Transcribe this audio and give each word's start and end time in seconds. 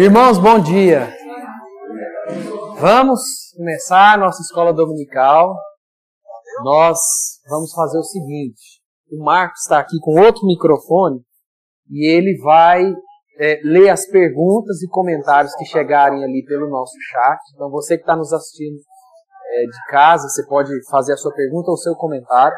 Irmãos, 0.00 0.38
bom 0.38 0.58
dia. 0.58 1.14
Vamos 2.78 3.20
começar 3.54 4.14
a 4.14 4.16
nossa 4.16 4.40
escola 4.40 4.72
dominical. 4.72 5.54
Nós 6.64 6.98
vamos 7.46 7.70
fazer 7.74 7.98
o 7.98 8.02
seguinte: 8.02 8.80
o 9.12 9.22
Marcos 9.22 9.60
está 9.60 9.78
aqui 9.78 9.98
com 10.00 10.18
outro 10.18 10.46
microfone 10.46 11.20
e 11.90 12.10
ele 12.10 12.40
vai 12.42 12.82
é, 13.40 13.60
ler 13.62 13.90
as 13.90 14.06
perguntas 14.06 14.80
e 14.80 14.88
comentários 14.88 15.54
que 15.56 15.66
chegarem 15.66 16.24
ali 16.24 16.46
pelo 16.46 16.70
nosso 16.70 16.94
chat. 17.10 17.38
Então, 17.54 17.70
você 17.70 17.98
que 17.98 18.02
está 18.02 18.16
nos 18.16 18.32
assistindo 18.32 18.78
é, 18.78 19.66
de 19.66 19.90
casa, 19.90 20.26
você 20.30 20.46
pode 20.46 20.70
fazer 20.90 21.12
a 21.12 21.18
sua 21.18 21.34
pergunta 21.34 21.70
ou 21.70 21.76
seu 21.76 21.94
comentário. 21.94 22.56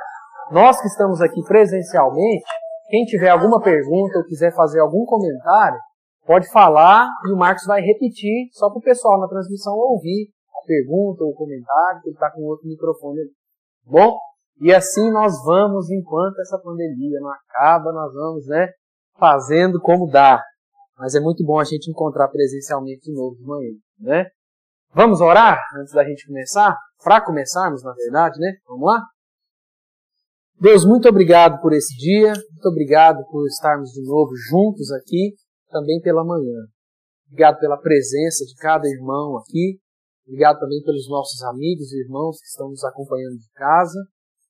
Nós 0.52 0.80
que 0.80 0.86
estamos 0.86 1.20
aqui 1.20 1.43
presencialmente, 1.43 2.45
quem 2.88 3.04
tiver 3.04 3.30
alguma 3.30 3.61
pergunta 3.61 4.18
ou 4.18 4.24
quiser 4.27 4.54
fazer 4.54 4.79
algum 4.79 5.04
comentário, 5.04 5.80
Pode 6.25 6.50
falar 6.50 7.09
e 7.27 7.32
o 7.32 7.36
Marcos 7.36 7.64
vai 7.66 7.80
repetir, 7.80 8.48
só 8.52 8.70
para 8.70 8.79
o 8.79 8.82
pessoal 8.82 9.20
na 9.20 9.29
transmissão 9.29 9.74
ouvir 9.74 10.30
a 10.55 10.66
pergunta 10.66 11.24
ou 11.24 11.30
o 11.30 11.34
comentário, 11.34 12.01
que 12.01 12.09
ele 12.09 12.15
está 12.15 12.30
com 12.30 12.42
outro 12.42 12.69
microfone 12.69 13.20
ali. 13.20 13.33
Bom? 13.84 14.16
E 14.60 14.73
assim 14.73 15.10
nós 15.10 15.43
vamos, 15.45 15.91
enquanto 15.91 16.38
essa 16.41 16.59
pandemia 16.59 17.19
não 17.20 17.30
acaba, 17.30 17.93
nós 17.93 18.15
vamos, 18.15 18.46
né, 18.46 18.69
fazendo 19.19 19.80
como 19.80 20.09
dá. 20.09 20.41
Mas 20.96 21.16
é 21.16 21.20
muito 21.20 21.45
bom 21.45 21.59
a 21.59 21.65
gente 21.65 21.91
encontrar 21.91 22.29
presencialmente 22.29 23.10
de 23.10 23.12
novo 23.12 23.34
de 23.34 23.43
manhã, 23.43 23.73
né? 23.98 24.27
Vamos 24.95 25.20
orar 25.20 25.59
antes 25.80 25.93
da 25.93 26.04
gente 26.04 26.27
começar? 26.27 26.77
Para 27.02 27.20
começarmos, 27.20 27.82
na 27.82 27.93
verdade, 27.95 28.38
né? 28.38 28.52
Vamos 28.68 28.87
lá? 28.87 29.02
Deus, 30.60 30.84
muito 30.84 31.09
obrigado 31.09 31.60
por 31.60 31.73
esse 31.73 31.96
dia, 31.96 32.29
muito 32.29 32.68
obrigado 32.68 33.24
por 33.30 33.45
estarmos 33.46 33.91
de 33.91 34.04
novo 34.04 34.30
juntos 34.37 34.93
aqui 34.93 35.34
também 35.72 36.00
pela 36.00 36.24
manhã. 36.24 36.68
Obrigado 37.26 37.58
pela 37.58 37.78
presença 37.78 38.44
de 38.44 38.54
cada 38.56 38.86
irmão 38.86 39.38
aqui. 39.38 39.80
Obrigado 40.26 40.60
também 40.60 40.82
pelos 40.84 41.08
nossos 41.08 41.42
amigos 41.45 41.92
e 41.92 42.04
irmãos 42.04 42.38
que 42.38 42.46
estão 42.46 42.68
nos 42.68 42.84
acompanhando 42.84 43.38
de 43.38 43.51
casa. 43.54 43.98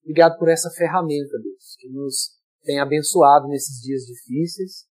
Obrigado 0.03 0.37
por 0.39 0.48
essa 0.48 0.69
ferramenta, 0.70 1.39
Deus, 1.42 1.77
que 1.79 1.89
nos 1.89 2.33
tem 2.64 2.81
abençoado 2.81 3.48
nesses 3.48 3.81
dias 3.81 4.03
difíceis. 4.03 4.84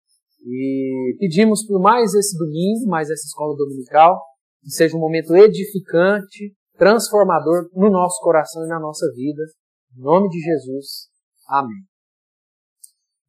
E 0.43 1.15
pedimos 1.19 1.65
por 1.67 1.79
mais 1.79 2.13
esse 2.13 2.37
domingo, 2.37 2.87
mais 2.87 3.09
essa 3.09 3.25
escola 3.27 3.55
dominical, 3.55 4.19
que 4.63 4.71
seja 4.71 4.95
um 4.95 4.99
momento 4.99 5.35
edificante, 5.35 6.55
transformador 6.77 7.69
no 7.73 7.91
nosso 7.91 8.19
coração 8.21 8.65
e 8.65 8.69
na 8.69 8.79
nossa 8.79 9.05
vida. 9.13 9.43
Em 9.95 10.01
nome 10.01 10.29
de 10.29 10.39
Jesus. 10.39 11.09
Amém. 11.47 11.90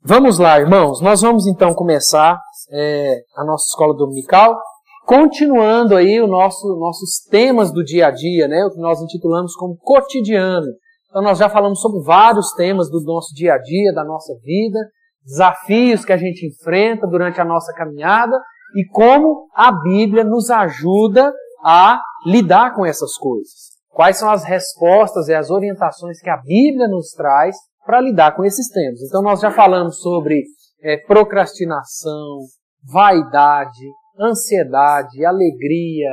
Vamos 0.05 0.37
lá, 0.37 0.59
irmãos. 0.59 1.01
Nós 1.01 1.23
vamos 1.23 1.47
então 1.47 1.73
começar 1.75 2.37
é, 2.73 3.21
a 3.37 3.45
nossa 3.45 3.67
escola 3.69 3.97
dominical, 3.97 4.61
continuando 5.07 5.95
aí 5.95 6.21
o 6.21 6.27
nosso, 6.27 6.77
nossos 6.77 7.25
temas 7.31 7.73
do 7.73 7.85
dia 7.85 8.09
a 8.09 8.11
dia, 8.11 8.49
né? 8.49 8.65
O 8.65 8.71
que 8.73 8.81
nós 8.81 9.01
intitulamos 9.01 9.55
como 9.55 9.77
cotidiano. 9.77 10.67
Então 11.09 11.23
nós 11.23 11.39
já 11.39 11.49
falamos 11.49 11.81
sobre 11.81 12.03
vários 12.03 12.53
temas 12.55 12.91
do 12.91 13.01
nosso 13.05 13.33
dia 13.33 13.55
a 13.55 13.59
dia, 13.59 13.95
da 13.95 14.05
nossa 14.05 14.35
vida, 14.43 14.81
desafios 15.25 16.05
que 16.05 16.13
a 16.13 16.17
gente 16.17 16.49
enfrenta 16.49 17.07
durante 17.07 17.41
a 17.41 17.45
nossa 17.45 17.73
caminhada 17.73 18.37
e 18.75 18.85
como 18.91 19.47
a 19.55 19.71
Bíblia 19.71 20.25
nos 20.25 20.51
ajuda 20.51 21.33
a 21.65 22.01
lidar 22.27 22.75
com 22.75 22.85
essas 22.85 23.17
coisas. 23.17 23.71
Quais 23.89 24.17
são 24.17 24.29
as 24.29 24.43
respostas 24.43 25.29
e 25.29 25.35
as 25.35 25.49
orientações 25.49 26.21
que 26.21 26.29
a 26.29 26.39
Bíblia 26.39 26.89
nos 26.89 27.11
traz 27.13 27.55
para 27.85 28.01
lidar 28.01 28.35
com 28.35 28.45
esses 28.45 28.69
temas. 28.69 29.01
Então 29.03 29.23
nós 29.23 29.41
já 29.41 29.51
falamos 29.51 30.01
sobre 30.01 30.45
é, 30.83 30.97
procrastinação, 30.97 32.39
vaidade, 32.85 33.87
ansiedade, 34.19 35.25
alegria, 35.25 36.11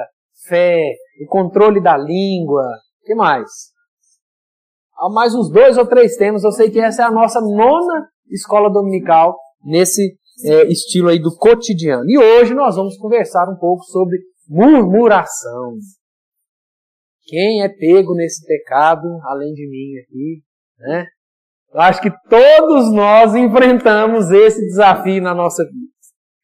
fé, 0.48 0.82
o 1.24 1.28
controle 1.28 1.82
da 1.82 1.98
língua, 1.98 2.64
que 3.04 3.16
mais? 3.16 3.50
Há 4.98 5.10
mais 5.10 5.34
uns 5.34 5.50
dois 5.52 5.78
ou 5.78 5.88
três 5.88 6.16
temas, 6.16 6.44
eu 6.44 6.52
sei 6.52 6.70
que 6.70 6.80
essa 6.80 7.04
é 7.04 7.06
a 7.06 7.12
nossa 7.12 7.40
nona 7.40 8.08
escola 8.30 8.70
dominical 8.70 9.38
nesse 9.64 10.18
é, 10.44 10.68
estilo 10.68 11.10
aí 11.10 11.20
do 11.20 11.36
cotidiano. 11.36 12.10
E 12.10 12.18
hoje 12.18 12.54
nós 12.54 12.76
vamos 12.76 12.98
conversar 12.98 13.50
um 13.50 13.58
pouco 13.58 13.84
sobre 13.84 14.18
murmuração. 14.48 15.76
Quem 17.24 17.62
é 17.64 17.70
pego 17.70 18.16
nesse 18.16 18.46
pecado, 18.46 19.08
além 19.24 19.54
de 19.54 19.70
mim 19.70 20.00
aqui, 20.02 20.44
né? 20.80 21.06
Eu 21.74 21.82
acho 21.82 22.02
que 22.02 22.12
todos 22.30 22.92
nós 22.92 23.36
enfrentamos 23.36 24.32
esse 24.32 24.60
desafio 24.68 25.22
na 25.22 25.36
nossa 25.36 25.64
vida. 25.64 25.90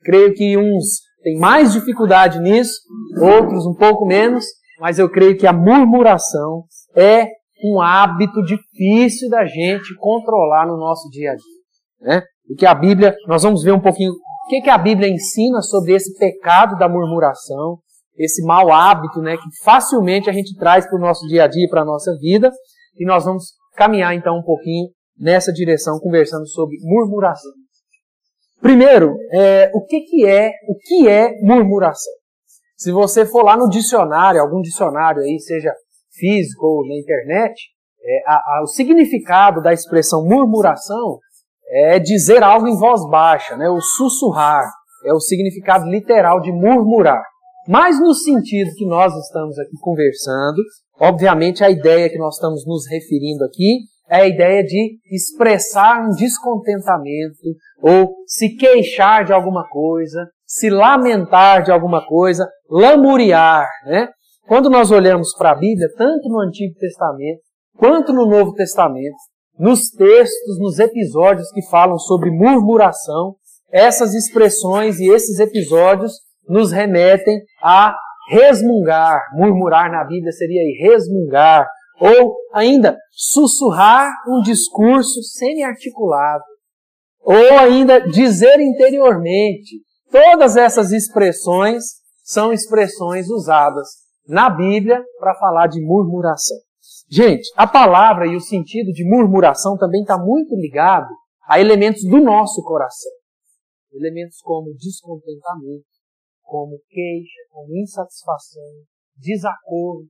Creio 0.03 0.33
que 0.33 0.55
uns 0.55 1.01
têm 1.23 1.39
mais 1.39 1.73
dificuldade 1.73 2.39
nisso, 2.39 2.79
outros 3.19 3.65
um 3.65 3.73
pouco 3.73 4.05
menos, 4.05 4.45
mas 4.79 4.99
eu 4.99 5.09
creio 5.09 5.35
que 5.37 5.47
a 5.47 5.53
murmuração 5.53 6.65
é 6.95 7.27
um 7.63 7.81
hábito 7.81 8.43
difícil 8.43 9.29
da 9.29 9.45
gente 9.45 9.95
controlar 9.97 10.67
no 10.67 10.77
nosso 10.77 11.09
dia 11.09 11.31
a 11.31 11.35
dia. 11.35 11.55
Né? 12.01 12.23
E 12.49 12.55
que 12.55 12.65
a 12.65 12.75
Bíblia, 12.75 13.15
nós 13.27 13.41
vamos 13.41 13.63
ver 13.63 13.71
um 13.71 13.81
pouquinho 13.81 14.11
o 14.11 14.47
que, 14.47 14.61
que 14.61 14.69
a 14.69 14.77
Bíblia 14.77 15.09
ensina 15.09 15.59
sobre 15.61 15.95
esse 15.95 16.15
pecado 16.19 16.77
da 16.77 16.87
murmuração, 16.87 17.79
esse 18.15 18.45
mau 18.45 18.71
hábito 18.71 19.19
né, 19.21 19.35
que 19.35 19.63
facilmente 19.63 20.29
a 20.29 20.33
gente 20.33 20.55
traz 20.55 20.87
para 20.87 20.97
o 20.97 21.01
nosso 21.01 21.25
dia 21.27 21.45
a 21.45 21.47
dia, 21.47 21.67
para 21.67 21.81
a 21.81 21.85
nossa 21.85 22.15
vida, 22.19 22.51
e 22.95 23.05
nós 23.05 23.25
vamos 23.25 23.53
caminhar 23.75 24.13
então 24.13 24.37
um 24.37 24.43
pouquinho 24.43 24.87
nessa 25.17 25.51
direção, 25.51 25.99
conversando 25.99 26.47
sobre 26.47 26.77
murmuração. 26.81 27.51
Primeiro, 28.61 29.15
é, 29.31 29.71
o 29.73 29.85
que, 29.85 30.01
que 30.01 30.25
é 30.25 30.51
o 30.67 30.77
que 30.77 31.07
é 31.07 31.39
murmuração? 31.41 32.13
Se 32.77 32.91
você 32.91 33.25
for 33.25 33.43
lá 33.43 33.55
no 33.55 33.69
dicionário, 33.69 34.41
algum 34.41 34.61
dicionário 34.61 35.21
aí, 35.21 35.39
seja 35.39 35.73
físico 36.13 36.65
ou 36.65 36.87
na 36.87 36.95
internet, 36.95 37.53
é, 38.03 38.23
a, 38.27 38.35
a, 38.35 38.61
o 38.63 38.67
significado 38.67 39.61
da 39.61 39.73
expressão 39.73 40.25
murmuração 40.25 41.19
é 41.67 41.99
dizer 41.99 42.43
algo 42.43 42.67
em 42.67 42.77
voz 42.77 43.01
baixa, 43.09 43.57
né? 43.57 43.69
o 43.69 43.81
sussurrar, 43.81 44.63
é 45.03 45.13
o 45.13 45.19
significado 45.19 45.85
literal 45.89 46.39
de 46.41 46.51
murmurar. 46.51 47.23
Mas 47.67 47.99
no 47.99 48.13
sentido 48.13 48.71
que 48.75 48.85
nós 48.85 49.13
estamos 49.15 49.57
aqui 49.57 49.77
conversando, 49.81 50.61
obviamente 50.99 51.63
a 51.63 51.69
ideia 51.69 52.09
que 52.09 52.17
nós 52.17 52.35
estamos 52.35 52.65
nos 52.65 52.83
referindo 52.87 53.43
aqui 53.43 53.79
é 54.19 54.23
a 54.23 54.27
ideia 54.27 54.63
de 54.63 54.97
expressar 55.11 56.01
um 56.01 56.09
descontentamento 56.09 57.37
ou 57.81 58.15
se 58.27 58.55
queixar 58.55 59.25
de 59.25 59.33
alguma 59.33 59.67
coisa, 59.67 60.27
se 60.45 60.69
lamentar 60.69 61.63
de 61.63 61.71
alguma 61.71 62.05
coisa, 62.05 62.47
lamuriar, 62.69 63.67
né? 63.85 64.09
Quando 64.47 64.69
nós 64.69 64.91
olhamos 64.91 65.35
para 65.35 65.51
a 65.51 65.55
Bíblia, 65.55 65.87
tanto 65.97 66.29
no 66.29 66.39
Antigo 66.39 66.75
Testamento 66.79 67.41
quanto 67.77 68.13
no 68.13 68.25
Novo 68.25 68.53
Testamento, 68.53 69.15
nos 69.57 69.89
textos, 69.89 70.59
nos 70.59 70.79
episódios 70.79 71.51
que 71.51 71.65
falam 71.67 71.97
sobre 71.97 72.29
murmuração, 72.29 73.35
essas 73.71 74.13
expressões 74.13 74.99
e 74.99 75.09
esses 75.09 75.39
episódios 75.39 76.13
nos 76.47 76.71
remetem 76.71 77.41
a 77.61 77.95
resmungar. 78.29 79.19
Murmurar 79.33 79.91
na 79.91 80.03
Bíblia 80.03 80.31
seria 80.31 80.61
resmungar, 80.87 81.67
ou 81.99 82.35
ainda 82.53 82.97
sussurrar 83.11 84.11
um 84.27 84.41
discurso 84.41 85.21
semi-articulado, 85.23 86.43
ou 87.21 87.59
ainda 87.59 87.99
dizer 88.09 88.59
interiormente. 88.59 89.81
Todas 90.11 90.55
essas 90.55 90.91
expressões 90.91 91.83
são 92.23 92.53
expressões 92.53 93.29
usadas 93.29 93.87
na 94.27 94.49
Bíblia 94.49 95.03
para 95.19 95.35
falar 95.35 95.67
de 95.67 95.81
murmuração. 95.81 96.57
Gente, 97.09 97.47
a 97.55 97.67
palavra 97.67 98.27
e 98.27 98.35
o 98.35 98.41
sentido 98.41 98.91
de 98.91 99.07
murmuração 99.07 99.77
também 99.77 100.01
está 100.01 100.17
muito 100.17 100.55
ligado 100.55 101.09
a 101.47 101.59
elementos 101.59 102.03
do 102.03 102.19
nosso 102.19 102.63
coração. 102.63 103.11
Elementos 103.93 104.39
como 104.41 104.73
descontentamento, 104.75 105.85
como 106.43 106.79
queixa, 106.89 107.41
como 107.51 107.77
insatisfação, 107.77 108.61
desacordo, 109.15 110.09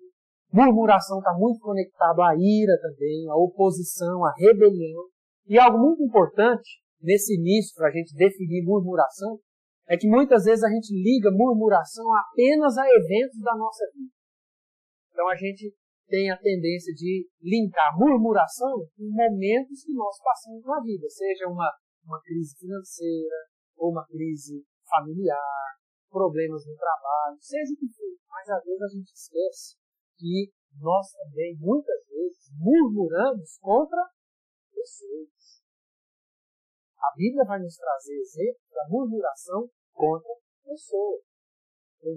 Murmuração 0.55 1.19
está 1.19 1.35
muito 1.35 1.59
conectado 1.59 2.21
à 2.21 2.31
ira 2.31 2.79
também, 2.79 3.27
à 3.27 3.35
oposição, 3.35 4.23
à 4.23 4.31
rebelião. 4.37 5.03
E 5.45 5.59
algo 5.59 5.77
muito 5.77 6.01
importante 6.01 6.79
nesse 7.01 7.35
início 7.35 7.75
para 7.75 7.89
a 7.89 7.91
gente 7.91 8.15
definir 8.15 8.63
murmuração 8.63 9.37
é 9.85 9.97
que 9.97 10.07
muitas 10.07 10.45
vezes 10.45 10.63
a 10.63 10.69
gente 10.69 10.95
liga 10.95 11.29
murmuração 11.29 12.07
apenas 12.15 12.77
a 12.77 12.87
eventos 12.87 13.37
da 13.41 13.53
nossa 13.57 13.83
vida. 13.93 14.15
Então 15.11 15.27
a 15.27 15.35
gente 15.35 15.75
tem 16.07 16.31
a 16.31 16.37
tendência 16.37 16.93
de 16.93 17.27
linkar 17.41 17.91
murmuração 17.99 18.79
com 18.95 19.11
momentos 19.11 19.83
que 19.83 19.93
nós 19.93 20.15
passamos 20.23 20.63
na 20.63 20.79
vida, 20.79 21.05
seja 21.09 21.49
uma, 21.49 21.69
uma 22.05 22.21
crise 22.21 22.55
financeira, 22.57 23.35
ou 23.75 23.91
uma 23.91 24.05
crise 24.07 24.63
familiar, 24.87 25.75
problemas 26.09 26.65
no 26.65 26.77
trabalho, 26.77 27.35
seja 27.41 27.73
o 27.73 27.75
que 27.75 27.87
for. 27.91 28.15
Mas 28.29 28.49
às 28.49 28.63
vezes 28.63 28.81
a 28.81 28.87
gente 28.87 29.11
esquece 29.11 29.84
que 30.17 30.51
nós 30.79 31.11
também, 31.11 31.55
muitas 31.59 32.05
vezes, 32.07 32.51
murmuramos 32.59 33.57
contra 33.59 34.01
pessoas. 34.73 35.63
A 36.99 37.15
Bíblia 37.15 37.45
vai 37.45 37.59
nos 37.59 37.75
trazer 37.75 38.15
exemplos 38.19 38.69
da 38.71 38.87
murmuração 38.89 39.69
contra 39.93 40.33
pessoas. 40.63 41.21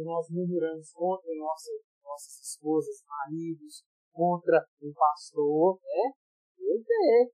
nós 0.05 0.27
murmuramos 0.31 0.93
contra 0.93 1.35
nossa, 1.37 1.71
nossas 2.03 2.41
esposas, 2.41 3.05
maridos, 3.06 3.85
contra 4.12 4.67
um 4.83 4.93
pastor, 4.93 5.79
né? 5.83 6.12
Eu 6.59 6.83
tenho. 6.85 7.31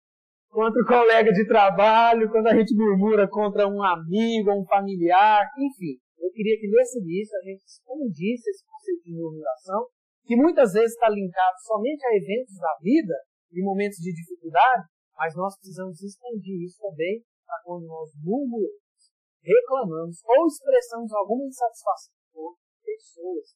Contra 0.51 0.83
o 0.83 0.87
colega 0.87 1.33
de 1.33 1.49
trabalho, 1.49 2.31
quando 2.31 2.47
a 2.47 2.55
gente 2.55 2.77
murmura 2.77 3.29
contra 3.29 3.67
um 3.67 3.83
amigo, 3.83 4.53
um 4.53 4.65
familiar, 4.67 5.51
enfim. 5.59 5.99
Eu 6.17 6.31
queria 6.31 6.57
que 6.61 6.69
nesse 6.69 7.01
início 7.01 7.37
a 7.37 7.43
gente 7.43 7.65
expandisse 7.65 8.51
esse 8.51 8.65
conceito 8.65 9.03
de 9.03 9.15
murmuração, 9.15 9.89
que 10.25 10.37
muitas 10.37 10.73
vezes 10.73 10.93
está 10.93 11.09
linkado 11.09 11.56
somente 11.61 12.05
a 12.06 12.17
eventos 12.17 12.56
da 12.59 12.76
vida, 12.81 13.15
em 13.53 13.62
momentos 13.62 13.99
de 13.99 14.12
dificuldade, 14.12 14.88
mas 15.17 15.35
nós 15.37 15.56
precisamos 15.56 16.00
expandir 16.03 16.65
isso 16.65 16.81
também 16.81 17.23
para 17.47 17.61
quando 17.62 17.87
nós 17.87 18.11
murmuramos, 18.25 19.12
reclamamos 19.43 20.19
ou 20.25 20.47
expressamos 20.47 21.12
alguma 21.12 21.44
insatisfação 21.44 22.15
por 22.32 22.56
pessoas. 22.82 23.55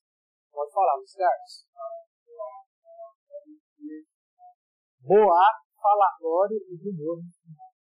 Pode 0.52 0.72
falar, 0.72 0.94
Luiz 0.96 1.14
Carlos. 1.14 1.66
Boato, 5.00 5.64
falatório 5.80 6.58
e 6.68 6.76
rumor. 6.76 7.18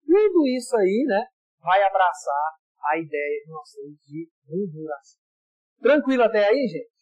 Tudo 0.06 0.48
isso 0.48 0.76
aí, 0.78 1.06
né, 1.08 1.26
vai 1.60 1.82
abraçar 1.82 2.52
a 2.92 2.98
ideia 2.98 3.42
que 3.44 3.50
nós 3.50 3.72
temos 3.72 3.98
de 4.02 4.30
murmuração. 4.48 5.22
Tranquilo 5.82 6.24
até 6.24 6.48
aí, 6.48 6.68
gente? 6.68 6.95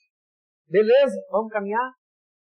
Beleza? 0.74 1.22
Vamos 1.30 1.54
caminhar? 1.54 1.94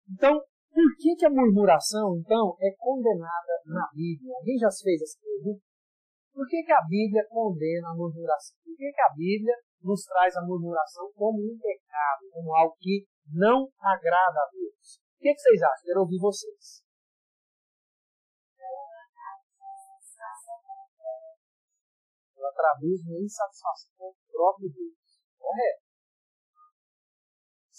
Então, 0.06 0.38
por 0.70 0.88
que, 1.02 1.16
que 1.18 1.26
a 1.26 1.34
murmuração, 1.34 2.14
então, 2.14 2.54
é 2.62 2.70
condenada 2.78 3.54
na 3.66 3.90
Bíblia? 3.90 4.30
Alguém 4.38 4.56
já 4.56 4.70
fez 4.70 5.02
essa 5.02 5.18
pergunta? 5.18 5.58
Por 6.30 6.46
que, 6.46 6.62
que 6.62 6.70
a 6.70 6.86
Bíblia 6.86 7.26
condena 7.26 7.90
a 7.90 7.96
murmuração? 7.98 8.54
Por 8.62 8.76
que, 8.76 8.86
que 8.86 9.02
a 9.02 9.10
Bíblia 9.18 9.56
nos 9.82 10.04
traz 10.06 10.36
a 10.36 10.46
murmuração 10.46 11.10
como 11.16 11.42
um 11.42 11.58
pecado, 11.58 12.30
como 12.30 12.54
algo 12.54 12.76
que 12.78 13.02
não 13.34 13.66
agrada 13.82 14.38
a 14.38 14.48
Deus? 14.52 15.02
O 15.18 15.18
que, 15.18 15.34
que 15.34 15.40
vocês 15.40 15.62
acham? 15.62 15.86
Quero 15.86 16.00
ouvir 16.02 16.20
vocês. 16.22 16.86
Ela 22.38 22.52
traduz 22.54 23.02
uma 23.02 23.18
insatisfação 23.18 23.90
com 23.98 24.14
o 24.14 24.14
próprio 24.30 24.70
Deus. 24.70 25.18
Correto. 25.36 25.89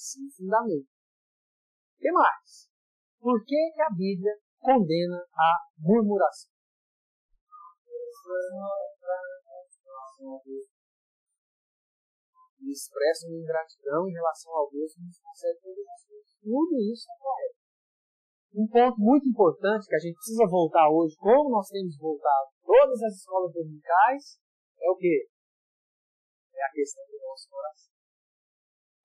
Sim, 0.02 0.26
fundamento. 0.34 0.90
O 0.90 2.00
que 2.02 2.12
mais? 2.12 2.66
Por 3.22 3.38
que, 3.46 3.72
que 3.72 3.82
a 3.86 3.90
Bíblia 3.94 4.34
condena 4.58 5.22
a 5.30 5.50
murmuração? 5.78 6.50
E 12.62 12.72
expressa 12.72 13.28
uma 13.28 13.38
ingratidão 13.38 14.10
em 14.10 14.14
relação 14.14 14.52
ao 14.52 14.72
Deus 14.72 14.92
que 14.96 15.02
nos 15.02 15.20
concede. 15.20 15.60
Tudo 16.42 16.82
isso 16.82 17.06
é 17.06 17.18
correto. 17.22 17.62
Um 18.56 18.68
ponto 18.68 19.00
muito 19.00 19.30
importante 19.30 19.86
que 19.86 19.96
a 19.96 20.00
gente 20.00 20.16
precisa 20.16 20.50
voltar 20.50 20.90
hoje, 20.90 21.16
como 21.18 21.52
nós 21.52 21.70
temos 21.70 21.96
voltado 22.00 22.50
todas 22.66 23.04
as 23.04 23.14
escolas 23.18 23.54
dominicais, 23.54 24.42
é 24.82 24.90
o 24.90 24.96
quê? 24.96 25.30
É 26.56 26.66
a 26.66 26.72
questão 26.72 27.06
do 27.06 27.20
nosso 27.22 27.48
coração. 27.48 27.91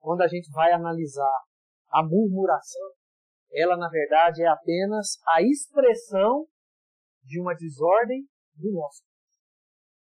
Quando 0.00 0.22
a 0.22 0.28
gente 0.28 0.50
vai 0.52 0.72
analisar 0.72 1.36
a 1.90 2.02
murmuração, 2.02 2.90
ela 3.52 3.76
na 3.76 3.88
verdade 3.88 4.42
é 4.42 4.46
apenas 4.46 5.18
a 5.28 5.42
expressão 5.42 6.46
de 7.24 7.40
uma 7.40 7.54
desordem 7.54 8.26
do 8.54 8.72
nosso. 8.72 9.02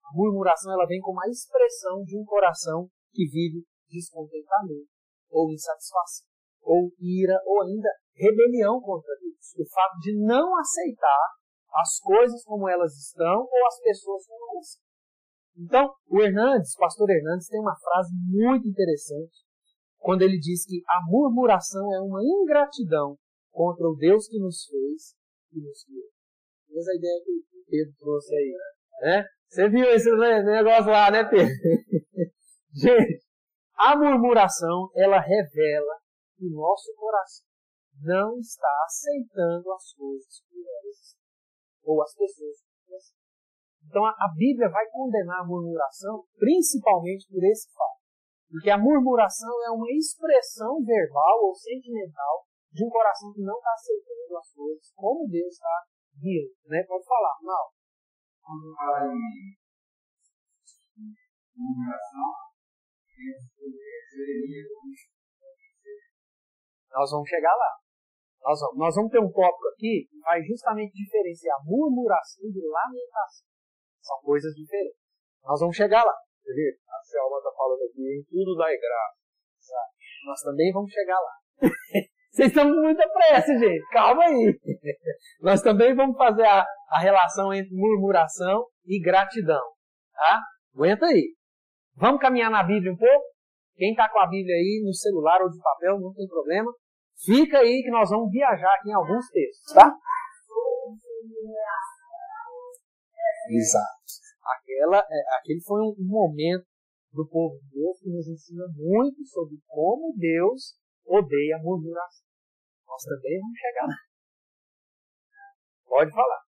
A 0.05 0.15
murmuração 0.15 0.71
ela 0.71 0.85
vem 0.85 0.99
como 1.01 1.21
a 1.21 1.29
expressão 1.29 2.03
de 2.03 2.17
um 2.17 2.23
coração 2.23 2.89
que 3.11 3.25
vive 3.25 3.65
descontentamento, 3.89 4.87
ou 5.29 5.51
insatisfação, 5.51 6.27
ou 6.61 6.91
ira, 6.99 7.39
ou 7.45 7.63
ainda 7.63 7.89
rebelião 8.15 8.79
contra 8.81 9.13
Deus. 9.19 9.53
O 9.57 9.69
fato 9.69 9.97
de 9.99 10.17
não 10.25 10.57
aceitar 10.57 11.37
as 11.73 11.99
coisas 11.99 12.43
como 12.43 12.69
elas 12.69 12.93
estão 12.93 13.41
ou 13.41 13.67
as 13.67 13.79
pessoas 13.81 14.25
como 14.25 14.51
elas 14.51 14.71
são. 14.71 14.81
Então, 15.57 15.95
o 16.07 16.21
Hernandes, 16.21 16.73
o 16.75 16.79
pastor 16.79 17.09
Hernandes, 17.09 17.47
tem 17.47 17.59
uma 17.59 17.75
frase 17.75 18.11
muito 18.29 18.67
interessante 18.67 19.46
quando 19.97 20.21
ele 20.21 20.37
diz 20.39 20.65
que 20.65 20.81
a 20.87 21.01
murmuração 21.09 21.93
é 21.93 21.99
uma 21.99 22.21
ingratidão 22.23 23.17
contra 23.51 23.87
o 23.87 23.95
Deus 23.95 24.27
que 24.27 24.39
nos 24.39 24.65
fez 24.65 25.15
e 25.53 25.61
nos 25.61 25.83
criou. 25.83 26.09
Essa 26.77 26.93
ideia 26.95 27.23
que 27.23 27.31
o 27.31 27.65
Pedro 27.69 27.93
trouxe 27.97 28.35
aí. 28.35 28.53
Né? 29.01 29.25
Você 29.49 29.69
viu 29.69 29.85
esse 29.85 30.11
negócio 30.11 30.91
lá, 30.91 31.09
né, 31.09 31.23
Pedro? 31.23 31.47
Gente, 32.73 33.23
a 33.75 33.97
murmuração, 33.97 34.89
ela 34.95 35.19
revela 35.19 35.93
que 36.35 36.45
o 36.45 36.51
nosso 36.51 36.93
coração 36.95 37.47
não 38.03 38.37
está 38.37 38.69
aceitando 38.85 39.71
as 39.71 39.93
coisas 39.93 40.41
que 40.47 40.57
elas 40.57 41.17
ou 41.83 42.01
as 42.03 42.13
pessoas 42.13 42.57
que 42.59 43.87
Então 43.87 44.05
a 44.05 44.33
Bíblia 44.35 44.69
vai 44.69 44.85
condenar 44.91 45.41
a 45.41 45.47
murmuração 45.47 46.23
principalmente 46.37 47.27
por 47.29 47.43
esse 47.43 47.71
fato. 47.73 47.96
Porque 48.49 48.69
a 48.69 48.77
murmuração 48.77 49.51
é 49.65 49.69
uma 49.69 49.91
expressão 49.91 50.79
verbal 50.83 51.43
ou 51.43 51.53
sentimental 51.53 52.47
de 52.71 52.85
um 52.85 52.89
coração 52.89 53.33
que 53.33 53.41
não 53.41 53.57
está 53.57 53.73
aceitando 53.73 54.37
as 54.37 54.53
coisas 54.53 54.93
como 54.95 55.27
Deus 55.27 55.53
está 55.53 55.83
guiando. 56.15 56.55
Né? 56.67 56.83
Pode 56.87 57.05
falar, 57.05 57.37
não. 57.41 57.67
Quando 58.41 58.75
fala 58.75 59.11
em 59.11 59.57
murmuração, 61.55 62.47
nós 66.91 67.11
vamos 67.11 67.29
chegar 67.29 67.55
lá. 67.55 67.71
Nós 68.41 68.59
vamos, 68.59 68.77
nós 68.77 68.95
vamos 68.95 69.11
ter 69.11 69.19
um 69.19 69.31
tópico 69.31 69.67
aqui 69.73 70.07
que 70.09 70.19
vai 70.19 70.41
justamente 70.41 70.93
diferenciar 70.93 71.57
murmuração 71.65 72.49
de 72.49 72.61
lamentação. 72.61 73.47
São 74.01 74.21
coisas 74.21 74.53
diferentes. 74.53 75.01
Nós 75.43 75.59
vamos 75.59 75.75
chegar 75.75 76.03
lá. 76.03 76.15
A 76.51 77.03
Selma 77.03 77.37
está 77.37 77.51
falando 77.55 77.81
aqui 77.83 78.01
em 78.01 78.23
tudo 78.29 78.55
dá 78.55 78.65
graça. 78.65 79.75
Nós 80.25 80.41
também 80.41 80.71
vamos 80.71 80.91
chegar 80.91 81.19
lá. 81.19 81.35
Vocês 82.31 82.49
estão 82.49 82.71
com 82.71 82.81
muita 82.81 83.07
pressa, 83.09 83.57
gente. 83.57 83.87
Calma 83.91 84.23
aí. 84.23 84.59
Nós 85.41 85.61
também 85.61 85.95
vamos 85.95 86.17
fazer 86.17 86.45
a, 86.45 86.65
a 86.91 86.99
relação 86.99 87.53
entre 87.53 87.75
murmuração 87.75 88.65
e 88.85 89.01
gratidão. 89.01 89.63
Tá? 90.13 90.41
Aguenta 90.75 91.07
aí. 91.07 91.33
Vamos 91.95 92.21
caminhar 92.21 92.51
na 92.51 92.63
Bíblia 92.63 92.93
um 92.93 92.97
pouco? 92.97 93.25
Quem 93.75 93.91
está 93.91 94.09
com 94.09 94.19
a 94.19 94.27
Bíblia 94.27 94.55
aí 94.55 94.83
no 94.85 94.93
celular 94.93 95.41
ou 95.41 95.49
de 95.49 95.59
papel, 95.59 95.99
não 95.99 96.13
tem 96.13 96.27
problema. 96.27 96.71
Fica 97.25 97.59
aí 97.59 97.81
que 97.83 97.89
nós 97.89 98.09
vamos 98.09 98.31
viajar 98.31 98.73
aqui 98.75 98.89
em 98.89 98.93
alguns 98.93 99.27
textos, 99.29 99.73
tá? 99.73 99.91
Exato. 103.49 104.26
Aquela, 104.47 104.99
é, 104.99 105.37
aquele 105.39 105.61
foi 105.61 105.81
um 105.81 105.95
momento 105.99 106.65
do 107.11 107.27
povo 107.27 107.59
de 107.59 107.81
Deus 107.81 107.99
que 107.99 108.09
nos 108.09 108.27
ensina 108.27 108.65
muito 108.75 109.25
sobre 109.25 109.57
como 109.67 110.13
Deus 110.15 110.77
odeia 111.05 111.57
a 111.57 111.63
murmuração. 111.63 112.27
Nós 112.87 113.03
também 113.03 113.39
vamos 113.39 113.57
chegar 113.57 113.87
lá. 113.87 113.97
Pode 115.87 116.11
falar. 116.11 116.47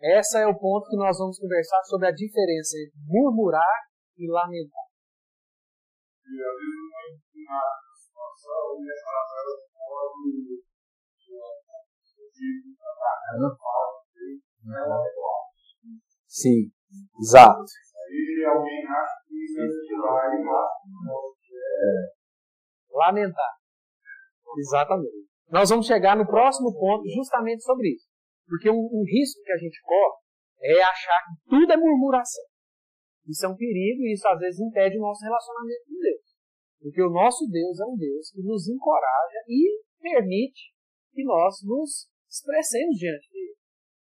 Esse 0.00 0.38
é 0.38 0.46
o 0.46 0.58
ponto 0.58 0.90
que 0.90 0.96
nós 0.96 1.16
vamos 1.18 1.38
conversar 1.38 1.82
sobre 1.84 2.08
a 2.08 2.12
diferença 2.12 2.76
entre 2.76 3.00
murmurar 3.06 3.88
e 4.18 4.30
lamentar. 4.30 4.84
E 6.26 6.42
às 6.42 6.56
vezes 6.58 6.84
e 7.34 7.44
essa 7.44 7.83
Sim, 16.26 16.70
exato. 17.20 17.62
Isso 17.62 17.94
é 17.94 18.10
Lamentar. 22.90 23.52
Exatamente. 24.56 25.26
Nós 25.50 25.70
vamos 25.70 25.86
chegar 25.86 26.16
no 26.16 26.26
próximo 26.26 26.72
ponto 26.78 27.08
justamente 27.08 27.62
sobre 27.62 27.94
isso. 27.94 28.06
Porque 28.46 28.70
um, 28.70 28.88
um 28.92 29.04
risco 29.06 29.42
que 29.42 29.52
a 29.52 29.58
gente 29.58 29.80
corre 29.82 30.24
é 30.62 30.82
achar 30.82 31.18
que 31.24 31.50
tudo 31.50 31.72
é 31.72 31.76
murmuração. 31.76 32.44
Isso 33.26 33.46
é 33.46 33.48
um 33.48 33.56
perigo 33.56 34.02
e 34.02 34.12
isso 34.12 34.26
às 34.28 34.38
vezes 34.38 34.60
impede 34.60 34.98
o 34.98 35.02
nosso 35.02 35.24
relacionamento 35.24 35.84
com 35.86 35.98
Deus. 35.98 36.33
Porque 36.84 37.00
o 37.00 37.08
nosso 37.08 37.48
Deus 37.48 37.80
é 37.80 37.84
um 37.86 37.96
Deus 37.96 38.30
que 38.30 38.42
nos 38.42 38.68
encoraja 38.68 39.40
e 39.48 39.80
permite 39.98 40.74
que 41.14 41.24
nós 41.24 41.56
nos 41.64 42.10
expressemos 42.28 42.98
diante 42.98 43.26
dele. 43.32 43.56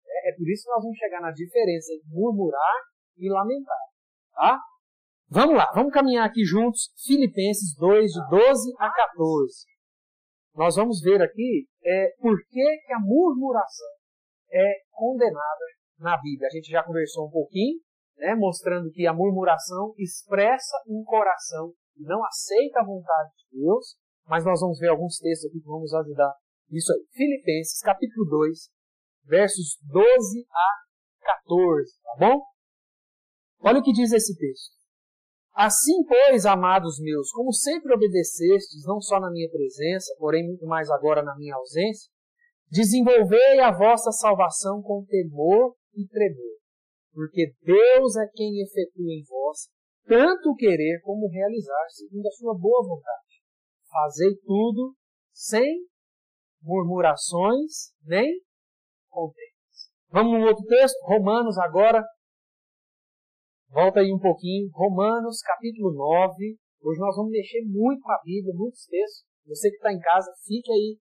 É, 0.04 0.32
é 0.32 0.36
por 0.36 0.50
isso 0.50 0.64
que 0.64 0.70
nós 0.72 0.82
vamos 0.82 0.98
chegar 0.98 1.22
na 1.22 1.30
diferença 1.30 1.94
entre 1.94 2.10
murmurar 2.10 2.82
e 3.20 3.30
lamentar. 3.30 3.86
Tá? 4.34 4.60
Vamos 5.30 5.56
lá, 5.58 5.72
vamos 5.76 5.94
caminhar 5.94 6.28
aqui 6.28 6.44
juntos. 6.44 6.92
Filipenses 7.06 7.76
2, 7.78 8.14
de 8.14 8.30
12 8.32 8.74
a 8.80 8.92
14. 8.92 9.68
Nós 10.56 10.76
vamos 10.76 11.02
ver 11.02 11.22
aqui 11.22 11.68
é, 11.86 12.16
por 12.20 12.36
que, 12.50 12.78
que 12.88 12.94
a 12.94 13.00
murmuração 13.00 13.94
é 14.52 14.74
condenada 14.90 15.66
na 16.00 16.20
Bíblia. 16.20 16.48
A 16.48 16.56
gente 16.56 16.72
já 16.72 16.84
conversou 16.84 17.28
um 17.28 17.32
pouquinho, 17.32 17.80
né, 18.18 18.34
mostrando 18.34 18.90
que 18.90 19.06
a 19.06 19.14
murmuração 19.14 19.94
expressa 20.00 20.82
um 20.88 21.04
coração 21.04 21.76
não 21.98 22.24
aceita 22.26 22.80
a 22.80 22.86
vontade 22.86 23.32
de 23.38 23.60
Deus, 23.60 23.96
mas 24.26 24.46
nós 24.46 24.60
vamos 24.60 24.80
ver 24.80 24.90
alguns 24.90 25.18
textos 25.18 25.50
aqui 25.50 25.60
que 25.60 25.68
vão 25.68 25.82
nos 25.82 25.94
ajudar 25.94 26.34
isso 26.70 26.92
aí. 26.94 27.06
Filipenses, 27.12 27.80
capítulo 27.82 28.30
2, 28.30 28.70
versos 29.26 29.78
12 29.84 30.46
a 30.50 31.36
14, 31.44 31.92
tá 32.04 32.16
bom? 32.20 32.42
Olha 33.60 33.80
o 33.80 33.84
que 33.84 33.92
diz 33.92 34.12
esse 34.12 34.36
texto. 34.38 34.82
Assim, 35.54 36.04
pois, 36.08 36.46
amados 36.46 36.98
meus, 37.00 37.30
como 37.32 37.52
sempre 37.52 37.94
obedecestes, 37.94 38.86
não 38.86 39.02
só 39.02 39.20
na 39.20 39.30
minha 39.30 39.50
presença, 39.50 40.16
porém 40.18 40.48
muito 40.48 40.66
mais 40.66 40.90
agora 40.90 41.22
na 41.22 41.36
minha 41.36 41.56
ausência, 41.56 42.10
desenvolvei 42.70 43.60
a 43.60 43.72
vossa 43.72 44.12
salvação 44.12 44.82
com 44.82 45.06
temor 45.06 45.76
e 45.94 46.08
tremor, 46.08 46.58
porque 47.14 47.54
Deus 47.62 48.16
é 48.16 48.28
quem 48.34 48.62
efetua 48.62 49.12
em 49.12 49.24
vós 49.28 49.70
tanto 50.06 50.56
querer 50.56 51.02
como 51.04 51.30
realizar, 51.30 51.86
segundo 51.90 52.28
a 52.28 52.32
sua 52.32 52.58
boa 52.58 52.88
vontade. 52.88 53.42
Fazei 53.90 54.36
tudo 54.46 54.96
sem 55.34 55.86
murmurações 56.62 57.94
nem 58.04 58.40
contendas. 59.10 59.52
Vamos 60.10 60.40
no 60.40 60.48
outro 60.48 60.66
texto, 60.66 60.98
Romanos 61.06 61.58
agora, 61.58 62.04
Volta 63.72 64.02
aí 64.02 64.12
um 64.12 64.20
pouquinho, 64.20 64.70
Romanos 64.74 65.40
capítulo 65.40 65.94
9. 65.94 66.60
Hoje 66.84 67.00
nós 67.00 67.16
vamos 67.16 67.32
mexer 67.32 67.64
muito 67.64 68.02
com 68.04 68.12
a 68.12 68.20
Bíblia, 68.22 68.54
muitos 68.54 68.86
textos. 68.86 69.24
Você 69.48 69.70
que 69.70 69.78
está 69.78 69.94
em 69.94 70.00
casa, 70.00 70.30
fique 70.46 70.70
aí 70.70 70.98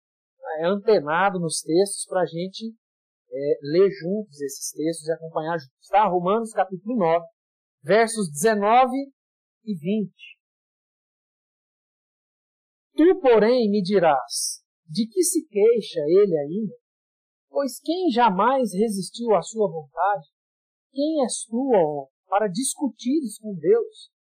é, 0.61 0.67
antenado 0.67 1.41
nos 1.41 1.63
textos 1.63 2.07
para 2.07 2.21
a 2.21 2.27
gente 2.27 2.73
é, 3.29 3.59
ler 3.61 3.91
juntos 3.91 4.41
esses 4.41 4.71
textos 4.71 5.09
e 5.09 5.13
acompanhar 5.13 5.59
juntos. 5.59 5.89
Tá? 5.91 6.07
Romanos 6.07 6.53
capítulo 6.53 6.97
9, 6.97 7.27
versos 7.83 8.31
19 8.31 8.91
e 9.65 9.75
20. 9.75 10.13
Tu, 12.97 13.21
porém, 13.21 13.71
me 13.71 13.83
dirás, 13.83 14.63
de 14.87 15.07
que 15.07 15.23
se 15.23 15.47
queixa 15.47 16.01
ele 16.01 16.37
ainda? 16.37 16.75
Pois 17.49 17.81
quem 17.81 18.11
jamais 18.11 18.73
resistiu 18.73 19.35
à 19.35 19.43
sua 19.43 19.69
vontade? 19.71 20.29
Quem 20.93 21.23
és 21.23 21.45
tu, 21.45 21.73
ó 21.75 22.09
para 22.31 22.47
discutires 22.47 23.37
com 23.41 23.53
Deus. 23.57 24.13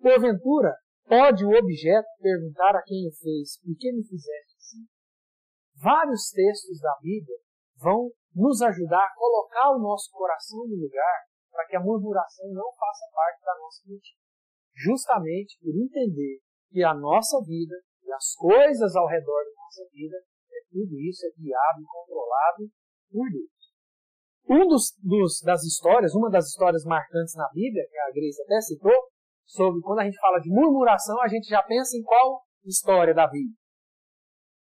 Porventura, 0.00 0.74
pode 1.04 1.44
o 1.44 1.50
objeto 1.50 2.08
perguntar 2.18 2.74
a 2.74 2.82
quem 2.82 3.06
o 3.06 3.12
fez, 3.12 3.60
por 3.60 3.76
que 3.76 3.92
me 3.92 4.02
fizeste 4.02 4.56
assim? 4.56 4.88
Vários 5.76 6.30
textos 6.30 6.80
da 6.80 6.96
Bíblia 7.02 7.36
vão 7.76 8.10
nos 8.34 8.62
ajudar 8.62 9.04
a 9.04 9.14
colocar 9.14 9.76
o 9.76 9.80
nosso 9.80 10.10
coração 10.10 10.66
no 10.66 10.74
lugar 10.74 11.27
para 11.58 11.66
que 11.66 11.74
a 11.74 11.82
murmuração 11.82 12.46
não 12.54 12.70
faça 12.70 13.10
parte 13.12 13.42
da 13.42 13.58
nossa 13.58 13.82
vida. 13.84 14.06
Justamente 14.76 15.58
por 15.58 15.74
entender 15.74 16.38
que 16.70 16.84
a 16.84 16.94
nossa 16.94 17.42
vida 17.42 17.74
e 18.06 18.12
as 18.12 18.32
coisas 18.36 18.94
ao 18.94 19.08
redor 19.08 19.42
da 19.42 19.54
nossa 19.58 19.82
vida, 19.90 20.14
é 20.14 20.60
tudo 20.70 20.94
isso 21.02 21.26
é 21.26 21.30
guiado 21.34 21.82
e 21.82 21.84
controlado 21.84 22.70
por 23.10 23.26
Deus. 23.26 23.58
Um 24.48 24.68
dos, 24.68 24.94
dos, 25.02 25.42
das 25.42 25.64
histórias, 25.64 26.14
uma 26.14 26.30
das 26.30 26.46
histórias 26.46 26.84
marcantes 26.84 27.34
na 27.34 27.50
Bíblia, 27.52 27.84
que 27.90 27.98
a 27.98 28.12
Grace 28.12 28.40
até 28.42 28.60
citou, 28.60 28.94
sobre 29.44 29.80
quando 29.82 29.98
a 29.98 30.04
gente 30.04 30.20
fala 30.20 30.38
de 30.38 30.48
murmuração, 30.48 31.20
a 31.20 31.26
gente 31.26 31.48
já 31.48 31.60
pensa 31.64 31.96
em 31.96 32.04
qual 32.04 32.44
história 32.64 33.12
da 33.12 33.26
Bíblia? 33.26 33.58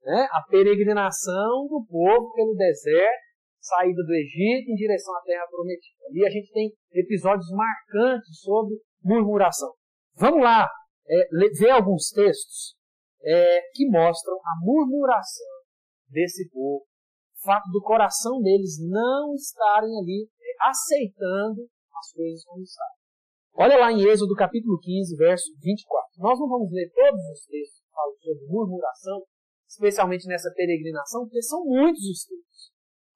Né? 0.01 0.27
A 0.31 0.41
peregrinação 0.49 1.67
do 1.69 1.85
povo 1.87 2.33
pelo 2.33 2.55
deserto, 2.55 3.30
saída 3.61 4.03
do 4.03 4.13
Egito 4.13 4.71
em 4.71 4.75
direção 4.75 5.15
à 5.15 5.21
terra 5.21 5.47
prometida. 5.49 6.05
Ali 6.09 6.25
a 6.25 6.29
gente 6.29 6.51
tem 6.51 6.73
episódios 6.93 7.49
marcantes 7.51 8.41
sobre 8.41 8.75
murmuração. 9.03 9.71
Vamos 10.15 10.43
lá 10.43 10.67
é, 11.07 11.49
ver 11.57 11.69
alguns 11.69 12.09
textos 12.09 12.75
é, 13.23 13.61
que 13.73 13.87
mostram 13.87 14.35
a 14.35 14.65
murmuração 14.65 15.47
desse 16.09 16.49
povo 16.49 16.85
fato 17.43 17.69
do 17.71 17.81
coração 17.81 18.39
deles 18.41 18.77
não 18.79 19.33
estarem 19.33 19.89
ali 19.97 20.29
é, 20.29 20.69
aceitando 20.69 21.67
as 21.97 22.13
coisas 22.13 22.43
como 22.45 22.61
estão. 22.61 22.85
Olha 23.53 23.77
lá 23.77 23.91
em 23.91 24.01
Êxodo 24.01 24.33
capítulo 24.35 24.79
15, 24.79 25.17
verso 25.17 25.51
24. 25.59 26.21
Nós 26.21 26.39
não 26.39 26.47
vamos 26.47 26.71
ler 26.71 26.89
todos 26.93 27.21
os 27.33 27.45
textos 27.45 27.81
que 27.81 27.91
falam 27.91 28.15
sobre 28.21 28.47
murmuração, 28.47 29.23
especialmente 29.67 30.27
nessa 30.27 30.51
peregrinação, 30.55 31.25
porque 31.25 31.41
são 31.41 31.65
muitos 31.65 32.01
os 32.01 32.25
textos. 32.25 32.40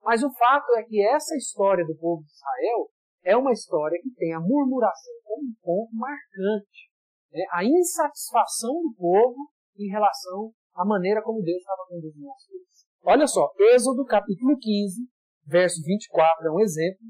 Mas 0.06 0.22
o 0.22 0.32
fato 0.32 0.72
é 0.76 0.84
que 0.84 1.04
essa 1.04 1.36
história 1.36 1.84
do 1.84 1.98
povo 1.98 2.24
de 2.24 2.32
Israel 2.32 2.90
é 3.24 3.36
uma 3.36 3.52
história 3.52 4.00
que 4.00 4.12
tem 4.12 4.34
a 4.36 4.40
murmuração 4.40 5.14
como 5.24 5.48
um 5.48 5.54
ponto 5.64 5.96
marcante. 5.96 6.92
Né? 7.34 7.44
A 7.52 7.66
insatisfação 7.66 8.72
do 8.84 8.94
povo 8.96 9.50
em 9.80 9.90
relação 9.90 10.54
à 10.76 10.86
maneira 10.86 11.24
como 11.24 11.42
Deus 11.42 11.58
estava 11.58 11.88
conduzindo 11.90 12.30
as 12.30 12.46
coisas. 12.46 12.86
Olha 13.04 13.26
só, 13.28 13.52
Êxodo 13.74 14.06
capítulo 14.06 14.56
15, 14.60 15.10
verso 15.48 15.82
24 15.84 16.48
é 16.48 16.52
um 16.52 16.60
exemplo. 16.60 17.08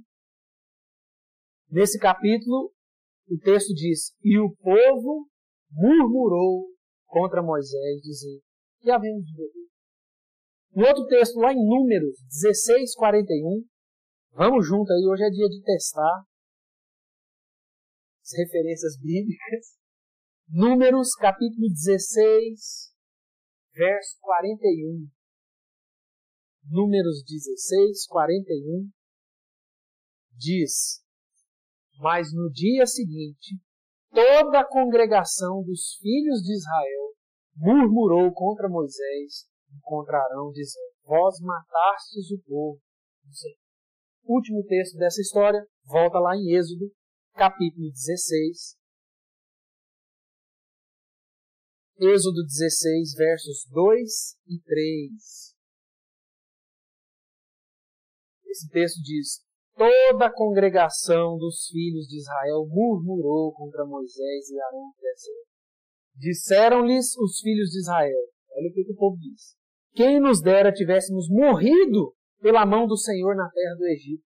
Nesse 1.70 2.00
capítulo, 2.00 2.72
o 3.30 3.38
texto 3.44 3.74
diz: 3.74 4.16
E 4.24 4.40
o 4.40 4.56
povo 4.56 5.28
murmurou 5.70 6.68
contra 7.08 7.44
Moisés, 7.44 8.02
dizendo: 8.02 8.42
Que 8.80 8.90
havemos 8.90 9.26
de 9.26 9.34
beber? 9.34 9.66
No 10.76 10.86
outro 10.86 11.08
texto, 11.08 11.40
lá 11.40 11.54
em 11.54 11.66
Números 11.66 12.18
16, 12.28 12.96
41, 12.96 13.66
vamos 14.34 14.68
junto 14.68 14.92
aí, 14.92 15.08
hoje 15.08 15.24
é 15.24 15.30
dia 15.30 15.48
de 15.48 15.64
testar 15.64 16.26
as 18.22 18.38
referências 18.38 19.00
bíblicas. 19.00 19.80
Números 20.50 21.16
capítulo 21.16 21.70
16, 21.70 22.94
verso 23.74 24.18
41. 24.20 25.08
Números 26.70 27.24
16, 27.26 28.06
41, 28.08 28.90
diz: 30.34 31.02
Mas 32.00 32.34
no 32.34 32.52
dia 32.52 32.86
seguinte, 32.86 33.58
toda 34.12 34.60
a 34.60 34.68
congregação 34.68 35.64
dos 35.64 35.96
filhos 36.02 36.42
de 36.42 36.54
Israel 36.54 37.16
murmurou 37.56 38.34
contra 38.34 38.68
Moisés 38.68 39.55
e 39.76 39.82
contra 39.82 40.18
Arão, 40.18 40.52
dizendo: 40.52 40.94
Vós 41.04 41.40
matastes 41.42 42.32
o 42.32 42.40
povo. 42.48 42.80
Último 44.24 44.64
texto 44.66 44.98
dessa 44.98 45.22
história, 45.22 45.66
volta 45.86 46.20
lá 46.20 46.36
em 46.36 46.56
Êxodo, 46.56 46.92
capítulo 47.34 47.92
16. 47.92 48.78
Êxodo 51.98 52.44
16, 52.44 53.14
versos 53.16 53.68
2 53.72 54.38
e 54.48 54.60
3. 54.62 55.56
Esse 58.48 58.70
texto 58.70 59.02
diz: 59.02 59.46
Toda 59.76 60.28
a 60.28 60.34
congregação 60.34 61.38
dos 61.38 61.68
filhos 61.68 62.08
de 62.08 62.18
Israel 62.18 62.66
murmurou 62.68 63.54
contra 63.54 63.86
Moisés 63.86 64.50
e 64.50 64.60
Arão. 64.60 64.94
Disseram-lhes 66.16 67.18
os 67.18 67.40
filhos 67.40 67.70
de 67.70 67.80
Israel: 67.80 68.18
Olha 68.52 68.70
o 68.70 68.74
que 68.74 68.92
o 68.92 68.96
povo 68.96 69.18
diz. 69.18 69.56
Quem 69.96 70.20
nos 70.20 70.42
dera 70.42 70.74
tivéssemos 70.74 71.30
morrido 71.30 72.14
pela 72.42 72.66
mão 72.66 72.86
do 72.86 72.98
Senhor 72.98 73.34
na 73.34 73.50
terra 73.50 73.76
do 73.76 73.86
Egito, 73.86 74.24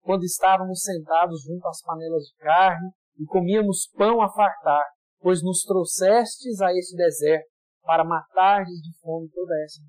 quando 0.00 0.24
estávamos 0.24 0.80
sentados 0.80 1.42
junto 1.42 1.66
às 1.68 1.82
panelas 1.82 2.22
de 2.24 2.34
carne 2.36 2.90
e 3.18 3.26
comíamos 3.26 3.90
pão 3.94 4.22
a 4.22 4.32
fartar, 4.32 4.82
pois 5.20 5.42
nos 5.42 5.62
trouxestes 5.62 6.62
a 6.62 6.72
este 6.72 6.96
deserto 6.96 7.46
para 7.82 8.02
matardes 8.02 8.80
de 8.80 8.98
fome 8.98 9.28
toda 9.28 9.52
essa 9.62 9.82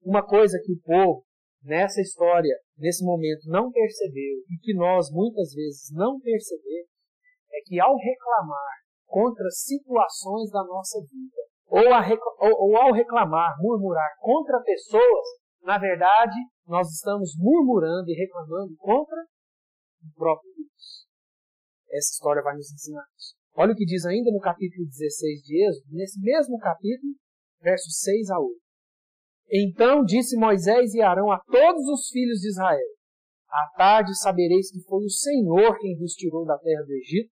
Uma 0.00 0.24
coisa 0.24 0.60
que 0.64 0.72
o 0.74 0.80
povo 0.80 1.24
nessa 1.64 2.00
história, 2.00 2.56
nesse 2.78 3.04
momento, 3.04 3.48
não 3.48 3.72
percebeu 3.72 4.38
e 4.48 4.58
que 4.62 4.74
nós 4.74 5.10
muitas 5.10 5.52
vezes 5.54 5.90
não 5.90 6.20
percebemos 6.20 6.88
é 7.52 7.58
que 7.64 7.80
ao 7.80 7.96
reclamar 7.96 8.76
contra 9.06 9.50
situações 9.50 10.50
da 10.52 10.62
nossa 10.62 11.00
vida, 11.00 11.42
ou, 11.68 11.92
a, 11.92 12.00
ou, 12.40 12.70
ou 12.70 12.76
ao 12.76 12.92
reclamar, 12.92 13.56
murmurar 13.60 14.10
contra 14.20 14.62
pessoas, 14.62 15.26
na 15.62 15.78
verdade, 15.78 16.36
nós 16.66 16.88
estamos 16.88 17.34
murmurando 17.38 18.08
e 18.08 18.14
reclamando 18.14 18.74
contra 18.76 19.20
o 20.02 20.14
próprio 20.14 20.52
Deus. 20.54 21.06
Essa 21.90 22.12
história 22.14 22.42
vai 22.42 22.54
nos 22.54 22.70
ensinar 22.72 23.04
isso. 23.16 23.34
Olha 23.54 23.72
o 23.72 23.76
que 23.76 23.84
diz 23.84 24.04
ainda 24.04 24.30
no 24.30 24.38
capítulo 24.38 24.86
16 24.86 25.42
de 25.42 25.66
Êxodo, 25.66 25.86
nesse 25.90 26.20
mesmo 26.20 26.58
capítulo, 26.58 27.14
versos 27.60 27.98
6 28.00 28.30
a 28.30 28.38
8. 28.38 28.66
Então 29.50 30.04
disse 30.04 30.36
Moisés 30.36 30.92
e 30.92 31.00
Arão 31.00 31.30
a 31.30 31.40
todos 31.40 31.88
os 31.88 32.08
filhos 32.08 32.40
de 32.40 32.48
Israel: 32.48 32.88
À 33.48 33.76
tarde 33.76 34.16
sabereis 34.18 34.70
que 34.70 34.82
foi 34.82 35.04
o 35.04 35.10
Senhor 35.10 35.78
quem 35.78 35.96
vos 35.96 36.12
tirou 36.12 36.44
da 36.44 36.58
terra 36.58 36.82
do 36.84 36.92
Egito, 36.92 37.30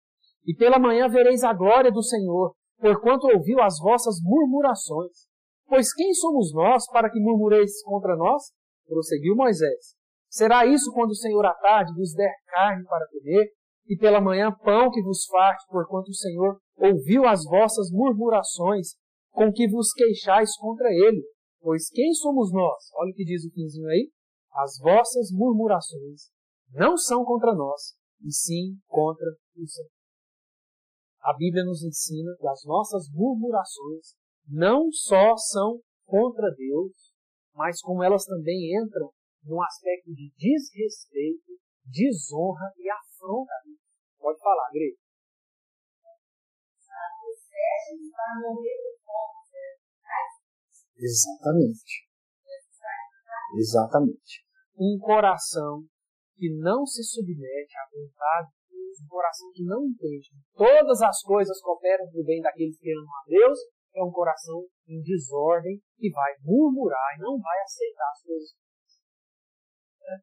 e 0.44 0.54
pela 0.54 0.78
manhã 0.78 1.08
vereis 1.08 1.42
a 1.42 1.54
glória 1.54 1.90
do 1.90 2.02
Senhor, 2.02 2.54
porquanto 2.80 3.26
ouviu 3.26 3.60
as 3.60 3.78
vossas 3.78 4.16
murmurações. 4.22 5.28
Pois 5.68 5.92
quem 5.92 6.12
somos 6.14 6.52
nós 6.52 6.84
para 6.90 7.10
que 7.10 7.20
murmureis 7.20 7.82
contra 7.82 8.16
nós? 8.16 8.42
Prosseguiu 8.86 9.36
Moisés. 9.36 9.94
Será 10.28 10.66
isso 10.66 10.92
quando 10.92 11.10
o 11.10 11.16
Senhor 11.16 11.44
à 11.44 11.54
tarde 11.54 11.94
vos 11.94 12.14
der 12.14 12.32
carne 12.46 12.84
para 12.84 13.06
comer, 13.08 13.52
e 13.86 13.96
pela 13.96 14.20
manhã 14.20 14.52
pão 14.52 14.90
que 14.90 15.02
vos 15.02 15.26
farte, 15.26 15.64
porquanto 15.68 16.08
o 16.08 16.14
Senhor 16.14 16.58
ouviu 16.76 17.26
as 17.26 17.44
vossas 17.44 17.90
murmurações 17.90 18.94
com 19.32 19.52
que 19.52 19.68
vos 19.68 19.92
queixais 19.92 20.56
contra 20.56 20.88
ele. 20.88 21.22
Pois 21.60 21.88
quem 21.90 22.12
somos 22.14 22.52
nós? 22.52 22.84
Olha 22.94 23.10
o 23.10 23.14
que 23.14 23.24
diz 23.24 23.44
o 23.44 23.50
quinzinho 23.50 23.88
aí. 23.88 24.10
As 24.52 24.78
vossas 24.80 25.30
murmurações 25.32 26.30
não 26.72 26.96
são 26.96 27.24
contra 27.24 27.54
nós, 27.54 27.94
e 28.24 28.32
sim 28.32 28.76
contra 28.88 29.26
o 29.56 29.66
Senhor. 29.66 29.99
A 31.22 31.34
Bíblia 31.36 31.64
nos 31.64 31.82
ensina 31.82 32.34
que 32.38 32.46
as 32.46 32.64
nossas 32.64 33.10
murmurações 33.12 34.16
não 34.48 34.90
só 34.90 35.36
são 35.36 35.80
contra 36.06 36.50
Deus, 36.56 37.12
mas 37.54 37.80
como 37.80 38.02
elas 38.02 38.24
também 38.24 38.74
entram 38.82 39.12
num 39.44 39.62
aspecto 39.62 40.12
de 40.12 40.32
desrespeito, 40.36 41.52
desonra 41.84 42.72
e 42.76 42.88
afronta. 42.90 43.52
Pode 44.18 44.38
falar, 44.40 44.70
Greg. 44.72 44.96
Exatamente. 50.96 52.08
Exatamente. 53.56 54.44
Um 54.76 54.98
coração 54.98 55.84
que 56.36 56.50
não 56.56 56.86
se 56.86 57.02
submete 57.02 57.76
à 57.76 57.88
vontade 57.92 58.59
um 58.98 59.06
coração 59.06 59.50
que 59.54 59.62
não 59.64 59.84
entende 59.84 60.30
todas 60.56 61.02
as 61.02 61.22
coisas 61.22 61.60
cooperam 61.60 62.10
para 62.10 62.20
o 62.20 62.24
bem 62.24 62.40
daqueles 62.40 62.78
que 62.78 62.90
amam 62.90 63.04
a 63.04 63.24
Deus, 63.26 63.58
é 63.94 64.02
um 64.02 64.10
coração 64.10 64.64
em 64.88 65.02
desordem 65.02 65.80
que 65.96 66.10
vai 66.10 66.32
murmurar 66.42 67.16
e 67.16 67.20
não 67.20 67.38
vai 67.38 67.60
aceitar 67.62 68.10
as 68.10 68.22
coisas. 68.22 68.50
É. 70.02 70.14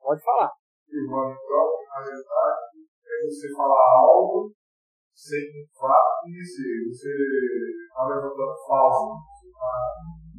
Pode 0.00 0.22
falar. 0.22 0.52
Irmão, 0.88 1.30
a 1.30 2.00
verdade 2.00 2.86
é 3.04 3.26
você 3.26 3.52
falar 3.54 3.98
algo 3.98 4.54
sem 5.14 5.66
fato 5.78 6.28
e 6.28 6.32
dizer. 6.32 6.88
Você 6.90 7.08
está 7.86 8.06
levantando 8.06 8.66
falso. 8.66 9.34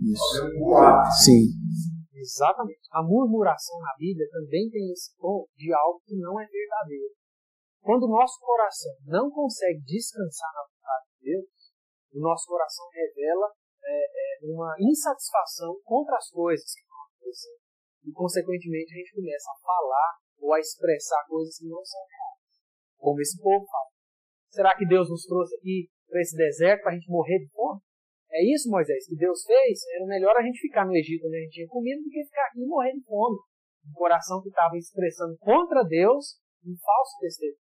Fazendo 0.06 0.60
boato. 0.60 1.10
Sim. 1.24 1.50
Exatamente. 2.14 2.88
A 2.92 3.02
murmuração 3.02 3.80
na 3.80 3.94
Bíblia 3.98 4.28
também 4.32 4.70
tem 4.70 4.92
esse 4.92 5.16
tom 5.18 5.46
de 5.56 5.74
algo 5.74 6.02
que 6.06 6.16
não 6.16 6.40
é 6.40 6.46
verdadeiro. 6.46 7.14
Quando 7.86 8.10
o 8.10 8.18
nosso 8.18 8.42
coração 8.42 8.98
não 9.06 9.30
consegue 9.30 9.78
descansar 9.86 10.50
na 10.58 10.66
vontade 10.66 11.06
de 11.06 11.30
Deus, 11.30 11.70
o 12.18 12.20
nosso 12.20 12.50
coração 12.50 12.90
revela 12.90 13.46
é, 13.86 13.94
é, 13.94 14.40
uma 14.42 14.74
insatisfação 14.82 15.78
contra 15.86 16.18
as 16.18 16.28
coisas 16.32 16.66
que 16.66 16.82
estão 16.82 16.98
acontecendo. 16.98 17.62
E, 18.02 18.12
consequentemente, 18.12 18.90
a 18.90 18.98
gente 18.98 19.14
começa 19.14 19.52
a 19.54 19.62
falar 19.62 20.18
ou 20.42 20.54
a 20.54 20.60
expressar 20.60 21.30
coisas 21.30 21.60
que 21.60 21.70
não 21.70 21.86
são 21.86 22.02
reais. 22.10 22.42
Como 22.98 23.22
esse 23.22 23.38
povo 23.38 23.64
fala. 23.70 23.94
Será 24.50 24.76
que 24.76 24.88
Deus 24.88 25.08
nos 25.08 25.24
trouxe 25.28 25.54
aqui 25.54 25.88
para 26.10 26.22
esse 26.22 26.36
deserto 26.36 26.82
para 26.82 26.92
a 26.92 26.96
gente 26.96 27.08
morrer 27.08 27.38
de 27.38 27.52
fome? 27.54 27.82
É 28.34 28.42
isso, 28.50 28.68
Moisés, 28.68 29.06
que 29.06 29.16
Deus 29.16 29.46
fez? 29.46 29.86
Era 29.94 30.08
melhor 30.08 30.36
a 30.36 30.42
gente 30.42 30.58
ficar 30.58 30.86
no 30.86 30.96
Egito 30.96 31.28
onde 31.28 31.38
a 31.38 31.42
gente 31.42 31.54
tinha 31.54 31.68
comida 31.68 32.02
do 32.02 32.10
que 32.10 32.26
ficar 32.26 32.48
aqui 32.48 32.62
e 32.62 32.66
morrer 32.66 32.94
de 32.94 33.04
fome. 33.06 33.38
Um 33.86 33.94
coração 33.94 34.42
que 34.42 34.50
estava 34.50 34.76
expressando 34.76 35.38
contra 35.38 35.84
Deus 35.84 36.42
um 36.66 36.76
falso 36.82 37.20
testemunho. 37.22 37.65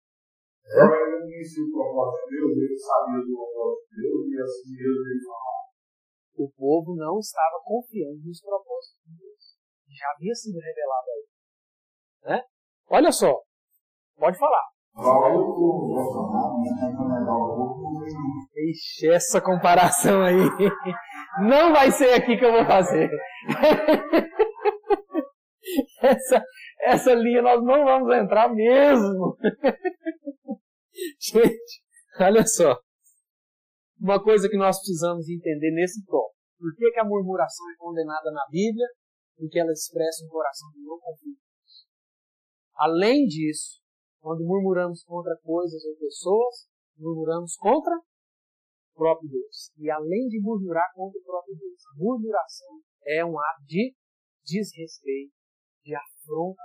É? 0.68 0.84
Ele 0.84 1.22
conhecia 1.22 1.64
o 1.64 1.72
propósito 1.72 2.28
de 2.28 2.36
Deus, 2.36 2.56
ele 2.58 2.78
sabia 2.78 3.20
do 3.24 3.32
propósito 3.32 3.88
de 3.88 4.02
Deus 4.02 4.26
e 4.28 4.36
assim 4.42 4.76
Deus 4.76 4.98
ele 5.08 5.24
falava. 5.24 5.68
O 6.36 6.50
povo 6.52 6.94
não 6.94 7.18
estava 7.18 7.58
confiando 7.64 8.20
nos 8.24 8.40
propósitos 8.40 9.00
de 9.06 9.16
Deus. 9.16 9.56
Já 9.88 10.06
havia 10.14 10.34
sido 10.34 10.58
revelado 10.60 11.08
a 11.08 11.14
ele. 11.16 11.28
Né? 12.24 12.42
Olha 12.90 13.12
só, 13.12 13.34
pode 14.18 14.38
falar. 14.38 14.68
Ixi, 18.70 19.08
essa 19.10 19.40
comparação 19.40 20.22
aí. 20.22 20.36
Não 21.48 21.72
vai 21.72 21.90
ser 21.90 22.12
aqui 22.14 22.36
que 22.36 22.44
eu 22.44 22.52
vou 22.52 22.64
fazer. 22.66 23.08
Essa, 26.00 26.42
essa 26.80 27.14
linha 27.14 27.42
nós 27.42 27.62
não 27.62 27.84
vamos 27.84 28.16
entrar 28.16 28.48
mesmo. 28.48 29.36
Gente, 31.20 31.82
olha 32.20 32.46
só. 32.46 32.80
Uma 34.00 34.22
coisa 34.22 34.48
que 34.48 34.56
nós 34.56 34.78
precisamos 34.78 35.28
entender 35.28 35.70
nesse 35.72 36.04
ponto. 36.04 36.34
Por 36.58 36.74
que, 36.74 36.90
que 36.90 37.00
a 37.00 37.04
murmuração 37.04 37.70
é 37.70 37.76
condenada 37.76 38.30
na 38.30 38.44
Bíblia? 38.50 38.86
Porque 39.36 39.58
ela 39.58 39.72
expressa 39.72 40.24
um 40.24 40.28
coração 40.28 40.70
que 40.72 40.80
não 40.80 40.98
confia. 40.98 41.36
Além 42.74 43.26
disso, 43.26 43.80
quando 44.20 44.44
murmuramos 44.44 45.02
contra 45.04 45.36
coisas 45.42 45.84
ou 45.84 45.96
pessoas, 45.96 46.68
murmuramos 46.96 47.56
contra 47.56 47.94
o 47.94 48.94
próprio 48.94 49.30
Deus. 49.30 49.72
E 49.78 49.90
além 49.90 50.28
de 50.28 50.40
murmurar 50.40 50.90
contra 50.94 51.18
o 51.18 51.24
próprio 51.24 51.56
Deus, 51.56 51.80
murmuração 51.96 52.80
é 53.06 53.24
um 53.24 53.38
ato 53.38 53.64
de 53.64 53.94
desrespeito, 54.44 55.32
de 55.84 55.94
afronta. 55.94 56.62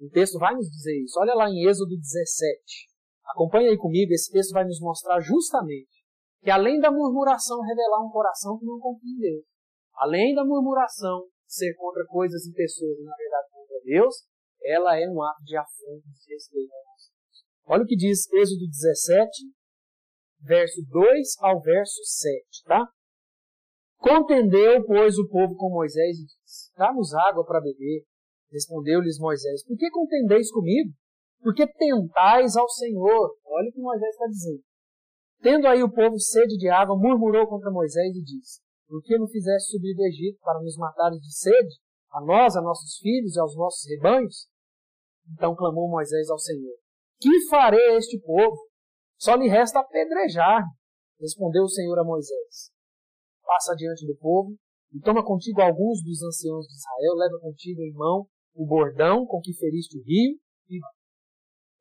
O 0.00 0.08
texto 0.10 0.38
vai 0.38 0.54
nos 0.54 0.68
dizer 0.68 1.02
isso. 1.02 1.18
Olha 1.18 1.34
lá 1.34 1.48
em 1.48 1.66
Êxodo 1.68 1.96
17. 1.96 2.95
Acompanhe 3.28 3.68
aí 3.68 3.76
comigo, 3.76 4.12
esse 4.12 4.30
texto 4.30 4.52
vai 4.52 4.64
nos 4.64 4.80
mostrar 4.80 5.20
justamente 5.20 6.04
que 6.42 6.50
além 6.50 6.78
da 6.78 6.90
murmuração 6.90 7.60
revelar 7.60 8.04
um 8.04 8.10
coração 8.10 8.58
que 8.58 8.64
não 8.64 8.78
confia 8.78 9.10
em 9.10 9.18
Deus, 9.18 9.44
além 9.96 10.34
da 10.34 10.44
murmuração 10.44 11.26
ser 11.46 11.74
contra 11.74 12.04
coisas 12.06 12.44
e 12.46 12.52
pessoas 12.52 12.98
e 12.98 13.04
na 13.04 13.16
verdade 13.16 13.48
contra 13.50 13.76
Deus, 13.84 14.14
ela 14.62 14.98
é 14.98 15.08
um 15.08 15.22
ato 15.22 15.42
de 15.42 15.56
afronta, 15.56 16.02
de 16.06 16.34
respeito 16.34 16.72
Olha 17.68 17.82
o 17.82 17.86
que 17.86 17.96
diz 17.96 18.30
Êxodo 18.32 18.64
17, 18.68 19.28
verso 20.40 20.80
2 20.88 21.28
ao 21.40 21.60
verso 21.60 22.00
7, 22.04 22.62
tá? 22.64 22.86
Contendeu, 23.98 24.84
pois, 24.84 25.18
o 25.18 25.28
povo 25.28 25.56
com 25.56 25.70
Moisés 25.70 26.16
e 26.16 26.26
disse: 26.26 26.70
Dá-nos 26.76 27.12
água 27.14 27.44
para 27.44 27.60
beber. 27.60 28.04
Respondeu-lhes 28.52 29.18
Moisés: 29.18 29.64
Por 29.64 29.76
que 29.76 29.90
contendeis 29.90 30.50
comigo? 30.52 30.92
Porque 31.46 31.64
tentais 31.64 32.56
ao 32.56 32.68
Senhor. 32.68 33.38
Olha 33.44 33.68
o 33.68 33.72
que 33.72 33.80
Moisés 33.80 34.10
está 34.10 34.26
dizendo. 34.26 34.64
Tendo 35.40 35.68
aí 35.68 35.80
o 35.80 35.92
povo 35.92 36.18
sede 36.18 36.56
de 36.56 36.68
água, 36.68 36.98
murmurou 36.98 37.46
contra 37.46 37.70
Moisés 37.70 38.16
e 38.16 38.20
disse: 38.20 38.60
Por 38.88 39.00
que 39.00 39.16
não 39.16 39.28
fizeste 39.28 39.70
subir 39.70 39.94
do 39.94 40.02
Egito 40.06 40.40
para 40.42 40.60
nos 40.60 40.76
matares 40.76 41.20
de 41.20 41.32
sede? 41.32 41.78
A 42.10 42.20
nós, 42.20 42.56
a 42.56 42.60
nossos 42.60 42.98
filhos 42.98 43.36
e 43.36 43.38
aos 43.38 43.54
nossos 43.54 43.88
rebanhos? 43.88 44.48
Então 45.34 45.54
clamou 45.54 45.88
Moisés 45.88 46.28
ao 46.30 46.38
Senhor: 46.38 46.74
Que 47.20 47.30
farei 47.48 47.90
a 47.90 47.96
este 47.96 48.18
povo? 48.18 48.66
Só 49.16 49.36
lhe 49.36 49.48
resta 49.48 49.78
apedrejar. 49.78 50.64
Respondeu 51.20 51.62
o 51.62 51.70
Senhor 51.70 51.96
a 51.96 52.02
Moisés: 52.02 52.72
Passa 53.44 53.76
diante 53.76 54.04
do 54.04 54.16
povo 54.16 54.56
e 54.92 54.98
toma 54.98 55.24
contigo 55.24 55.60
alguns 55.60 56.02
dos 56.02 56.24
anciãos 56.24 56.66
de 56.66 56.74
Israel, 56.74 57.14
leva 57.14 57.38
contigo 57.40 57.82
em 57.82 57.92
mão 57.92 58.26
o 58.52 58.66
bordão 58.66 59.24
com 59.24 59.40
que 59.40 59.54
feriste 59.54 59.96
o 59.96 60.02
rio 60.02 60.36
e 60.68 60.80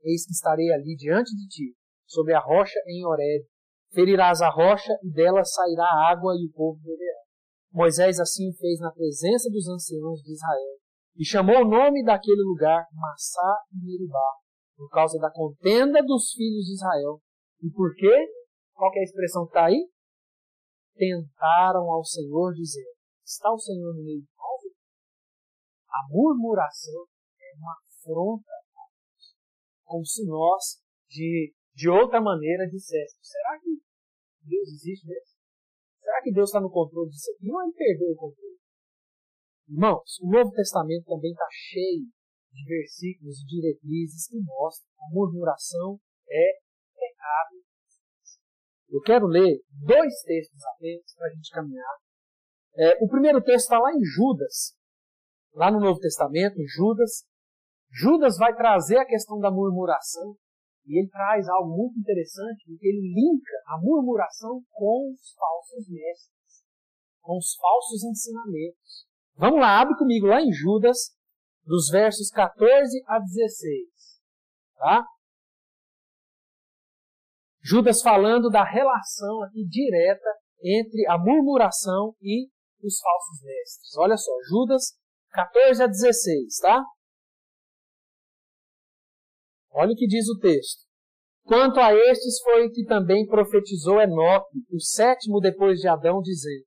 eis 0.06 0.26
que 0.26 0.32
estarei 0.32 0.72
ali 0.72 0.96
diante 0.96 1.36
de 1.36 1.48
ti, 1.48 1.76
sobre 2.06 2.34
a 2.34 2.40
rocha 2.40 2.80
em 2.88 3.06
Horeb. 3.06 3.46
Ferirás 3.94 4.42
a 4.42 4.50
rocha 4.50 4.94
e 5.04 5.12
dela 5.12 5.44
sairá 5.44 5.86
água 6.10 6.34
e 6.36 6.48
o 6.48 6.52
povo 6.52 6.80
beberá. 6.82 7.20
Moisés 7.72 8.20
assim 8.20 8.54
fez 8.54 8.80
na 8.80 8.92
presença 8.92 9.50
dos 9.50 9.68
anciãos 9.68 10.22
de 10.22 10.34
Israel 10.34 10.76
e 11.18 11.26
chamou 11.26 11.62
o 11.62 11.68
nome 11.68 12.04
daquele 12.04 12.42
lugar 12.44 12.86
Massá 12.94 13.58
e 13.72 13.86
Meribá, 13.86 14.32
por 14.76 14.90
causa 14.90 15.18
da 15.20 15.32
contenda 15.32 16.04
dos 16.04 16.32
filhos 16.32 16.66
de 16.66 16.74
Israel. 16.74 17.22
E 17.62 17.70
por 17.72 17.94
quê? 17.96 18.14
Qual 18.74 18.92
é 18.94 19.00
a 19.00 19.04
expressão 19.04 19.46
que 19.46 19.52
está 19.52 19.66
aí? 19.66 19.90
Tentaram 20.96 21.90
ao 21.90 22.04
Senhor 22.04 22.54
dizer, 22.54 22.86
está 23.26 23.52
o 23.52 23.58
Senhor 23.58 23.94
no 23.94 24.04
meio 24.04 24.22
de 24.22 24.28
nós? 24.38 24.62
A 25.90 26.08
murmuração 26.10 27.06
é 27.40 27.58
uma 27.58 27.74
afronta 27.74 28.52
como 29.86 30.06
se 30.06 30.26
nós, 30.26 30.82
de, 31.08 31.54
de 31.74 31.90
outra 31.90 32.20
maneira, 32.20 32.68
disséssemos, 32.68 33.28
será 33.28 33.60
que 33.60 33.82
Deus 34.44 34.68
existe 34.70 35.08
mesmo? 35.08 35.36
Será 36.02 36.22
que 36.22 36.32
Deus 36.32 36.50
está 36.50 36.60
no 36.62 36.70
controle 36.70 37.10
disso 37.10 37.32
aqui? 37.32 37.48
Não, 37.48 37.64
ele 37.64 37.74
perdeu 37.74 38.12
o 38.12 38.16
controle. 38.16 38.60
Irmãos, 39.68 40.20
o 40.22 40.30
Novo 40.30 40.52
Testamento 40.52 41.06
também 41.06 41.32
está 41.32 41.48
cheio 41.52 42.06
de 42.52 42.66
versículos 42.66 43.42
e 43.42 43.46
diretrizes 43.46 44.28
que 44.28 44.40
mostram 44.40 44.88
que 44.94 45.04
a 45.04 45.14
murmuração 45.14 46.00
é 46.30 46.60
pecado. 46.94 47.56
Eu 48.90 49.02
quero 49.02 49.26
ler 49.26 49.62
dois 49.70 50.22
textos 50.24 50.64
apenas 50.76 51.14
para 51.16 51.28
a 51.28 51.32
gente 51.32 51.50
caminhar. 51.52 51.96
É, 52.78 53.04
o 53.04 53.08
primeiro 53.08 53.42
texto 53.42 53.66
está 53.66 53.80
lá 53.80 53.92
em 53.92 54.04
Judas, 54.04 54.76
lá 55.54 55.72
no 55.72 55.80
Novo 55.80 56.00
Testamento, 56.00 56.60
em 56.60 56.68
Judas. 56.68 57.26
Judas 57.98 58.38
vai 58.38 58.54
trazer 58.54 58.98
a 58.98 59.06
questão 59.06 59.40
da 59.40 59.50
murmuração 59.50 60.36
e 60.86 61.00
ele 61.00 61.10
traz 61.10 61.48
algo 61.48 61.76
muito 61.76 61.98
interessante, 61.98 62.66
porque 62.68 62.86
ele 62.86 63.14
linka 63.14 63.54
a 63.68 63.80
murmuração 63.82 64.62
com 64.72 65.14
os 65.14 65.34
falsos 65.34 65.90
mestres, 65.90 66.64
com 67.22 67.38
os 67.38 67.56
falsos 67.56 68.04
ensinamentos. 68.04 69.08
Vamos 69.36 69.62
lá, 69.62 69.80
abre 69.80 69.98
comigo 69.98 70.28
lá 70.28 70.42
em 70.42 70.52
Judas, 70.52 71.16
dos 71.64 71.90
versos 71.90 72.30
14 72.30 73.02
a 73.08 73.20
16. 73.20 73.88
Tá? 74.76 75.06
Judas 77.64 78.02
falando 78.02 78.50
da 78.50 78.64
relação 78.64 79.42
aqui 79.44 79.66
direta 79.66 80.30
entre 80.62 81.08
a 81.08 81.18
murmuração 81.18 82.14
e 82.22 82.50
os 82.84 83.00
falsos 83.00 83.42
mestres. 83.42 83.98
Olha 83.98 84.18
só, 84.18 84.32
Judas 84.50 85.00
14 85.32 85.84
a 85.84 85.88
16, 85.88 86.58
tá? 86.62 86.84
Olha 89.76 89.92
o 89.92 89.96
que 89.96 90.08
diz 90.08 90.26
o 90.30 90.40
texto. 90.40 90.86
Quanto 91.44 91.80
a 91.80 91.94
estes 91.94 92.40
foi 92.42 92.70
que 92.70 92.86
também 92.86 93.26
profetizou 93.28 94.02
Enoque, 94.02 94.58
o 94.72 94.80
sétimo 94.80 95.40
depois 95.40 95.80
de 95.80 95.88
Adão, 95.88 96.22
dizendo: 96.22 96.64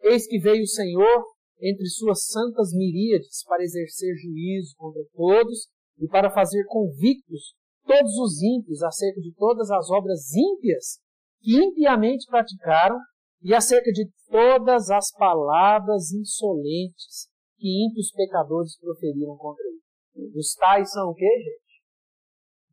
Eis 0.00 0.26
que 0.26 0.38
veio 0.38 0.62
o 0.62 0.68
Senhor 0.68 1.24
entre 1.60 1.86
suas 1.86 2.24
santas 2.26 2.72
miríades 2.72 3.44
para 3.44 3.62
exercer 3.62 4.14
juízo 4.16 4.74
contra 4.76 5.02
todos 5.12 5.68
e 5.98 6.06
para 6.08 6.30
fazer 6.30 6.64
convictos 6.66 7.54
todos 7.84 8.16
os 8.18 8.40
ímpios 8.42 8.82
acerca 8.82 9.20
de 9.20 9.32
todas 9.34 9.70
as 9.70 9.90
obras 9.90 10.32
ímpias 10.34 10.98
que 11.40 11.56
impiamente 11.56 12.26
praticaram 12.26 12.96
e 13.42 13.52
acerca 13.52 13.90
de 13.90 14.08
todas 14.30 14.88
as 14.88 15.10
palavras 15.12 16.12
insolentes 16.12 17.28
que 17.58 17.86
ímpios 17.86 18.12
pecadores 18.12 18.78
proferiram 18.78 19.36
contra 19.36 19.64
ele. 19.64 20.30
Os 20.36 20.54
tais 20.54 20.90
são 20.90 21.10
o 21.10 21.14
quê, 21.14 21.28
gente? 21.38 21.61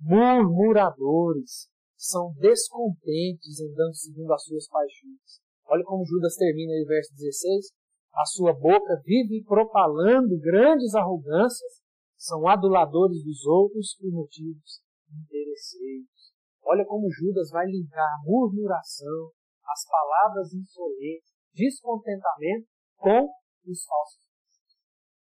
Murmuradores, 0.01 1.67
são 1.97 2.33
descontentes 2.39 3.59
andando 3.59 3.93
segundo 3.93 4.33
as 4.33 4.43
suas 4.43 4.67
paixões. 4.69 5.41
Olha 5.67 5.83
como 5.83 6.05
Judas 6.05 6.35
termina 6.35 6.73
no 6.79 6.85
verso 6.87 7.13
16. 7.13 7.73
A 8.13 8.25
sua 8.25 8.53
boca 8.53 9.01
vive 9.03 9.43
propalando 9.43 10.39
grandes 10.39 10.95
arrogâncias, 10.95 11.81
são 12.17 12.47
aduladores 12.47 13.23
dos 13.23 13.45
outros 13.45 13.95
por 13.99 14.09
motivos 14.11 14.81
interesseiros. 15.11 16.33
Olha 16.63 16.85
como 16.85 17.11
Judas 17.11 17.49
vai 17.51 17.65
linkar 17.65 18.09
murmuração, 18.25 19.31
as 19.65 19.85
palavras 19.87 20.53
insolentes, 20.53 21.31
descontentamento 21.53 22.67
com 22.97 23.29
os 23.67 23.83
falsos. 23.85 24.29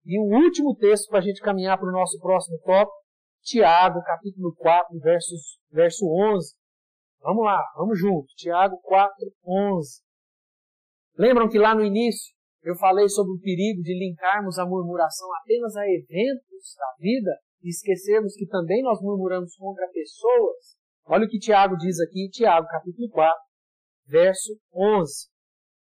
E 0.04 0.18
o 0.18 0.44
último 0.44 0.76
texto 0.76 1.08
para 1.08 1.18
a 1.18 1.22
gente 1.22 1.40
caminhar 1.40 1.78
para 1.78 1.88
o 1.88 1.92
nosso 1.92 2.18
próximo 2.18 2.58
tópico, 2.60 2.96
Tiago, 3.42 4.02
capítulo 4.02 4.54
4, 4.56 4.98
versos, 5.00 5.58
verso 5.70 6.04
11. 6.06 6.54
Vamos 7.20 7.44
lá, 7.44 7.62
vamos 7.76 7.98
junto. 7.98 8.26
Tiago 8.36 8.78
4, 8.82 9.14
11. 9.44 10.02
Lembram 11.16 11.48
que 11.48 11.58
lá 11.58 11.74
no 11.74 11.84
início 11.84 12.34
eu 12.62 12.76
falei 12.76 13.08
sobre 13.08 13.32
o 13.32 13.40
perigo 13.40 13.82
de 13.82 13.98
linkarmos 13.98 14.58
a 14.58 14.66
murmuração 14.66 15.28
apenas 15.36 15.76
a 15.76 15.84
eventos 15.86 16.74
da 16.76 16.94
vida 16.98 17.30
e 17.62 17.70
esquecermos 17.70 18.34
que 18.34 18.46
também 18.46 18.82
nós 18.82 19.00
murmuramos 19.00 19.54
contra 19.56 19.88
pessoas? 19.88 20.76
Olha 21.06 21.24
o 21.24 21.28
que 21.28 21.38
Tiago 21.38 21.76
diz 21.76 21.98
aqui, 22.00 22.28
Tiago 22.30 22.66
capítulo 22.68 23.08
4, 23.10 23.36
verso 24.06 24.58
11. 24.72 25.28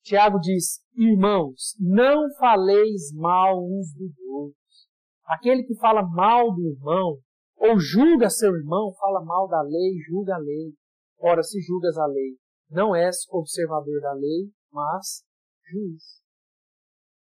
Tiago 0.03 0.39
diz: 0.41 0.83
Irmãos, 0.97 1.77
não 1.79 2.33
faleis 2.35 3.13
mal 3.15 3.63
uns 3.63 3.93
dos 3.95 4.19
outros. 4.29 4.89
Aquele 5.27 5.63
que 5.63 5.77
fala 5.77 6.03
mal 6.03 6.53
do 6.53 6.67
irmão, 6.67 7.19
ou 7.63 7.79
julga 7.79 8.29
seu 8.29 8.57
irmão, 8.57 8.93
fala 8.99 9.25
mal 9.25 9.47
da 9.47 9.63
lei, 9.63 9.95
julga 10.05 10.35
a 10.35 10.39
lei. 10.39 10.75
Ora, 11.21 11.45
se 11.45 11.61
julgas 11.61 11.97
a 11.97 12.07
lei, 12.07 12.37
não 12.69 12.93
és 12.93 13.25
observador 13.31 14.01
da 14.01 14.13
lei, 14.15 14.51
mas 14.73 15.23
juiz. 15.71 16.21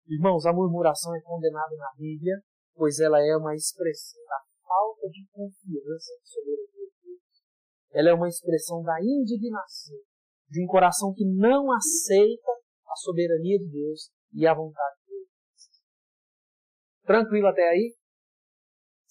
Irmãos, 0.09 0.47
a 0.47 0.53
murmuração 0.53 1.15
é 1.15 1.21
condenada 1.21 1.77
na 1.77 1.93
Bíblia, 1.99 2.41
pois 2.75 2.99
ela 2.99 3.21
é 3.21 3.37
uma 3.37 3.55
expressão 3.55 4.25
da 4.25 4.41
falta 4.67 5.07
de 5.11 5.27
confiança 5.31 6.13
no 6.19 6.27
soberania 6.27 6.87
de 6.89 6.97
Deus. 7.05 7.45
Ela 7.93 8.09
é 8.09 8.15
uma 8.15 8.29
expressão 8.29 8.83
da 8.83 8.97
indignação 9.03 9.99
de 10.49 10.65
um 10.65 10.67
coração 10.67 11.13
que 11.13 11.27
não 11.27 11.71
aceita 11.71 12.53
a 12.89 12.97
soberania 12.97 13.59
de 13.59 13.69
Deus 13.69 14.11
e 14.33 14.47
a 14.47 14.55
vontade 14.55 14.97
de 15.05 15.11
Deus. 15.11 15.29
Tranquilo 17.05 17.49
até 17.49 17.69
aí? 17.69 17.95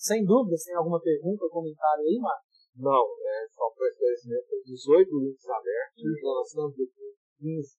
Sem 0.01 0.25
dúvida, 0.25 0.57
tem 0.65 0.73
alguma 0.73 0.99
pergunta 0.99 1.45
ou 1.45 1.51
comentário 1.51 2.01
aí, 2.01 2.17
Marcos? 2.19 2.73
Não, 2.75 3.05
é 3.21 3.45
só 3.53 3.69
para 3.69 3.87
esclarecimento. 3.87 4.47
18 4.65 5.19
links 5.19 5.47
abertos 5.47 6.03
e 6.03 6.25
lançando 6.25 6.73
depois. 6.75 7.15
15. 7.37 7.77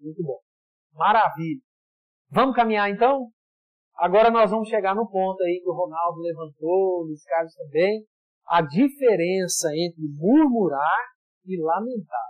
Muito 0.00 0.22
bom. 0.22 0.38
Maravilha. 0.92 1.62
Vamos 2.30 2.54
caminhar 2.54 2.90
então? 2.90 3.32
Agora 3.96 4.30
nós 4.30 4.50
vamos 4.50 4.68
chegar 4.68 4.94
no 4.94 5.08
ponto 5.08 5.42
aí 5.42 5.60
que 5.62 5.70
o 5.70 5.72
Ronaldo 5.72 6.20
levantou, 6.20 7.00
o 7.00 7.04
Luiz 7.04 7.24
Carlos 7.24 7.54
também. 7.54 8.06
A 8.46 8.60
diferença 8.60 9.70
entre 9.72 10.02
murmurar 10.14 11.06
e 11.46 11.58
lamentar. 11.58 12.28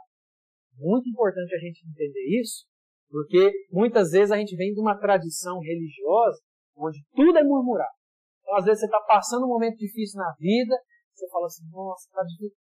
Muito 0.79 1.09
importante 1.09 1.53
a 1.53 1.59
gente 1.59 1.83
entender 1.85 2.41
isso, 2.41 2.65
porque 3.11 3.51
muitas 3.73 4.13
vezes 4.13 4.31
a 4.31 4.37
gente 4.37 4.55
vem 4.55 4.73
de 4.73 4.81
uma 4.81 4.97
tradição 4.97 5.59
religiosa 5.59 6.41
onde 6.77 7.05
tudo 7.13 7.37
é 7.37 7.43
murmurar. 7.43 7.91
Então, 8.43 8.57
às 8.57 8.65
vezes, 8.65 8.81
você 8.81 8.87
está 8.87 9.01
passando 9.01 9.47
um 9.47 9.55
momento 9.55 9.79
difícil 9.79 10.19
na 10.19 10.35
vida, 10.39 10.75
você 11.15 11.29
fala 11.29 11.47
assim, 11.47 11.65
nossa, 11.71 12.07
está 12.07 12.23
difícil. 12.23 12.59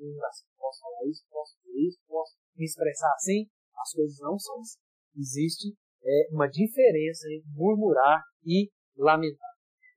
Posso, 0.00 0.46
posso 0.56 0.80
falar 0.80 1.10
isso, 1.10 1.24
posso 1.28 1.56
fazer 1.58 1.76
isso, 1.76 1.98
posso 2.08 2.32
me 2.56 2.64
expressar 2.64 3.12
assim. 3.14 3.46
As 3.76 3.92
coisas 3.92 4.18
não 4.20 4.38
são 4.38 4.60
assim. 4.60 4.78
Existe 5.16 5.76
é, 6.02 6.28
uma 6.32 6.46
diferença 6.48 7.26
entre 7.30 7.50
murmurar 7.52 8.22
e 8.44 8.70
lamentar. 8.96 9.50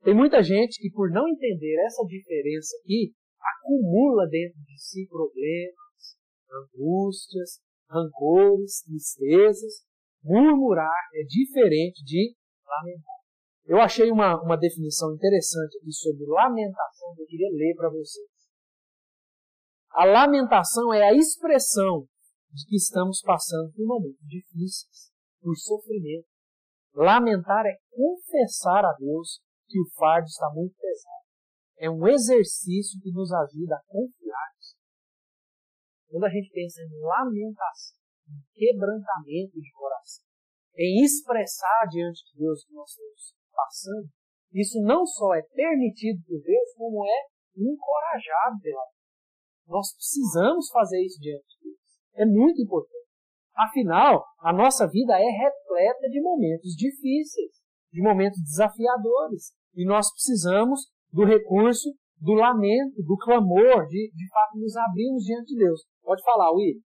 Tem 0.03 0.13
muita 0.13 0.43
gente 0.43 0.81
que, 0.81 0.91
por 0.91 1.09
não 1.09 1.27
entender 1.27 1.85
essa 1.85 2.03
diferença 2.05 2.75
aqui, 2.81 3.13
acumula 3.39 4.27
dentro 4.27 4.59
de 4.59 4.77
si 4.77 5.07
problemas, 5.07 6.17
angústias, 6.51 7.61
rancores, 7.89 8.81
tristezas. 8.83 9.85
Murmurar 10.21 11.09
é 11.15 11.23
diferente 11.23 12.03
de 12.03 12.35
lamentar. 12.65 13.22
Eu 13.65 13.79
achei 13.79 14.11
uma, 14.11 14.41
uma 14.41 14.57
definição 14.57 15.13
interessante 15.13 15.77
aqui 15.77 15.91
sobre 15.91 16.25
lamentação 16.25 17.15
que 17.15 17.21
eu 17.21 17.27
queria 17.27 17.49
ler 17.49 17.75
para 17.75 17.89
vocês. 17.89 18.27
A 19.91 20.05
lamentação 20.05 20.93
é 20.93 21.03
a 21.03 21.13
expressão 21.13 22.07
de 22.51 22.65
que 22.67 22.75
estamos 22.75 23.21
passando 23.21 23.71
por 23.73 23.85
momentos 23.85 24.27
difíceis, 24.27 25.11
por 25.41 25.55
sofrimento. 25.55 26.27
Lamentar 26.93 27.65
é 27.65 27.77
confessar 27.89 28.85
a 28.85 28.93
Deus 28.93 29.41
que 29.67 29.79
o 29.79 29.89
fardo 29.97 30.27
está 30.27 30.49
muito 30.53 30.75
pesado. 30.75 31.23
É 31.77 31.89
um 31.89 32.07
exercício 32.07 32.99
que 33.01 33.11
nos 33.11 33.31
ajuda 33.31 33.75
a 33.75 33.83
confiar. 33.87 34.53
Quando 36.13 36.25
a 36.25 36.29
gente 36.29 36.51
pensa 36.51 36.79
em 36.79 37.01
lamentação, 37.01 37.97
em 38.29 38.37
quebrantamento 38.53 39.59
de 39.59 39.71
coração, 39.71 40.23
em 40.77 41.03
expressar 41.03 41.87
diante 41.89 42.21
de 42.25 42.37
Deus 42.37 42.63
que 42.65 42.73
nós 42.73 42.87
estamos 42.87 43.33
passando, 43.55 44.07
isso 44.53 44.81
não 44.81 45.05
só 45.05 45.33
é 45.35 45.41
permitido 45.41 46.21
por 46.27 46.39
Deus, 46.41 46.73
como 46.75 47.05
é 47.05 47.19
encorajado 47.57 48.59
pela 48.61 48.83
Nós 49.67 49.93
precisamos 49.93 50.69
fazer 50.71 51.01
isso 51.03 51.19
diante 51.19 51.45
de 51.57 51.69
Deus. 51.69 51.79
É 52.15 52.25
muito 52.25 52.61
importante. 52.61 53.07
Afinal, 53.55 54.25
a 54.39 54.51
nossa 54.51 54.87
vida 54.87 55.13
é 55.13 55.29
repleta 55.29 56.09
de 56.09 56.21
momentos 56.21 56.75
difíceis, 56.75 57.51
de 57.91 58.01
momentos 58.01 58.39
desafiadores. 58.41 59.53
E 59.75 59.85
nós 59.85 60.11
precisamos 60.11 60.91
do 61.11 61.23
recurso 61.23 61.89
do 62.23 62.33
lamento, 62.33 63.03
do 63.03 63.17
clamor, 63.17 63.85
de, 63.87 64.11
de 64.15 64.29
fato 64.29 64.57
nos 64.57 64.75
abrirmos 64.77 65.23
diante 65.23 65.47
de 65.53 65.65
Deus. 65.65 65.85
Pode 66.01 66.23
falar, 66.23 66.51
Will. 66.53 66.81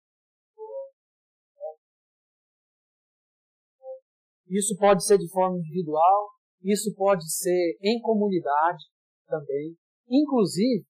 Isso 4.47 4.78
pode 4.78 5.04
ser 5.04 5.17
de 5.17 5.28
forma 5.32 5.58
individual, 5.58 6.30
isso 6.63 6.95
pode 6.95 7.30
ser 7.30 7.78
em 7.82 7.99
comunidade 7.99 8.86
também. 9.28 9.76
Inclusive, 10.10 10.86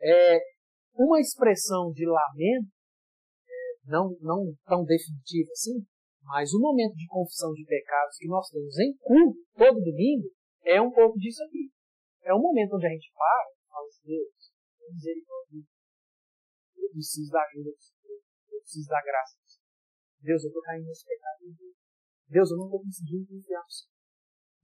é, 0.00 0.38
uma 0.94 1.20
expressão 1.20 1.90
de 1.92 2.06
lamento, 2.06 2.70
é, 3.48 3.90
não, 3.90 4.16
não 4.20 4.54
tão 4.64 4.84
definitiva 4.84 5.50
assim, 5.52 5.84
mas 6.22 6.52
o 6.54 6.60
momento 6.60 6.94
de 6.94 7.06
confissão 7.08 7.52
de 7.52 7.64
pecados 7.64 8.16
que 8.16 8.28
nós 8.28 8.48
temos 8.48 8.78
em 8.78 8.96
culto 8.98 9.38
todo 9.56 9.80
domingo 9.80 10.30
é 10.64 10.80
um 10.80 10.90
pouco 10.90 11.18
disso 11.18 11.42
aqui. 11.44 11.70
É 12.22 12.34
um 12.34 12.40
momento 12.40 12.74
onde 12.74 12.86
a 12.86 12.90
gente 12.90 13.12
para 13.14 13.50
e 13.50 13.68
fala 13.68 13.86
assim, 13.86 14.06
Deus, 14.06 14.52
misericórdia, 14.90 15.62
eu 16.76 16.90
preciso 16.90 17.30
da 17.30 17.42
ajuda 17.42 17.70
do 17.70 17.82
Senhor, 17.82 18.20
eu 18.50 18.60
preciso 18.60 18.88
da 18.88 19.02
graça 19.02 19.38
do 19.38 19.48
Senhor. 19.48 19.66
Deus, 20.22 20.42
eu 20.42 20.48
estou 20.48 20.62
caindo 20.62 20.86
nesse 20.86 21.04
pecado. 21.04 21.38
Deus, 22.28 22.50
eu 22.50 22.56
não 22.56 22.64
estou 22.66 22.82
conseguindo 22.82 23.26
confiar 23.26 23.62
no 23.62 23.70
Senhor 23.70 23.95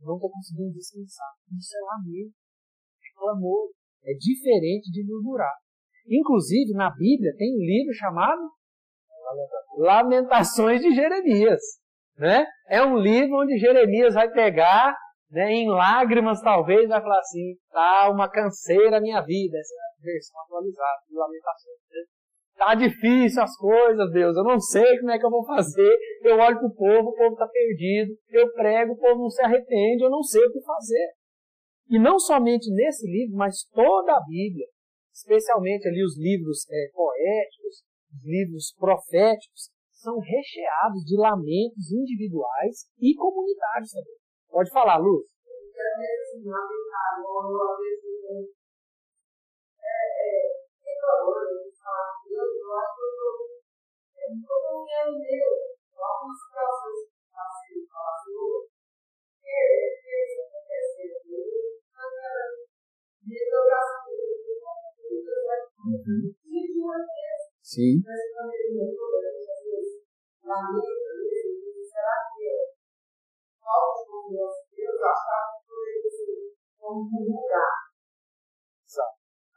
não 0.05 0.17
estou 0.17 0.31
conseguindo 0.31 0.73
descansar. 0.73 1.33
Isso 1.59 1.77
é 1.77 1.81
lamento, 1.81 2.35
é 2.35 3.19
clamor, 3.19 3.71
é 4.05 4.12
diferente 4.15 4.91
de 4.91 5.05
murmurar. 5.05 5.55
Inclusive, 6.09 6.73
na 6.75 6.91
Bíblia 6.91 7.33
tem 7.37 7.55
um 7.55 7.65
livro 7.65 7.93
chamado 7.95 8.41
Lamentações 9.79 10.81
de 10.81 10.95
Jeremias. 10.95 11.61
Né? 12.17 12.45
É 12.69 12.83
um 12.85 12.97
livro 12.97 13.41
onde 13.41 13.59
Jeremias 13.59 14.15
vai 14.15 14.31
pegar 14.31 14.95
né, 15.31 15.51
em 15.51 15.69
lágrimas 15.69 16.43
talvez, 16.43 16.88
vai 16.88 17.01
falar 17.01 17.19
assim, 17.19 17.57
tá 17.71 18.11
uma 18.11 18.31
canseira 18.31 18.99
a 18.99 19.01
minha 19.01 19.21
vida, 19.23 19.57
essa 19.57 19.75
é 19.75 19.79
a 19.79 20.05
versão 20.05 20.41
atualizada 20.43 21.03
de 21.09 21.17
lamentações. 21.17 21.79
Né? 21.91 22.05
Tá 22.57 22.75
difícil 22.75 23.43
as 23.43 23.57
coisas, 23.57 24.12
Deus, 24.12 24.37
eu 24.37 24.45
não 24.45 24.61
sei 24.61 24.99
como 24.99 25.11
é 25.11 25.19
que 25.19 25.27
eu 25.27 25.31
vou 25.31 25.45
fazer, 25.45 25.97
eu 26.23 26.37
olho 26.37 26.59
pro 26.59 26.75
povo, 26.75 27.09
o 27.09 27.15
povo 27.15 27.35
tá 27.37 27.49
perdido, 27.49 28.15
eu 28.29 28.53
prego, 28.53 28.93
o 28.93 28.99
povo 28.99 29.23
não 29.23 29.31
se 29.31 29.43
arrepende, 29.43 30.05
eu 30.05 30.11
não 30.11 30.23
sei 30.23 30.45
o 30.45 30.53
que 30.53 30.61
fazer. 30.62 31.12
E 31.88 31.99
não 31.99 32.19
somente 32.19 32.71
nesse 32.71 33.07
livro, 33.11 33.37
mas 33.37 33.65
toda 33.73 34.12
a 34.12 34.21
Bíblia, 34.21 34.67
especialmente 35.12 35.88
ali 35.88 36.05
os 36.05 36.17
livros 36.19 36.65
é, 36.71 36.91
poéticos, 36.95 37.83
os 38.12 38.25
livros 38.25 38.75
proféticos, 38.79 39.71
são 39.91 40.19
recheados 40.19 41.05
de 41.05 41.17
lamentos 41.17 41.93
individuais 41.93 42.87
e 43.01 43.15
comunitários 43.15 43.91
também. 43.91 44.17
Pode 44.49 44.71
falar, 44.71 44.99
Luz. 44.99 45.27
Uhum. 65.83 66.33
Sim. 67.62 68.03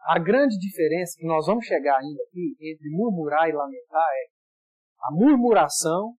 A 0.06 0.20
grande 0.20 0.58
diferença 0.60 1.18
que 1.18 1.26
nós 1.26 1.46
vamos 1.48 1.66
chegar 1.66 1.98
ainda 1.98 2.22
aqui 2.24 2.56
entre 2.62 2.90
murmurar 2.90 3.50
e 3.50 3.54
lamentar 3.54 4.08
é 4.14 4.35
a 5.06 5.13
murmuração 5.13 6.15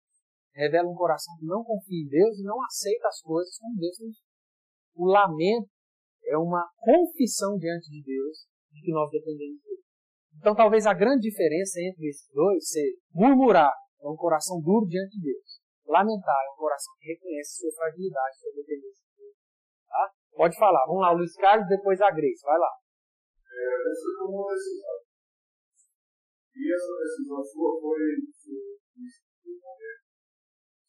revela 0.54 0.88
um 0.88 0.94
coração 0.94 1.34
que 1.38 1.44
não 1.44 1.64
confia 1.64 2.02
em 2.02 2.08
Deus 2.08 2.38
e 2.38 2.44
não 2.44 2.62
aceita 2.64 3.08
as 3.08 3.20
coisas 3.20 3.58
como 3.58 3.76
Deus 3.76 3.96
tem. 3.96 4.10
O 4.94 5.06
lamento 5.06 5.68
é 6.24 6.38
uma 6.38 6.64
confissão 6.78 7.58
diante 7.58 7.90
de 7.90 8.02
Deus 8.02 8.46
de 8.70 8.80
que 8.82 8.92
nós 8.92 9.10
dependemos 9.10 9.60
dele. 9.62 9.82
Então, 10.38 10.54
talvez 10.54 10.86
a 10.86 10.94
grande 10.94 11.28
diferença 11.28 11.80
entre 11.80 12.08
esses 12.08 12.30
dois 12.32 12.68
seja 12.68 12.96
murmurar 13.12 13.72
é 14.02 14.08
um 14.08 14.16
coração 14.16 14.60
duro 14.60 14.86
diante 14.86 15.18
de 15.18 15.32
Deus. 15.32 15.60
Lamentar 15.86 16.40
é 16.46 16.52
um 16.52 16.56
coração 16.56 16.92
que 17.00 17.12
reconhece 17.12 17.58
sua 17.58 17.72
fragilidade, 17.72 18.38
sua 18.38 18.52
dependência 18.52 19.02
de 19.02 19.16
Deus. 19.18 19.36
Tá? 19.88 20.10
Pode 20.36 20.56
falar. 20.58 20.86
Vamos 20.86 21.02
lá, 21.02 21.12
o 21.12 21.16
Luiz 21.16 21.34
Carlos, 21.36 21.68
depois 21.68 22.00
a 22.00 22.10
Grace. 22.10 22.42
Vai 22.42 22.58
lá. 22.58 22.70
É, 23.50 25.05
E 26.56 26.72
essa 26.72 26.92
decisão 26.96 27.44
sua 27.44 27.80
foi 27.80 28.16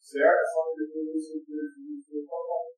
certo, 0.08 0.44
só 0.48 0.72
que 0.72 0.80
depois 0.80 1.04
você 1.12 1.38
decidiu 1.44 2.24
tá 2.24 2.36
bom. 2.48 2.72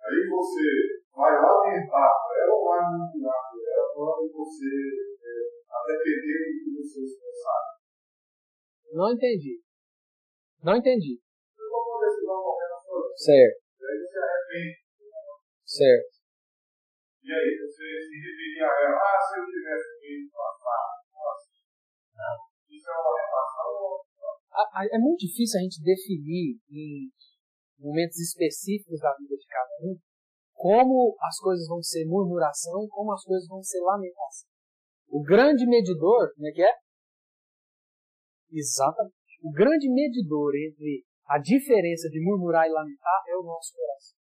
Aí 0.00 0.20
você 0.24 0.66
vai 1.12 1.36
lamentar 1.36 2.12
ela 2.40 2.54
ou 2.54 2.64
vai 2.64 2.80
murmurar 2.88 3.44
ela 3.52 3.92
quando 3.92 4.32
você, 4.32 4.72
é, 5.20 5.52
a 5.68 5.84
depender 5.84 6.40
do 6.48 6.64
que 6.64 6.70
você 6.80 7.04
expressar. 7.04 7.62
Não 8.94 9.12
entendi. 9.12 9.60
Não 10.64 10.76
entendi. 10.76 11.20
Certo. 13.16 13.60
Certo. 15.66 16.17
E 17.28 17.30
aí, 17.30 17.52
você 17.60 17.84
se 18.08 18.16
referia 18.24 18.64
a 18.64 18.72
ela, 18.88 18.96
ah, 18.96 19.20
se 19.20 19.36
eu 19.36 19.44
tivesse 19.44 20.00
feito 20.00 20.32
passado, 20.32 20.96
assim. 21.36 21.60
Isso 22.72 22.88
é 22.88 22.96
uma 22.96 23.20
relação. 23.20 24.88
É 24.88 24.98
muito 24.98 25.20
difícil 25.20 25.60
a 25.60 25.62
gente 25.62 25.84
definir 25.84 26.56
em 26.72 27.12
momentos 27.78 28.16
específicos 28.18 28.98
da 29.00 29.12
vida 29.12 29.36
de 29.36 29.44
cada 29.44 29.76
um 29.84 30.00
como 30.54 31.14
as 31.20 31.38
coisas 31.38 31.68
vão 31.68 31.82
ser 31.82 32.06
murmuração 32.06 32.82
e 32.82 32.88
como 32.88 33.12
as 33.12 33.22
coisas 33.22 33.46
vão 33.46 33.62
ser 33.62 33.80
lamentação. 33.80 34.48
O 35.08 35.22
grande 35.22 35.66
medidor, 35.66 36.34
como 36.34 36.48
é 36.48 36.50
que 36.50 36.62
é? 36.62 36.72
Exatamente. 38.50 39.14
O 39.42 39.52
grande 39.52 39.86
medidor 39.88 40.52
entre 40.56 41.04
a 41.26 41.38
diferença 41.38 42.08
de 42.08 42.24
murmurar 42.24 42.66
e 42.66 42.72
lamentar 42.72 43.22
é 43.28 43.36
o 43.36 43.42
nosso 43.42 43.74
coração. 43.76 44.16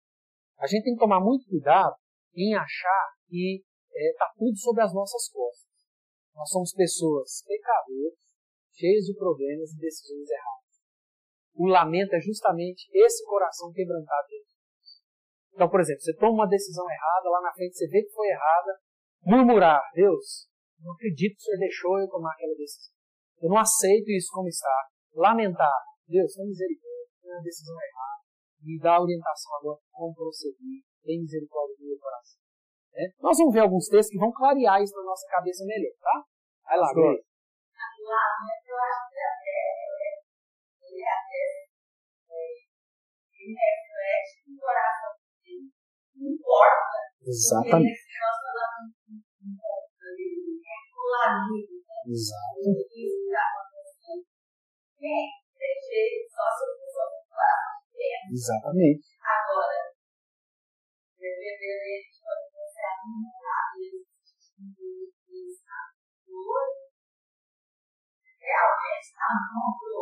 A 0.59 0.67
gente 0.67 0.83
tem 0.83 0.93
que 0.93 0.99
tomar 0.99 1.21
muito 1.21 1.47
cuidado 1.47 1.95
em 2.37 2.53
achar 2.53 3.05
que 3.27 3.65
está 3.91 4.25
é, 4.25 4.37
tudo 4.37 4.55
sobre 4.57 4.83
as 4.83 4.93
nossas 4.93 5.27
costas. 5.29 5.73
Nós 6.35 6.49
somos 6.49 6.71
pessoas 6.71 7.41
pecadoras, 7.41 8.13
cheias 8.77 9.05
de 9.05 9.17
problemas 9.17 9.73
e 9.73 9.79
decisões 9.79 10.29
erradas. 10.29 10.77
O 11.55 11.65
lamento 11.65 12.13
é 12.13 12.21
justamente 12.21 12.85
esse 12.93 13.25
coração 13.25 13.73
quebrantado 13.73 14.27
de 14.27 14.37
Deus. 14.37 14.47
Então, 15.53 15.69
por 15.69 15.81
exemplo, 15.81 16.01
você 16.01 16.13
toma 16.13 16.45
uma 16.45 16.47
decisão 16.47 16.85
errada, 16.85 17.29
lá 17.29 17.41
na 17.41 17.53
frente 17.53 17.75
você 17.75 17.87
vê 17.87 18.03
que 18.03 18.13
foi 18.13 18.27
errada, 18.27 18.79
murmurar, 19.25 19.81
Deus, 19.95 20.47
não 20.79 20.93
acredito 20.93 21.33
que 21.33 21.41
o 21.41 21.45
Senhor 21.45 21.57
deixou 21.57 21.99
eu 21.99 22.07
tomar 22.07 22.33
aquela 22.33 22.53
decisão. 22.53 22.93
Eu 23.41 23.49
não 23.49 23.57
aceito 23.57 24.11
isso 24.11 24.29
como 24.31 24.47
está. 24.47 24.87
Lamentar. 25.15 25.81
Deus, 26.07 26.33
tem 26.33 26.45
misericórdia, 26.45 27.17
tem 27.21 27.31
uma 27.31 27.41
decisão 27.41 27.75
errada. 27.75 28.23
Me 28.61 28.79
dá 28.79 29.01
orientação 29.01 29.55
agora 29.57 29.79
como 29.91 30.13
proceder. 30.13 30.86
Tem 31.07 31.23
misericórdia 31.23 31.71
do 31.79 31.87
meu 31.87 31.95
coração. 31.95 32.35
É? 32.91 33.07
Nós 33.23 33.37
vamos 33.37 33.53
ver 33.53 33.63
alguns 33.63 33.87
textos 33.87 34.11
que 34.11 34.19
vão 34.19 34.33
clarear 34.35 34.83
isso 34.83 34.91
na 34.97 35.03
nossa 35.03 35.25
cabeça 35.31 35.63
melhor, 35.63 35.95
tá? 36.03 36.19
Vai 36.67 36.77
lá, 36.77 36.91
importa. 46.19 46.97
Exatamente. 47.23 48.03
Exatamente. 58.27 59.16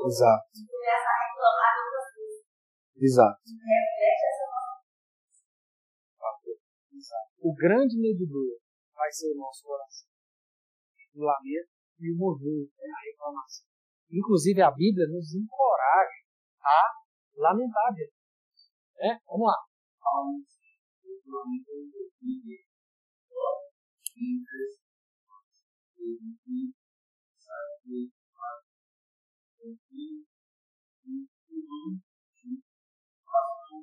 Exato. 0.05 0.45
Exato. 2.95 3.41
O 7.41 7.53
grande 7.53 7.97
medidor 7.97 8.59
vai 8.93 9.11
ser 9.11 9.33
o 9.33 9.37
nosso 9.37 9.63
coração. 9.63 10.07
O 11.15 11.23
lamento 11.23 11.69
e 11.99 12.11
o 12.11 12.17
mover, 12.17 12.69
né, 12.77 12.89
a 12.89 13.01
reclamação. 13.05 13.67
Inclusive, 14.11 14.61
a 14.61 14.71
Bíblia 14.71 15.07
nos 15.07 15.33
encoraja 15.33 16.23
a 16.61 16.81
lamentar 17.35 17.93
Deus. 17.93 18.13
É? 18.99 19.19
Vamos 19.27 19.47
lá. 19.47 19.57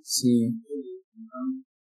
Sim. 0.03 0.63
É 0.63 1.39
o. 1.43 1.73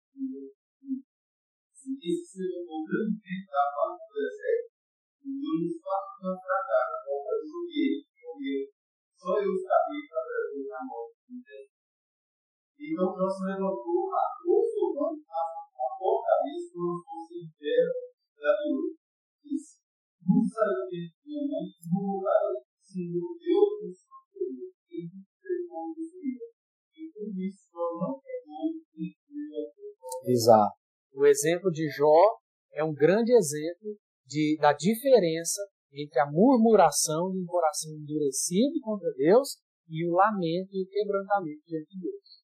Só 9.23 9.39
eu 9.39 9.55
sabia 9.55 10.03
que 10.03 10.15
através 10.19 10.67
da 10.67 10.83
morte 10.83 11.23
Então, 12.75 13.15
Deus 13.15 13.39
levantou 13.47 14.11
a 14.11 14.35
consolando 14.43 15.23
a 15.31 15.43
apocalipse 15.79 16.75
como 16.75 16.99
se 16.99 17.07
fosse 17.07 17.39
império 17.47 17.95
da 18.35 18.51
viúva. 18.59 18.99
Disse: 19.45 19.79
Não 20.27 20.43
saiu 20.43 20.91
de 20.91 21.15
minha 21.23 21.47
mãe, 21.47 21.71
não 21.87 22.03
voltarei, 22.03 22.72
Senhor 22.93 23.33
Deus 23.41 23.73
do 23.81 23.89
Senhor, 23.89 24.69
e 24.91 25.09
me 25.09 25.25
pegou 25.41 25.95
Senhor. 25.97 26.53
E 26.93 27.03
por 27.13 27.33
isso 27.41 27.71
eu 27.73 27.93
não 27.99 28.21
pegou 28.21 28.77
e 28.97 29.17
Exato. 30.31 30.77
O 31.15 31.27
exemplo 31.27 31.71
de 31.71 31.89
Jó 31.89 32.39
é 32.73 32.85
um 32.85 32.93
grande 32.93 33.33
exemplo 33.33 33.97
de, 34.27 34.57
da 34.61 34.73
diferença 34.73 35.61
entre 35.93 36.19
a 36.21 36.31
murmuração 36.31 37.31
de 37.31 37.39
um 37.39 37.47
coração 37.47 37.93
endurecido 37.93 38.81
contra 38.83 39.13
Deus 39.13 39.59
e 39.89 40.07
o 40.07 40.13
lamento 40.13 40.73
e 40.73 40.85
o 40.85 40.89
quebrantamento 40.89 41.63
diante 41.67 41.97
de 41.97 42.01
Deus. 42.01 42.43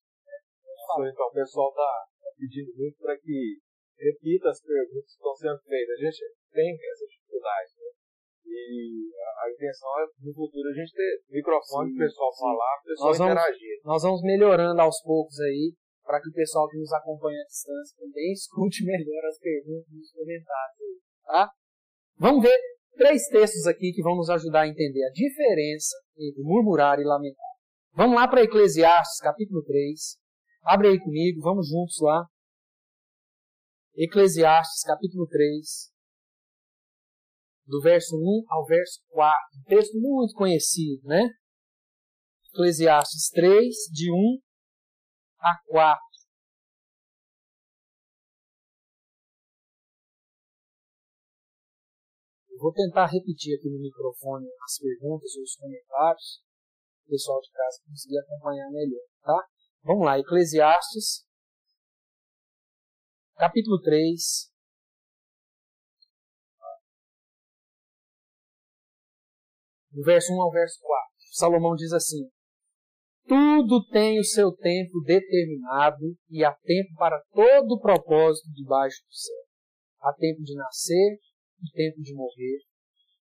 Então, 1.08 1.26
o 1.26 1.32
pessoal 1.32 1.68
está 1.70 2.08
pedindo 2.36 2.74
muito 2.76 2.98
para 2.98 3.16
que 3.18 3.58
repita 3.98 4.48
as 4.50 4.60
perguntas 4.60 5.10
que 5.10 5.16
estão 5.16 5.34
sendo 5.34 5.60
feitas. 5.60 5.96
A 5.96 6.04
gente 6.04 6.34
tem 6.52 6.76
essa 6.76 7.06
dificuldade, 7.06 7.72
né? 7.76 7.97
E 8.48 9.12
a, 9.44 9.50
intenção 9.52 9.88
é, 10.00 10.06
no 10.24 10.32
futuro, 10.32 10.68
a 10.68 10.72
gente 10.72 10.92
ter 10.92 11.20
microfone 11.30 11.94
para 11.94 12.04
o 12.04 12.08
pessoal 12.08 12.32
sim. 12.32 12.40
falar, 12.40 12.74
para 12.76 12.80
o 12.80 12.88
pessoal 12.88 13.08
nós 13.08 13.18
vamos, 13.18 13.32
interagir. 13.32 13.80
Nós 13.84 14.02
vamos 14.02 14.22
melhorando 14.22 14.80
aos 14.80 15.02
poucos 15.02 15.38
aí, 15.40 15.74
para 16.02 16.20
que 16.20 16.30
o 16.30 16.32
pessoal 16.32 16.68
que 16.68 16.78
nos 16.78 16.92
acompanha 16.92 17.38
à 17.40 17.46
distância 17.46 17.96
também 17.98 18.32
escute 18.32 18.84
melhor 18.84 19.24
as 19.26 19.38
perguntas 19.38 19.92
nos 19.92 20.10
comentários. 20.12 20.98
Tá? 21.24 21.50
Vamos 22.16 22.42
ver 22.42 22.58
três 22.96 23.28
textos 23.28 23.66
aqui 23.66 23.92
que 23.92 24.02
vão 24.02 24.16
nos 24.16 24.30
ajudar 24.30 24.62
a 24.62 24.68
entender 24.68 25.04
a 25.04 25.12
diferença 25.12 25.94
entre 26.18 26.42
murmurar 26.42 26.98
e 26.98 27.04
lamentar. 27.04 27.52
Vamos 27.92 28.16
lá 28.16 28.26
para 28.26 28.42
Eclesiastes, 28.42 29.20
capítulo 29.20 29.62
3. 29.62 30.18
Abre 30.62 30.88
aí 30.88 30.98
comigo, 30.98 31.40
vamos 31.40 31.68
juntos 31.68 31.98
lá. 32.00 32.26
Eclesiastes, 33.96 34.82
capítulo 34.84 35.26
3, 35.26 35.90
do 37.68 37.80
verso 37.82 38.16
1 38.16 38.44
ao 38.48 38.64
verso 38.64 39.00
4. 39.10 39.36
Um 39.60 39.64
texto 39.64 40.00
muito 40.00 40.34
conhecido, 40.34 41.06
né? 41.06 41.28
Eclesiastes 42.54 43.28
3, 43.30 43.74
de 43.92 44.10
1 44.10 44.40
a 45.40 45.54
4. 45.66 46.08
Eu 52.50 52.58
vou 52.58 52.72
tentar 52.72 53.06
repetir 53.06 53.56
aqui 53.56 53.68
no 53.70 53.78
microfone 53.78 54.46
as 54.64 54.78
perguntas 54.78 55.30
ou 55.36 55.42
os 55.42 55.54
comentários, 55.54 56.42
o 57.06 57.10
pessoal 57.10 57.40
de 57.40 57.50
casa 57.52 57.82
conseguir 57.86 58.18
acompanhar 58.18 58.68
melhor, 58.70 59.04
tá? 59.22 59.46
Vamos 59.84 60.04
lá, 60.04 60.18
Eclesiastes, 60.18 61.24
capítulo 63.36 63.80
3, 63.82 64.50
do 69.90 70.02
verso 70.02 70.32
1 70.32 70.40
ao 70.40 70.50
verso 70.50 70.78
4. 70.80 71.08
Salomão 71.32 71.74
diz 71.74 71.92
assim: 71.92 72.28
Tudo 73.26 73.86
tem 73.90 74.18
o 74.18 74.24
seu 74.24 74.52
tempo 74.52 75.00
determinado 75.04 76.16
e 76.30 76.44
há 76.44 76.52
tempo 76.52 76.94
para 76.96 77.20
todo 77.32 77.72
o 77.72 77.80
propósito 77.80 78.48
debaixo 78.52 79.02
do 79.06 79.14
céu. 79.14 79.44
Há 80.00 80.12
tempo 80.14 80.42
de 80.42 80.54
nascer 80.54 81.18
e 81.62 81.70
tempo 81.72 82.00
de 82.00 82.14
morrer, 82.14 82.58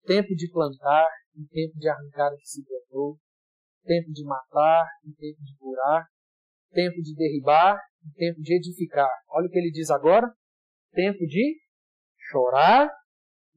tempo 0.06 0.34
de 0.34 0.50
plantar 0.50 1.08
e 1.34 1.44
tempo 1.46 1.78
de 1.78 1.88
arrancar 1.88 2.32
o 2.32 2.36
que 2.36 2.46
se 2.46 2.64
plantou, 2.64 3.18
tempo 3.84 4.10
de 4.12 4.24
matar 4.24 4.86
e 5.04 5.12
tempo 5.12 5.42
de 5.42 5.56
curar, 5.58 6.06
tempo 6.72 7.02
de 7.02 7.14
derribar 7.14 7.78
e 8.04 8.12
tempo 8.14 8.40
de 8.40 8.54
edificar. 8.54 9.10
Olha 9.28 9.46
o 9.46 9.50
que 9.50 9.58
ele 9.58 9.70
diz 9.70 9.90
agora: 9.90 10.32
tempo 10.92 11.26
de 11.26 11.60
chorar 12.30 12.88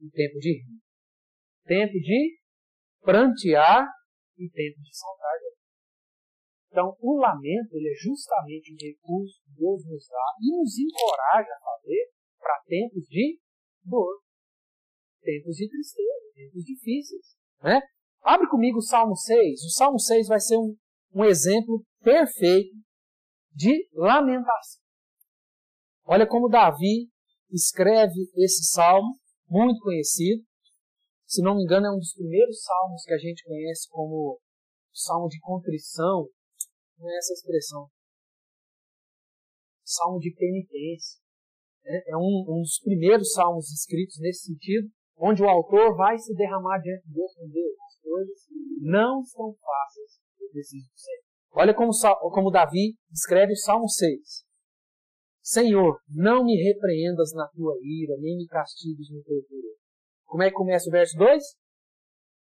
e 0.00 0.10
tempo 0.10 0.38
de 0.38 0.52
rir, 0.52 0.80
tempo 1.66 1.92
de 1.92 2.43
prantear 3.04 3.86
e 4.38 4.48
tempo 4.48 4.80
de 4.80 4.96
saltar. 4.96 5.34
Então, 6.74 6.96
o 6.98 7.20
lamento 7.20 7.76
ele 7.76 7.88
é 7.88 7.94
justamente 7.94 8.72
um 8.72 8.76
recurso 8.76 9.40
que 9.44 9.52
Deus 9.54 9.86
nos 9.86 10.08
dá 10.08 10.26
e 10.40 10.58
nos 10.58 10.76
encoraja 10.76 11.48
a 11.54 11.64
fazer 11.64 12.10
para 12.36 12.60
tempos 12.66 13.06
de 13.06 13.38
dor, 13.84 14.20
tempos 15.22 15.54
de 15.54 15.68
tristeza, 15.68 16.32
tempos 16.34 16.64
difíceis. 16.64 17.36
Né? 17.62 17.80
Abre 18.22 18.48
comigo 18.48 18.78
o 18.78 18.82
Salmo 18.82 19.14
6. 19.14 19.62
O 19.62 19.70
Salmo 19.70 20.00
6 20.00 20.26
vai 20.26 20.40
ser 20.40 20.56
um, 20.56 20.76
um 21.14 21.24
exemplo 21.24 21.84
perfeito 22.02 22.74
de 23.52 23.88
lamentação. 23.92 24.82
Olha 26.04 26.26
como 26.26 26.48
Davi 26.48 27.08
escreve 27.52 28.32
esse 28.34 28.64
salmo, 28.64 29.16
muito 29.48 29.78
conhecido. 29.78 30.42
Se 31.34 31.42
não 31.42 31.56
me 31.56 31.64
engano, 31.64 31.86
é 31.86 31.90
um 31.90 31.98
dos 31.98 32.14
primeiros 32.14 32.62
salmos 32.62 33.02
que 33.02 33.12
a 33.12 33.18
gente 33.18 33.42
conhece 33.42 33.88
como 33.90 34.38
salmo 34.92 35.26
de 35.26 35.40
contrição. 35.40 36.28
Não 36.96 37.10
é 37.10 37.18
essa 37.18 37.32
expressão. 37.32 37.88
Salmo 39.82 40.20
de 40.20 40.32
penitência. 40.32 41.18
É, 41.84 42.12
é 42.12 42.16
um, 42.16 42.44
um 42.48 42.60
dos 42.60 42.78
primeiros 42.78 43.32
salmos 43.32 43.68
escritos 43.72 44.16
nesse 44.20 44.46
sentido, 44.46 44.88
onde 45.16 45.42
o 45.42 45.48
autor 45.48 45.96
vai 45.96 46.16
se 46.16 46.32
derramar 46.36 46.78
diante 46.78 47.04
de 47.08 47.14
Deus 47.14 47.34
com 47.34 47.48
Deus. 47.48 47.74
As 47.84 48.00
coisas 48.00 48.38
não 48.80 49.20
estão 49.20 49.52
fáceis, 49.54 50.20
eu 50.38 50.48
preciso 50.50 50.86
dizer. 50.94 51.20
Olha 51.50 51.74
como, 51.74 51.90
como 52.32 52.52
Davi 52.52 52.94
escreve 53.12 53.54
o 53.54 53.56
Salmo 53.56 53.88
6. 53.88 54.44
Senhor, 55.42 56.00
não 56.08 56.44
me 56.44 56.54
repreendas 56.62 57.32
na 57.34 57.48
tua 57.48 57.74
ira, 57.82 58.14
nem 58.20 58.36
me 58.36 58.46
castigues 58.46 59.10
no 59.10 59.20
teu 59.24 59.42
furor. 59.48 59.74
Como 60.26 60.42
é 60.42 60.48
que 60.50 60.56
começa 60.56 60.88
o 60.88 60.92
verso 60.92 61.16
2? 61.16 61.42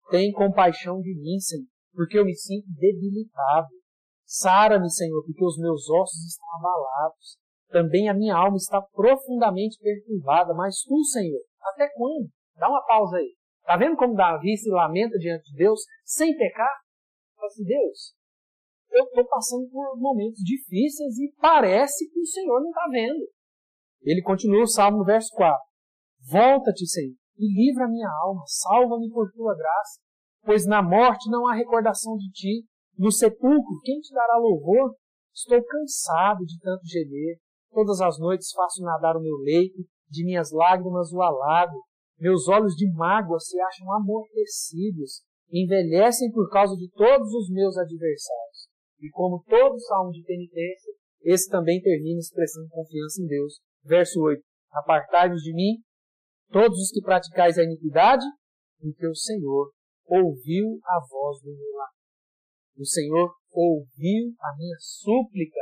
Tem 0.10 0.32
compaixão 0.32 0.99
de 1.01 1.13
mim, 1.15 1.39
Senhor, 1.39 1.67
porque 1.93 2.17
eu 2.17 2.25
me 2.25 2.36
sinto 2.36 2.65
debilitado. 2.67 3.67
Sara-me, 4.25 4.89
Senhor, 4.91 5.23
porque 5.25 5.43
os 5.43 5.58
meus 5.58 5.89
ossos 5.89 6.25
estão 6.25 6.47
abalados. 6.58 7.38
Também 7.69 8.10
a 8.10 8.13
minha 8.13 8.36
alma 8.36 8.58
está 8.58 8.82
profundamente 8.82 9.77
perturbada. 9.79 10.53
Mas 10.53 10.82
tu, 10.84 11.03
Senhor, 11.03 11.41
até 11.62 11.88
quando? 11.89 12.29
Dá 12.55 12.67
uma 12.67 12.86
pausa 12.86 13.17
aí. 13.17 13.36
Está 13.62 13.77
vendo 13.77 13.95
como 13.95 14.15
Davi 14.15 14.58
se 14.58 14.69
lamenta 14.69 15.17
diante 15.17 15.51
de 15.51 15.58
Deus 15.58 15.82
sem 16.03 16.36
pecar? 16.36 16.82
Fala 17.36 17.47
assim, 17.47 17.63
Deus, 17.63 18.15
eu 18.91 19.03
estou 19.03 19.25
passando 19.27 19.69
por 19.69 19.97
momentos 19.97 20.39
difíceis 20.43 21.17
e 21.19 21.34
parece 21.39 22.10
que 22.12 22.19
o 22.19 22.25
Senhor 22.25 22.60
não 22.60 22.69
está 22.69 22.88
vendo. 22.91 23.29
Ele 24.01 24.21
continua 24.21 24.63
o 24.63 24.67
salmo 24.67 24.97
no 24.99 25.05
verso 25.05 25.29
4. 25.36 25.58
Volta-te, 26.32 26.88
Senhor, 26.88 27.15
e 27.39 27.47
livra 27.47 27.86
a 27.86 27.88
minha 27.89 28.10
alma, 28.23 28.43
salva-me 28.45 29.10
por 29.10 29.32
tua 29.32 29.56
graça, 29.56 29.99
pois 30.43 30.65
na 30.67 30.84
morte 30.84 31.30
não 31.30 31.47
há 31.47 31.56
recordação 31.56 32.17
de 32.17 32.30
ti, 32.32 32.65
no 32.97 33.12
sepulcro 33.12 33.80
quem 33.84 33.99
te 34.02 34.13
dará 34.13 34.38
louvor? 34.38 34.93
Estou 35.34 35.63
cansado 35.63 36.45
de 36.45 36.60
tanto 36.60 36.86
gemer, 36.86 37.39
todas 37.71 38.02
as 38.02 38.19
noites 38.19 38.52
faço 38.52 38.84
nadar 38.84 39.15
o 39.15 39.21
meu 39.21 39.38
leito, 39.38 39.82
de 40.10 40.25
minhas 40.25 40.52
lágrimas 40.52 41.13
o 41.13 41.21
alago, 41.21 41.82
meus 42.19 42.49
olhos 42.49 42.75
de 42.75 42.91
mágoa 42.91 43.39
se 43.39 43.58
acham 43.62 43.93
amortecidos, 43.93 45.21
envelhecem 45.52 46.30
por 46.32 46.49
causa 46.49 46.75
de 46.75 46.89
todos 46.91 47.34
os 47.34 47.49
meus 47.49 47.78
adversários. 47.78 48.67
E 48.99 49.10
como 49.12 49.41
todo 49.47 49.80
salmo 49.80 50.12
de 50.12 50.21
penitência, 50.23 50.93
esse 51.23 51.49
também 51.49 51.82
termina 51.82 52.19
expressando 52.19 52.67
confiança 52.69 53.21
em 53.21 53.28
Deus. 53.28 53.62
Verso 53.84 54.21
8: 54.21 54.41
Apartai-vos 54.73 55.41
de 55.41 55.54
mim, 55.54 55.82
todos 56.52 56.78
os 56.80 56.92
que 56.92 57.02
praticais 57.02 57.58
a 57.58 57.64
iniquidade, 57.64 58.26
porque 58.80 59.08
o 59.08 59.16
Senhor 59.16 59.72
ouviu 60.06 60.80
a 60.84 61.00
voz 61.10 61.42
do 61.42 61.52
meu 61.56 61.72
lamento. 61.74 62.00
O 62.78 62.86
Senhor 62.86 63.36
ouviu 63.52 64.34
a 64.40 64.56
minha 64.58 64.78
súplica. 64.80 65.60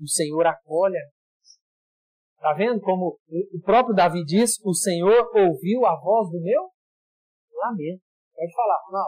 O 0.00 0.08
Senhor 0.08 0.46
acolhe. 0.46 0.96
Está 2.34 2.54
vendo 2.54 2.80
como 2.80 3.18
o 3.28 3.60
próprio 3.62 3.94
Davi 3.94 4.24
diz: 4.24 4.58
O 4.64 4.74
Senhor 4.74 5.30
ouviu 5.36 5.84
a 5.84 5.94
voz 6.00 6.30
do 6.30 6.40
meu 6.40 6.70
lamento. 7.52 8.02
Pode 8.34 8.54
falar, 8.54 8.80
não. 8.90 9.06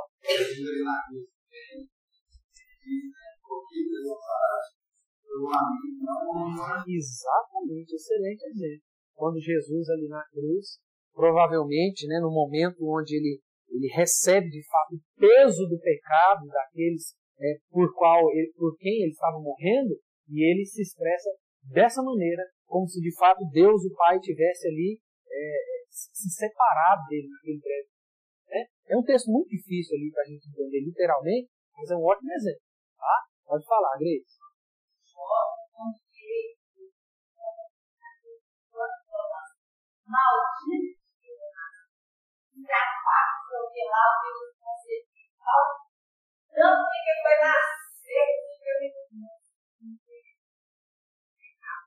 Exatamente, 6.87 7.95
excelente 7.95 8.45
exemplo. 8.45 8.85
Quando 9.15 9.41
Jesus 9.41 9.89
ali 9.89 10.09
na 10.09 10.23
cruz 10.29 10.79
provavelmente, 11.15 12.07
né, 12.07 12.19
no 12.21 12.31
momento 12.31 12.83
onde 12.83 13.17
ele, 13.17 13.41
ele 13.69 13.89
recebe 13.95 14.49
de 14.49 14.63
fato 14.67 14.97
o 14.97 15.03
peso 15.19 15.67
do 15.69 15.79
pecado 15.79 16.47
daqueles 16.49 17.15
é, 17.39 17.59
por, 17.71 17.93
qual 17.95 18.31
ele, 18.31 18.53
por 18.57 18.77
quem 18.77 19.03
ele 19.03 19.13
estava 19.13 19.39
morrendo, 19.39 19.95
e 20.29 20.41
ele 20.41 20.65
se 20.65 20.81
expressa 20.83 21.29
dessa 21.63 22.03
maneira, 22.03 22.43
como 22.67 22.87
se 22.89 23.01
de 23.01 23.15
fato 23.17 23.45
Deus, 23.53 23.85
o 23.85 23.95
Pai, 23.95 24.19
tivesse 24.19 24.69
ali 24.69 24.99
é, 25.29 25.83
se 25.91 26.31
separado 26.31 27.03
dele 27.09 27.29
naquele 27.29 27.59
breve. 27.59 27.89
É, 28.49 28.95
é 28.95 28.97
um 28.97 29.03
texto 29.03 29.31
muito 29.31 29.49
difícil 29.49 29.97
ali 29.97 30.11
para 30.11 30.23
a 30.23 30.27
gente 30.27 30.49
entender 30.49 30.81
literalmente, 30.81 31.51
mas 31.77 31.91
é 31.91 31.97
um 31.97 32.05
ótimo 32.05 32.33
exemplo. 32.33 32.63
Tá? 32.97 33.17
Pode 33.47 33.67
falar, 33.67 33.99
Grace. 33.99 34.41
Maldito 40.07 41.02
tanto 46.53 46.85
que 46.91 47.05
nascer 47.43 48.27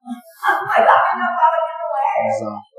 Mas 0.05 0.83
a 0.83 0.97
minha 1.15 1.29
fala 1.33 1.57
que 1.65 1.73
não 1.81 1.91
é. 1.97 2.27
Exato. 2.29 2.69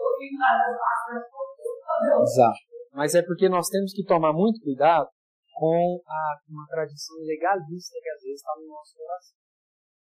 Exato. 2.23 2.61
Mas 2.93 3.15
é 3.15 3.23
porque 3.23 3.49
nós 3.49 3.69
temos 3.69 3.93
que 3.93 4.05
tomar 4.05 4.33
muito 4.33 4.61
cuidado 4.63 5.09
com 5.53 6.01
a, 6.07 6.39
uma 6.49 6.67
tradição 6.69 7.17
legalista 7.25 7.99
que 8.01 8.11
às 8.11 8.23
vezes 8.23 8.41
está 8.41 8.55
no 8.57 8.67
nosso 8.69 8.97
coração. 8.97 9.37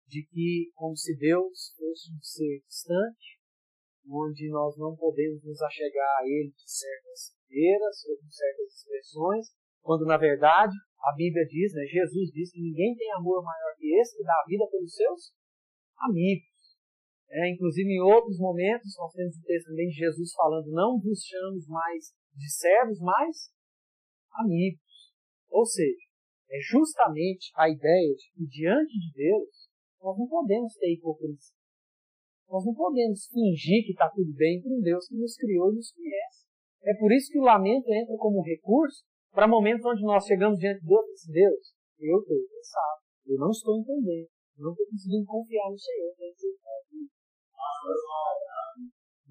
de 0.06 0.26
que, 0.26 0.72
como 0.74 0.96
se 0.96 1.16
Deus 1.16 1.74
fosse 1.76 2.12
um 2.12 2.22
ser 2.22 2.62
distante, 2.66 3.38
onde 4.08 4.50
nós 4.50 4.76
não 4.78 4.96
podemos 4.96 5.44
nos 5.44 5.60
achegar 5.62 6.18
a 6.18 6.24
Ele 6.24 6.50
de 6.50 6.70
certas 6.70 7.37
ou 7.50 8.16
de 8.20 8.34
certas 8.34 8.74
expressões, 8.74 9.46
quando 9.80 10.04
na 10.04 10.16
verdade 10.16 10.74
a 11.00 11.14
Bíblia 11.14 11.46
diz, 11.46 11.72
né, 11.72 11.84
Jesus 11.84 12.30
diz 12.30 12.52
que 12.52 12.60
ninguém 12.60 12.94
tem 12.96 13.12
amor 13.12 13.42
maior 13.42 13.74
que 13.78 13.94
esse, 13.94 14.16
que 14.16 14.24
dá 14.24 14.34
a 14.34 14.46
vida 14.46 14.66
pelos 14.70 14.94
seus 14.94 15.32
amigos. 15.98 16.48
É, 17.30 17.50
inclusive 17.50 17.88
em 17.88 18.00
outros 18.00 18.38
momentos, 18.38 18.96
nós 18.96 19.12
temos 19.12 19.36
o 19.36 19.42
texto 19.42 19.66
também 19.66 19.88
de 19.88 19.96
Jesus 19.96 20.32
falando, 20.32 20.70
não 20.70 20.98
vos 20.98 21.20
chamamos 21.22 21.66
mais 21.68 22.12
de 22.34 22.50
servos, 22.50 22.98
mas 23.00 23.52
amigos. 24.32 25.12
Ou 25.50 25.64
seja, 25.64 26.08
é 26.50 26.58
justamente 26.60 27.52
a 27.54 27.68
ideia 27.68 28.14
de 28.14 28.32
que 28.32 28.46
diante 28.46 28.92
de 28.92 29.12
Deus, 29.14 29.68
nós 30.00 30.16
não 30.16 30.26
podemos 30.26 30.74
ter 30.74 30.94
hipocrisia. 30.94 31.54
Nós 32.48 32.64
não 32.64 32.74
podemos 32.74 33.26
fingir 33.26 33.84
que 33.84 33.92
está 33.92 34.08
tudo 34.08 34.32
bem 34.32 34.62
para 34.62 34.72
um 34.72 34.80
Deus 34.80 35.06
que 35.06 35.16
nos 35.16 35.36
criou 35.36 35.70
e 35.70 35.76
nos 35.76 35.92
conhece. 35.92 36.47
É 36.84 36.94
por 36.98 37.12
isso 37.12 37.32
que 37.32 37.38
o 37.38 37.42
lamento 37.42 37.90
entra 37.92 38.16
como 38.16 38.42
recurso 38.42 39.04
para 39.32 39.48
momentos 39.48 39.84
onde 39.84 40.02
nós 40.02 40.24
chegamos 40.24 40.58
diante 40.58 40.80
de 40.80 40.86
Deus 40.86 41.28
e 41.28 41.32
Deus, 41.32 41.74
eu 42.00 42.18
estou 42.18 42.36
cansado, 42.36 43.00
eu 43.26 43.36
não 43.38 43.50
estou 43.50 43.76
entendendo, 43.76 44.28
eu 44.58 44.64
não 44.64 44.72
estou 44.72 44.86
conseguindo 44.86 45.26
confiar 45.26 45.70
no 45.70 45.78
Senhor. 45.78 46.12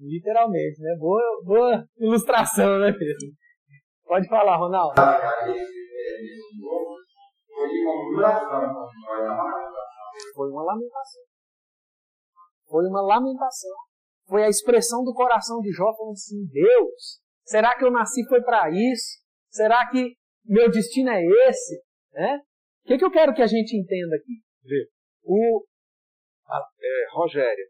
Literalmente, 0.00 0.80
né? 0.80 0.96
Boa, 0.98 1.42
boa 1.44 1.84
ilustração, 1.98 2.78
né, 2.78 2.92
Pedro? 2.92 3.34
Pode 4.04 4.28
falar, 4.28 4.56
Ronaldo. 4.56 4.94
Foi 10.34 10.50
uma 10.50 10.62
lamentação. 10.62 11.22
Foi 12.66 12.86
uma 12.86 13.02
lamentação. 13.02 13.76
Foi 14.28 14.44
a 14.44 14.48
expressão 14.48 15.02
do 15.02 15.12
coração 15.12 15.60
de 15.60 15.72
Jó 15.72 15.92
falando 15.96 16.12
assim: 16.12 16.46
Deus, 16.46 17.20
será 17.48 17.76
que 17.76 17.84
eu 17.84 17.90
nasci 17.90 18.26
foi 18.28 18.42
para 18.42 18.68
isso? 18.70 19.24
Será 19.48 19.88
que 19.90 20.14
meu 20.44 20.70
destino 20.70 21.10
é 21.10 21.22
esse? 21.48 21.82
Né? 22.12 22.40
O 22.84 22.88
que, 22.88 22.98
que 22.98 23.04
eu 23.04 23.10
quero 23.10 23.34
que 23.34 23.42
a 23.42 23.46
gente 23.46 23.76
entenda 23.76 24.16
aqui? 24.16 24.40
O, 25.24 25.64
é, 26.80 27.06
Rogério, 27.12 27.66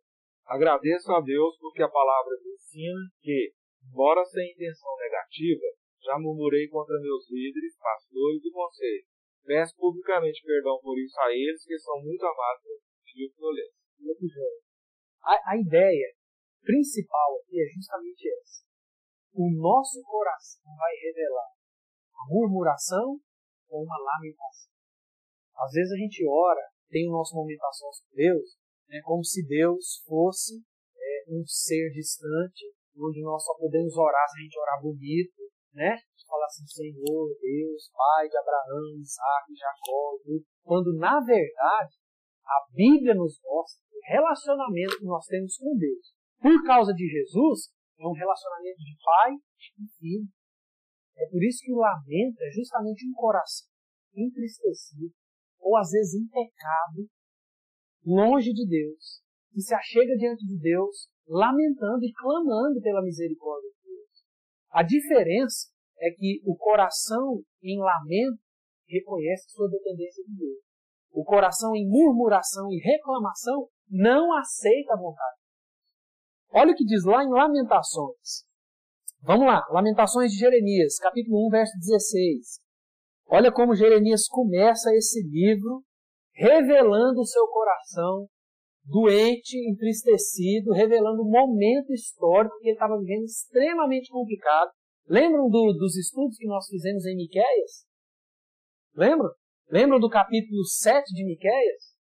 agradeço 0.47 1.11
a 1.13 1.21
Deus 1.21 1.57
porque 1.59 1.83
a 1.83 1.89
palavra 1.89 2.35
ensina 2.55 3.01
que, 3.21 3.53
embora 3.85 4.25
sem 4.25 4.51
intenção 4.53 4.97
negativa, 4.99 5.67
já 6.03 6.19
murmurei 6.19 6.69
contra 6.69 7.01
meus 7.01 7.31
líderes, 7.31 7.77
pastores 7.79 8.45
e 8.45 8.51
conselhos. 8.51 9.07
Peço 9.45 9.75
publicamente 9.77 10.43
perdão 10.45 10.79
por 10.83 10.99
isso 10.99 11.19
a 11.21 11.33
eles, 11.33 11.65
que 11.65 11.79
são 11.79 12.01
muito 12.03 12.25
amados 12.25 12.63
e 13.15 13.29
violência. 13.37 13.75
A, 15.23 15.53
a 15.53 15.57
ideia 15.57 16.15
principal 16.63 17.39
aqui 17.41 17.61
é 17.61 17.67
justamente 17.67 18.29
essa. 18.29 18.68
O 19.39 19.47
nosso 19.55 20.03
coração 20.03 20.67
vai 20.75 20.91
revelar 20.99 21.55
a 22.11 22.23
murmuração 22.27 23.21
ou 23.71 23.85
uma 23.85 23.95
lamentação. 23.95 24.75
Às 25.55 25.71
vezes 25.71 25.93
a 25.93 25.97
gente 25.97 26.27
ora, 26.27 26.67
tem 26.91 27.07
o 27.07 27.13
nosso 27.13 27.37
momento 27.37 27.63
a 27.63 27.71
sós 27.71 28.03
com 28.03 28.17
Deus, 28.17 28.59
né, 28.89 28.99
como 29.05 29.23
se 29.23 29.47
Deus 29.47 30.03
fosse 30.05 30.59
é, 30.59 31.25
um 31.31 31.47
ser 31.47 31.89
distante, 31.95 32.75
onde 32.99 33.23
nós 33.23 33.45
só 33.45 33.55
podemos 33.55 33.97
orar 33.97 34.27
se 34.27 34.41
a 34.41 34.43
gente 34.43 34.59
orar 34.59 34.83
bonito, 34.83 35.39
né? 35.73 35.95
Falar 36.27 36.47
assim, 36.47 36.67
Senhor, 36.67 37.29
Deus, 37.41 37.91
Pai 37.95 38.29
de 38.29 38.37
Abraão, 38.37 38.99
Isaac, 38.99 39.55
Jacó, 39.55 40.19
quando 40.65 40.99
na 40.99 41.21
verdade 41.21 41.95
a 42.45 42.67
Bíblia 42.75 43.15
nos 43.15 43.41
mostra 43.41 43.87
o 43.87 44.01
relacionamento 44.03 44.99
que 44.99 45.05
nós 45.05 45.25
temos 45.27 45.57
com 45.57 45.79
Deus, 45.79 46.13
por 46.43 46.67
causa 46.67 46.93
de 46.93 47.07
Jesus, 47.07 47.71
é 47.99 48.07
um 48.07 48.13
relacionamento 48.13 48.79
de 48.79 48.97
pai 49.03 49.33
e 49.35 49.85
filho. 49.99 50.29
É 51.17 51.27
por 51.29 51.43
isso 51.43 51.59
que 51.65 51.73
o 51.73 51.79
lamento 51.79 52.41
é 52.43 52.51
justamente 52.51 53.07
um 53.09 53.13
coração 53.13 53.69
entristecido, 54.15 55.13
ou 55.59 55.77
às 55.77 55.91
vezes 55.91 56.15
em 56.15 56.29
pecado, 56.29 57.09
longe 58.05 58.53
de 58.53 58.67
Deus, 58.67 59.23
que 59.53 59.61
se 59.61 59.75
achega 59.75 60.17
diante 60.17 60.47
de 60.47 60.59
Deus, 60.59 61.09
lamentando 61.27 62.05
e 62.05 62.13
clamando 62.13 62.81
pela 62.81 63.03
misericórdia 63.03 63.69
de 63.71 63.91
Deus. 63.91 64.25
A 64.71 64.83
diferença 64.83 65.71
é 66.01 66.11
que 66.11 66.41
o 66.45 66.57
coração 66.57 67.43
em 67.63 67.79
lamento 67.79 68.41
reconhece 68.89 69.51
sua 69.51 69.69
dependência 69.69 70.25
de 70.25 70.37
Deus. 70.37 70.63
O 71.11 71.25
coração 71.25 71.75
em 71.75 71.89
murmuração 71.89 72.71
e 72.71 72.79
reclamação 72.79 73.69
não 73.91 74.33
aceita 74.37 74.95
a 74.95 74.97
vontade. 74.97 75.38
Olha 76.51 76.73
o 76.73 76.75
que 76.75 76.85
diz 76.85 77.05
lá 77.05 77.23
em 77.23 77.31
Lamentações. 77.31 78.45
Vamos 79.23 79.47
lá, 79.47 79.63
Lamentações 79.71 80.33
de 80.33 80.39
Jeremias, 80.39 80.97
capítulo 80.99 81.47
1, 81.49 81.51
verso 81.51 81.73
16. 81.79 82.61
Olha 83.27 83.53
como 83.53 83.75
Jeremias 83.75 84.27
começa 84.27 84.95
esse 84.95 85.23
livro 85.23 85.83
revelando 86.33 87.21
o 87.21 87.27
seu 87.27 87.47
coração 87.49 88.29
doente, 88.85 89.59
entristecido, 89.69 90.73
revelando 90.73 91.23
um 91.23 91.31
momento 91.31 91.93
histórico 91.93 92.57
que 92.59 92.69
ele 92.69 92.75
estava 92.75 92.99
vivendo 92.99 93.25
extremamente 93.25 94.11
complicado. 94.11 94.71
Lembram 95.07 95.49
do, 95.49 95.73
dos 95.75 95.97
estudos 95.97 96.37
que 96.39 96.47
nós 96.47 96.67
fizemos 96.69 97.05
em 97.05 97.17
Miquéias? 97.17 97.87
Lembram? 98.95 99.31
Lembram 99.71 100.01
do 100.01 100.09
capítulo 100.09 100.65
7 100.65 101.05
de 101.13 101.25
Miquéias? 101.27 101.95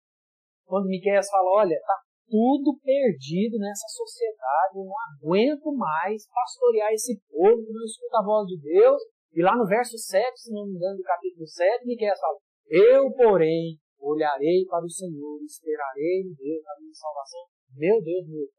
Quando 0.65 0.87
Miquéias 0.87 1.29
fala, 1.29 1.61
olha, 1.61 1.73
está 1.73 1.93
tudo 2.30 2.78
perdido 2.84 3.57
nessa 3.57 3.88
sociedade, 3.88 4.78
eu 4.78 4.86
não 4.86 4.95
aguento 5.11 5.71
mais 5.75 6.28
pastorear 6.28 6.91
esse 6.91 7.19
povo 7.30 7.65
que 7.65 7.71
não 7.71 7.84
escuta 7.84 8.19
a 8.19 8.25
voz 8.25 8.47
de 8.47 8.59
Deus. 8.59 9.01
E 9.34 9.41
lá 9.41 9.55
no 9.55 9.65
verso 9.65 9.97
7, 9.97 10.39
se 10.39 10.51
não 10.51 10.65
me 10.65 10.73
engano, 10.75 10.97
do 10.97 11.03
capítulo 11.03 11.47
7, 11.47 11.86
Miquéias 11.86 12.19
fala, 12.19 12.38
eu, 12.69 13.11
porém, 13.11 13.78
olharei 13.99 14.65
para 14.69 14.86
o 14.86 14.89
Senhor, 14.89 15.41
esperarei 15.43 16.23
no 16.23 16.36
Deus 16.36 16.63
da 16.63 16.75
minha 16.80 16.93
salvação. 16.93 17.41
Meu 17.75 18.01
Deus, 18.01 18.28
meu 18.28 18.39
Deus. 18.39 18.51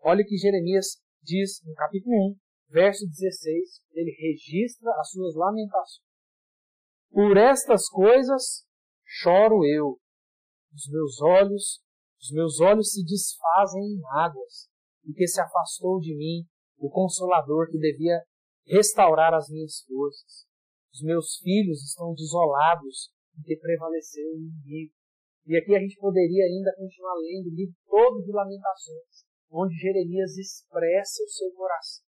Olha 0.00 0.22
o 0.22 0.26
que 0.26 0.36
Jeremias 0.36 0.98
diz 1.22 1.60
no 1.64 1.74
capítulo 1.74 2.14
1, 2.32 2.36
verso 2.70 3.06
16, 3.06 3.82
ele 3.92 4.14
registra 4.18 4.90
as 5.00 5.10
suas 5.10 5.34
lamentações. 5.34 6.06
Por 7.10 7.36
estas 7.36 7.88
coisas 7.88 8.64
choro 9.04 9.64
eu, 9.64 9.98
os 10.74 10.88
meus 10.90 11.20
olhos, 11.22 11.80
os 12.26 12.32
meus 12.32 12.60
olhos 12.60 12.90
se 12.90 13.04
desfazem 13.04 13.82
em 13.82 14.00
águas, 14.10 14.68
porque 15.04 15.28
se 15.28 15.40
afastou 15.40 16.00
de 16.00 16.16
mim 16.16 16.42
o 16.76 16.90
consolador 16.90 17.70
que 17.70 17.78
devia 17.78 18.20
restaurar 18.66 19.32
as 19.32 19.48
minhas 19.48 19.84
forças. 19.86 20.44
Os 20.92 21.02
meus 21.02 21.38
filhos 21.38 21.84
estão 21.84 22.12
desolados, 22.14 23.12
porque 23.32 23.56
prevaleceu 23.56 24.26
o 24.32 24.38
inimigo. 24.38 24.92
E 25.46 25.56
aqui 25.56 25.76
a 25.76 25.78
gente 25.78 25.96
poderia 26.00 26.46
ainda 26.46 26.74
continuar 26.76 27.14
lendo 27.14 27.46
o 27.46 27.54
livro 27.54 27.76
todo 27.86 28.24
de 28.24 28.32
Lamentações, 28.32 29.22
onde 29.48 29.78
Jeremias 29.78 30.36
expressa 30.36 31.22
o 31.22 31.28
seu 31.28 31.52
coração, 31.52 32.04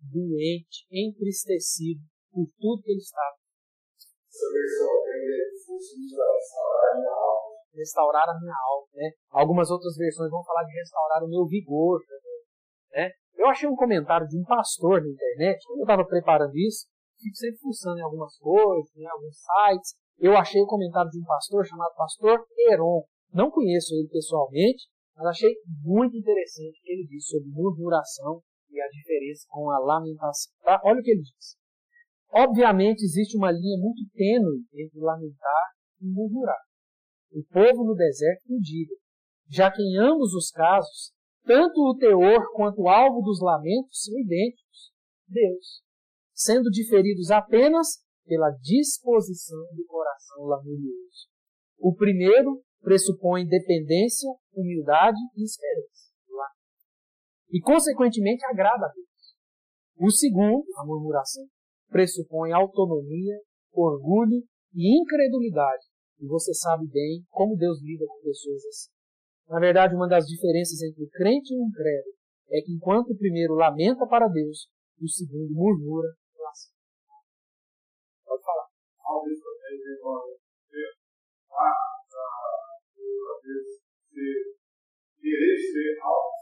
doente, 0.00 0.84
entristecido 0.90 2.02
por 2.32 2.50
tudo 2.58 2.82
que 2.82 2.90
ele 2.90 2.98
estava. 2.98 3.38
Essa 4.26 4.50
versão 4.52 5.00
restaurar 7.74 8.28
a 8.28 8.38
minha 8.38 8.54
alma, 8.54 8.88
né? 8.94 9.10
Algumas 9.30 9.70
outras 9.70 9.96
versões 9.96 10.30
vão 10.30 10.44
falar 10.44 10.64
de 10.64 10.72
restaurar 10.72 11.22
o 11.24 11.28
meu 11.28 11.46
vigor, 11.46 12.00
né? 12.92 13.10
Eu 13.36 13.48
achei 13.48 13.68
um 13.68 13.76
comentário 13.76 14.26
de 14.26 14.38
um 14.38 14.44
pastor 14.44 15.00
na 15.00 15.08
internet, 15.08 15.64
quando 15.66 15.78
eu 15.78 15.84
estava 15.84 16.04
preparando 16.04 16.56
isso, 16.56 16.86
fico 17.18 17.36
sempre 17.36 17.58
fuçando 17.58 17.98
em 17.98 18.02
algumas 18.02 18.36
coisas, 18.36 18.94
em 18.96 19.06
alguns 19.06 19.36
sites, 19.36 19.94
eu 20.18 20.36
achei 20.36 20.60
o 20.60 20.66
comentário 20.66 21.10
de 21.10 21.18
um 21.18 21.24
pastor 21.24 21.64
chamado 21.64 21.94
Pastor 21.96 22.44
Heron. 22.68 23.02
Não 23.32 23.50
conheço 23.50 23.94
ele 23.94 24.08
pessoalmente, 24.08 24.84
mas 25.16 25.28
achei 25.28 25.50
muito 25.82 26.14
interessante 26.14 26.78
o 26.78 26.82
que 26.82 26.92
ele 26.92 27.06
disse 27.06 27.28
sobre 27.28 27.48
murmuração 27.48 28.42
e 28.70 28.80
a 28.80 28.88
diferença 28.88 29.46
com 29.48 29.70
a 29.70 29.78
lamentação. 29.78 30.52
Tá? 30.62 30.80
Olha 30.84 31.00
o 31.00 31.02
que 31.02 31.10
ele 31.10 31.22
diz. 31.22 31.56
Obviamente 32.32 33.02
existe 33.02 33.36
uma 33.36 33.50
linha 33.50 33.78
muito 33.80 34.02
tênue 34.12 34.62
entre 34.74 35.00
lamentar 35.00 35.72
e 36.02 36.06
murmurar. 36.06 36.60
O 37.32 37.44
povo 37.44 37.84
no 37.84 37.94
deserto 37.94 38.42
o 38.48 38.60
diga, 38.60 38.94
já 39.48 39.70
que 39.70 39.82
em 39.82 39.98
ambos 39.98 40.34
os 40.34 40.50
casos, 40.50 41.12
tanto 41.44 41.80
o 41.80 41.96
teor 41.96 42.52
quanto 42.54 42.82
o 42.82 42.88
alvo 42.88 43.22
dos 43.22 43.40
lamentos 43.40 44.02
são 44.04 44.18
idênticos, 44.18 44.92
Deus, 45.28 45.82
sendo 46.34 46.70
diferidos 46.70 47.30
apenas 47.30 48.04
pela 48.26 48.50
disposição 48.62 49.60
do 49.74 49.84
coração 49.86 50.44
lamurioso. 50.44 51.28
O 51.78 51.94
primeiro 51.94 52.62
pressupõe 52.80 53.46
dependência, 53.46 54.30
humildade 54.54 55.18
e 55.36 55.44
esperança. 55.44 56.10
E, 57.52 57.60
consequentemente, 57.60 58.44
agrada 58.46 58.86
a 58.86 58.92
Deus. 58.92 59.06
O 59.98 60.10
segundo, 60.10 60.64
a 60.78 60.86
murmuração, 60.86 61.44
pressupõe 61.88 62.52
autonomia, 62.52 63.40
orgulho 63.72 64.42
e 64.72 65.00
incredulidade. 65.02 65.89
E 66.20 66.26
você 66.26 66.52
sabe 66.52 66.86
bem 66.86 67.24
como 67.30 67.56
Deus 67.56 67.80
lida 67.82 68.04
com 68.06 68.20
pessoas 68.20 68.64
assim. 68.66 68.90
Na 69.48 69.58
verdade, 69.58 69.94
uma 69.94 70.06
das 70.06 70.26
diferenças 70.26 70.82
entre 70.82 71.02
o 71.02 71.08
crente 71.08 71.54
e 71.54 71.56
o 71.56 71.64
incrédulo 71.64 72.14
é 72.50 72.60
que 72.60 72.72
enquanto 72.72 73.10
o 73.10 73.18
primeiro 73.18 73.54
lamenta 73.54 74.06
para 74.06 74.28
Deus, 74.28 74.68
o 75.00 75.08
segundo 75.08 75.50
murmura 75.54 76.08
blasfema. 76.36 76.76
Pode 78.24 78.42
falar. 78.44 78.68
Querer 85.20 85.56
ser 85.58 85.98
algo. 86.02 86.40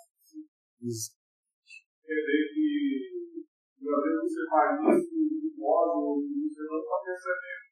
Querer 2.05 2.45
que 2.55 3.89
às 3.89 4.03
vezes 4.03 4.23
você 4.23 4.43
faz 4.51 4.81
isso 4.81 5.15
de 5.15 5.55
modo 5.57 6.21
que 6.27 6.49
você 6.49 6.63
não 6.63 6.79
está 6.79 6.97
percebendo. 7.05 7.68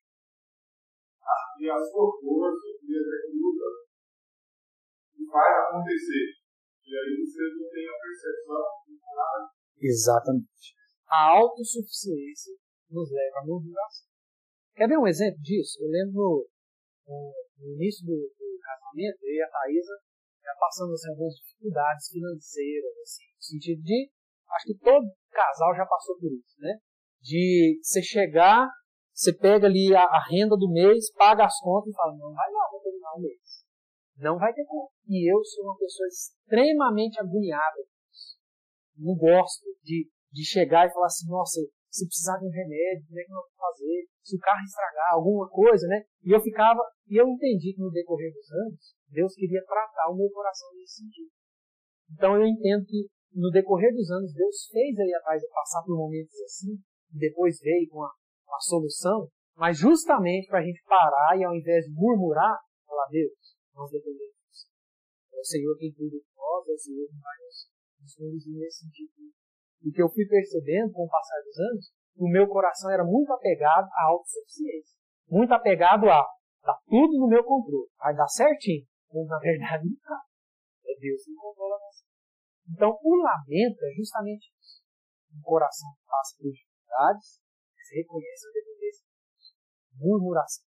E 1.59 1.71
a 1.71 1.79
sua 1.79 2.07
força, 2.21 2.69
que 2.79 2.93
executa, 2.93 3.69
e 5.17 5.27
faz 5.31 5.53
acontecer. 5.67 6.27
E 6.87 6.93
aí 6.95 7.13
você 7.19 7.43
não 7.57 7.67
tem 7.71 7.89
a 7.89 7.99
percepção 7.99 8.65
de 8.87 8.95
nada. 9.03 9.51
Exatamente. 9.81 10.67
A 11.09 11.39
autossuficiência 11.39 12.55
nos 12.91 13.11
leva 13.11 13.41
à 13.41 13.47
murmuração. 13.47 14.07
Quer 14.75 14.89
ver 14.89 14.99
um 14.99 15.07
exemplo 15.07 15.41
disso? 15.41 15.79
Eu 15.83 15.89
lembro 15.89 16.47
no, 17.09 17.35
no 17.59 17.75
início 17.75 18.05
do, 18.05 18.13
do, 18.13 18.59
casamento, 18.61 19.19
eu 19.23 19.35
e 19.35 19.43
a 19.43 19.49
Thaisa 19.49 19.97
já 20.43 20.55
passando 20.61 20.93
assim, 20.93 21.11
algumas 21.11 21.35
dificuldades 21.35 22.09
financeiras, 22.09 22.93
assim, 23.03 23.25
no 23.35 23.43
sentido 23.43 23.83
de, 23.83 24.11
acho 24.51 24.67
que 24.67 24.79
todo 24.79 25.11
casal 25.31 25.75
já 25.75 25.87
passou 25.87 26.17
por 26.19 26.31
isso, 26.33 26.55
né? 26.61 26.79
De 27.21 27.81
você 27.83 28.01
chegar, 28.03 28.69
você 29.17 29.33
pega 29.33 29.65
ali 29.65 29.97
a, 29.97 30.05
a 30.05 30.21
renda 30.29 30.61
do 30.61 30.69
mês, 30.69 31.11
paga 31.17 31.49
as 31.49 31.59
contas 31.59 31.89
e 31.89 31.97
fala, 31.97 32.13
não 32.13 32.35
vai 32.37 32.53
lá 32.53 32.69
para 32.69 32.85
terminar 32.85 33.13
o 33.17 33.21
mês. 33.23 33.65
Não 34.19 34.37
vai 34.37 34.53
ter 34.53 34.65
como. 34.67 34.93
E 35.09 35.25
eu 35.25 35.43
sou 35.43 35.65
uma 35.65 35.79
pessoa 35.79 36.07
extremamente 36.07 37.19
agoniada. 37.19 37.81
Não 38.99 39.17
gosto 39.17 39.65
de, 39.83 40.11
de 40.31 40.45
chegar 40.45 40.87
e 40.87 40.93
falar 40.93 41.07
assim, 41.07 41.27
nossa, 41.31 41.61
se 41.89 42.05
precisar 42.05 42.37
de 42.37 42.45
um 42.45 42.53
remédio, 42.53 43.09
como 43.09 43.21
é 43.21 43.25
que 43.25 43.33
eu 43.33 43.37
vou 43.37 43.57
fazer? 43.57 44.05
Se 44.23 44.37
o 44.37 44.41
carro 44.41 44.65
estragar, 44.65 45.13
alguma 45.13 45.49
coisa, 45.49 45.89
né? 45.89 46.05
E 46.23 46.37
eu 46.37 46.41
ficava, 46.41 46.81
e 47.09 47.17
eu 47.17 47.27
entendi 47.27 47.73
que 47.73 47.81
no 47.81 47.91
decorrer 47.91 48.33
dos 48.35 48.53
anos, 48.53 48.97
Deus 49.09 49.35
queria 49.35 49.65
tratar 49.65 50.13
o 50.13 50.17
meu 50.17 50.29
coração 50.29 50.69
nesse 50.77 51.01
sentido. 51.01 51.33
Então 52.13 52.37
eu 52.37 52.45
entendo 52.45 52.85
que 52.85 53.09
no 53.33 53.51
decorrer 53.51 53.95
dos 53.95 54.11
anos, 54.11 54.35
Deus 54.35 54.69
fez 54.71 54.99
aí 54.99 55.15
a 55.15 55.21
Thaisa 55.25 55.49
passar 55.55 55.83
por 55.85 55.97
momentos 55.97 56.39
assim, 56.41 56.77
e 57.15 57.19
depois 57.19 57.59
veio 57.61 57.89
com 57.89 58.03
a, 58.03 58.11
a 58.55 58.61
solução, 58.61 59.29
mas 59.57 59.79
justamente 59.79 60.49
para 60.49 60.61
a 60.61 60.63
gente 60.63 60.83
parar 60.85 61.37
e 61.39 61.45
ao 61.45 61.55
invés 61.55 61.85
de 61.85 61.93
murmurar, 61.93 62.61
falar, 62.87 63.09
Deus, 63.11 63.57
nós 63.75 63.91
dependemos. 63.91 64.37
É 65.33 65.41
o 65.41 65.45
Senhor 65.45 65.77
quem 65.79 65.93
cuida 65.93 66.17
de 66.17 66.31
nós, 66.37 66.69
é 66.69 66.73
o 66.73 66.79
Senhor 66.79 67.07
que 67.09 67.21
vai 67.21 67.37
nos, 67.45 68.17
conduzir 68.17 68.59
nesse 68.59 68.85
sentido. 68.85 69.11
E 69.83 69.91
que 69.91 70.03
eu 70.03 70.09
fui 70.09 70.27
percebendo 70.27 70.93
com 70.93 71.05
o 71.05 71.09
passar 71.09 71.41
dos 71.45 71.59
anos, 71.59 71.93
o 72.17 72.29
meu 72.29 72.49
coração 72.49 72.91
era 72.91 73.05
muito 73.05 73.33
apegado 73.33 73.89
à 73.93 74.11
autossuficiência. 74.11 74.97
Muito 75.29 75.53
apegado 75.53 76.09
a 76.09 76.25
tá 76.63 76.75
tudo 76.87 77.19
no 77.21 77.29
meu 77.29 77.45
controle, 77.45 77.89
vai 77.99 78.15
dar 78.15 78.27
certinho. 78.27 78.87
Mas 79.13 79.27
na 79.29 79.39
verdade 79.39 79.87
não 79.87 79.95
está. 79.95 80.21
É 80.85 80.99
Deus 80.99 81.25
que 81.25 81.35
controla 81.35 81.79
você. 81.79 82.05
Então, 82.69 82.99
o 83.01 83.17
lamento 83.23 83.85
é 83.85 83.95
justamente 83.95 84.51
isso. 84.61 84.83
Um 85.33 85.41
coração 85.43 85.89
que 85.95 86.07
passa 86.09 86.37
por 86.39 86.51
dificuldades, 86.51 87.41
se 87.87 87.95
reconhece 88.03 88.49
a 88.49 88.53
dependência 88.53 89.07
de 89.07 89.15
Deus. 89.15 89.55
Murmuração. 89.95 90.67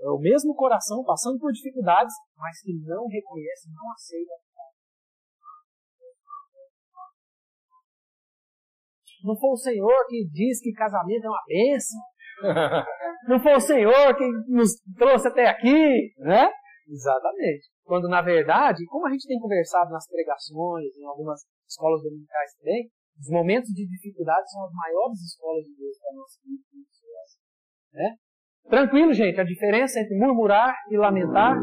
É 0.00 0.08
o 0.10 0.18
mesmo 0.18 0.54
coração 0.54 1.02
passando 1.02 1.38
por 1.38 1.50
dificuldades, 1.50 2.12
mas 2.36 2.60
que 2.60 2.74
não 2.84 3.06
reconhece, 3.06 3.70
não 3.72 3.90
aceita 3.92 4.34
Não 9.24 9.34
foi 9.34 9.50
o 9.50 9.56
Senhor 9.56 10.06
que 10.06 10.28
diz 10.28 10.60
que 10.60 10.70
casamento 10.72 11.24
é 11.24 11.28
uma 11.30 11.42
bênção. 11.48 11.98
Não 13.26 13.40
foi 13.40 13.54
o 13.54 13.60
Senhor 13.60 14.14
que 14.14 14.30
nos 14.48 14.68
trouxe 14.98 15.28
até 15.28 15.48
aqui, 15.48 16.12
né? 16.18 16.46
Exatamente. 16.86 17.70
Quando, 17.82 18.06
na 18.06 18.20
verdade, 18.20 18.84
como 18.84 19.06
a 19.06 19.10
gente 19.10 19.26
tem 19.26 19.38
conversado 19.38 19.90
nas 19.90 20.06
pregações, 20.06 20.94
em 20.98 21.06
algumas 21.06 21.40
escolas 21.66 22.02
dominicais 22.02 22.54
também, 22.58 22.90
os 23.18 23.28
momentos 23.30 23.70
de 23.70 23.86
dificuldade 23.86 24.50
são 24.50 24.64
as 24.66 24.72
maiores 24.72 25.20
escolas 25.22 25.64
de 25.64 25.74
Deus 25.74 25.98
para 25.98 26.10
a 26.10 26.14
nossa 26.14 26.40
vida. 26.42 26.64
Né? 27.94 28.16
Tranquilo, 28.68 29.12
gente? 29.12 29.40
A 29.40 29.44
diferença 29.44 30.00
entre 30.00 30.18
murmurar 30.18 30.74
e 30.90 30.96
lamentar. 30.96 31.54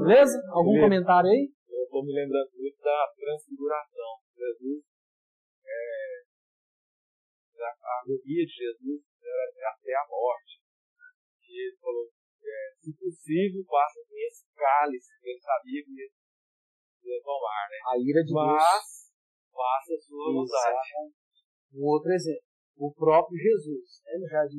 Beleza? 0.00 0.40
Algum 0.48 0.72
beleza. 0.72 0.86
comentário 0.86 1.28
aí? 1.28 1.52
Eu 1.68 1.84
estou 1.84 2.04
me 2.04 2.12
lembrando 2.12 2.50
muito 2.56 2.80
da 2.80 3.12
transfiguração. 3.16 4.10
Jesus, 4.32 4.84
é, 5.64 6.24
a 7.60 8.00
agonia 8.00 8.44
de 8.46 8.52
Jesus 8.52 9.02
era 9.22 9.70
até 9.70 9.92
a 9.94 10.08
morte. 10.08 10.60
E 11.48 11.68
ele 11.68 11.76
falou, 11.76 12.08
é, 12.42 12.74
se 12.80 12.92
possível, 12.96 13.64
passa 13.68 14.00
esse 14.00 14.46
cálice, 14.56 15.12
que 15.20 15.28
ele 15.30 15.40
sabia 15.40 15.84
que 15.84 15.92
ia 17.04 17.20
tomar, 17.22 17.68
né? 17.70 17.76
A 17.92 17.98
ira 17.98 18.24
de 18.24 18.32
Mas, 18.32 18.56
Deus. 18.56 19.03
Faça 19.54 19.94
a 19.94 20.00
sua 20.02 20.32
vontade. 20.34 21.14
Um 21.72 21.86
outro 21.86 22.12
exemplo. 22.12 22.42
O 22.76 22.92
próprio 22.92 23.38
Jesus, 23.38 24.02
né, 24.04 24.18
no 24.18 24.28
jardim 24.28 24.58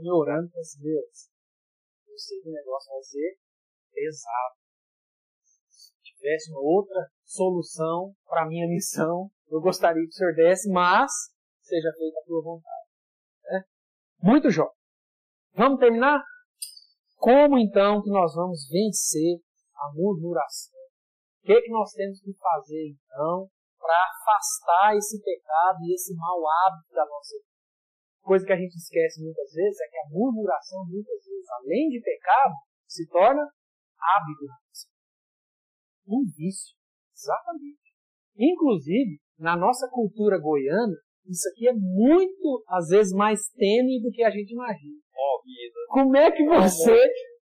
de 0.00 0.10
orando 0.10 0.50
para 0.50 0.60
as 0.60 0.74
Deus. 0.80 1.28
Eu 2.08 2.18
sei 2.18 2.40
que 2.40 2.48
o 2.48 2.52
negócio 2.52 2.90
vai 2.90 3.02
ser 3.02 3.36
pesado. 3.92 4.56
Se 5.44 5.92
tivesse 6.02 6.50
uma 6.50 6.60
outra 6.60 7.06
solução 7.24 8.14
para 8.24 8.44
a 8.44 8.48
minha 8.48 8.66
missão, 8.66 9.30
eu 9.48 9.60
gostaria 9.60 10.02
que 10.02 10.08
o 10.08 10.12
Senhor 10.12 10.34
desse, 10.34 10.70
mas 10.70 11.12
seja 11.60 11.92
feita 11.96 12.18
a 12.18 12.24
tua 12.24 12.42
vontade. 12.42 12.88
É. 13.46 14.26
Muito 14.26 14.50
jovem. 14.50 14.72
Vamos 15.54 15.78
terminar? 15.78 16.22
Como 17.16 17.58
então 17.58 18.02
que 18.02 18.10
nós 18.10 18.34
vamos 18.34 18.66
vencer 18.68 19.40
a 19.76 19.92
murmuração? 19.94 20.80
O 21.42 21.46
que, 21.46 21.52
é 21.52 21.60
que 21.60 21.70
nós 21.70 21.92
temos 21.92 22.20
que 22.20 22.32
fazer 22.34 22.88
então 22.88 23.48
para 23.82 23.98
afastar 23.98 24.94
esse 24.94 25.20
pecado 25.20 25.82
e 25.82 25.92
esse 25.92 26.14
mau 26.14 26.38
hábito 26.46 26.94
da 26.94 27.04
nossa 27.04 27.34
vida? 27.34 27.50
Coisa 28.22 28.46
que 28.46 28.52
a 28.52 28.56
gente 28.56 28.76
esquece 28.76 29.20
muitas 29.20 29.50
vezes 29.50 29.80
é 29.80 29.88
que 29.90 29.98
a 29.98 30.08
murmuração, 30.10 30.86
muitas 30.86 31.18
vezes, 31.26 31.50
além 31.50 31.88
de 31.88 32.00
pecado, 32.00 32.54
se 32.86 33.08
torna 33.10 33.42
hábito. 33.98 34.46
Um 36.06 36.22
vício. 36.36 36.76
Exatamente. 37.12 37.82
Inclusive, 38.38 39.18
na 39.38 39.56
nossa 39.56 39.88
cultura 39.90 40.38
goiana, 40.38 40.94
isso 41.26 41.48
aqui 41.50 41.68
é 41.68 41.72
muito, 41.72 42.64
às 42.68 42.88
vezes, 42.88 43.12
mais 43.12 43.48
tênue 43.50 44.00
do 44.00 44.10
que 44.10 44.22
a 44.22 44.30
gente 44.30 44.52
imagina. 44.52 45.00
Como 45.88 46.16
é 46.16 46.30
que 46.30 46.44
você 46.44 46.98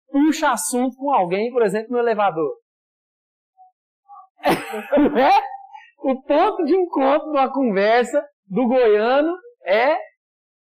puxa 0.08 0.50
assunto 0.50 0.96
com 0.96 1.12
alguém, 1.12 1.52
por 1.52 1.62
exemplo, 1.62 1.92
no 1.92 1.98
elevador? 1.98 2.58
é? 4.40 5.59
O 6.02 6.22
ponto 6.22 6.64
de 6.64 6.74
encontro 6.74 7.30
de 7.30 7.38
uma 7.38 7.52
conversa 7.52 8.24
do 8.46 8.66
goiano 8.66 9.32
é 9.64 9.96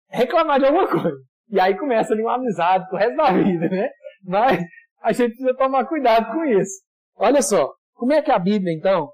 reclamar 0.09 0.59
de 0.59 0.67
alguma 0.67 0.89
coisa. 0.89 1.17
E 1.49 1.59
aí 1.61 1.77
começa 1.79 2.13
ali 2.13 2.23
uma 2.23 2.35
amizade 2.35 2.89
pro 2.89 2.99
resto 2.99 3.17
da 3.17 3.33
vida, 3.33 3.69
né? 3.69 3.89
Mas 4.25 4.61
a 5.03 5.13
gente 5.13 5.31
precisa 5.31 5.57
tomar 5.57 5.87
cuidado 5.87 6.33
com 6.33 6.45
isso. 6.45 6.83
Olha 7.17 7.43
só, 7.43 7.73
como 7.95 8.13
é 8.13 8.23
que 8.23 8.31
a 8.31 8.39
Bíblia, 8.39 8.75
então, 8.75 9.09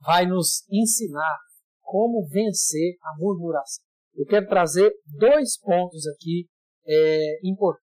vai 0.00 0.26
nos 0.26 0.64
ensinar 0.70 1.36
como 1.80 2.26
vencer 2.28 2.96
a 3.02 3.16
murmuração? 3.18 3.84
Eu 4.16 4.26
quero 4.26 4.48
trazer 4.48 4.92
dois 5.18 5.60
pontos 5.60 6.06
aqui 6.08 6.46
é, 6.86 7.38
importantes. 7.44 7.84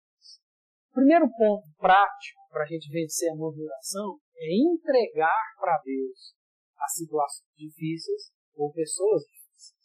O 0.91 0.93
primeiro 0.93 1.27
ponto 1.37 1.67
prático 1.77 2.39
para 2.51 2.63
a 2.63 2.67
gente 2.67 2.89
vencer 2.91 3.31
a 3.31 3.35
murmuração 3.35 4.17
é 4.35 4.73
entregar 4.73 5.41
para 5.59 5.81
Deus 5.83 6.36
as 6.79 6.93
situações 6.93 7.47
difíceis 7.55 8.31
ou 8.55 8.71
pessoas 8.71 9.23
difíceis. 9.23 9.77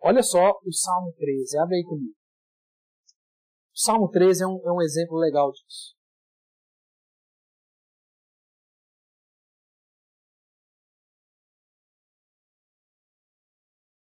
Olha 0.00 0.22
só 0.22 0.50
o 0.64 0.72
Salmo 0.72 1.12
13, 1.16 1.58
abre 1.58 1.76
aí 1.76 1.84
comigo. 1.84 2.16
O 3.74 3.78
Salmo 3.78 4.08
13 4.10 4.42
é 4.42 4.46
um, 4.46 4.60
é 4.64 4.72
um 4.72 4.82
exemplo 4.82 5.16
legal 5.16 5.50
disso. 5.52 5.94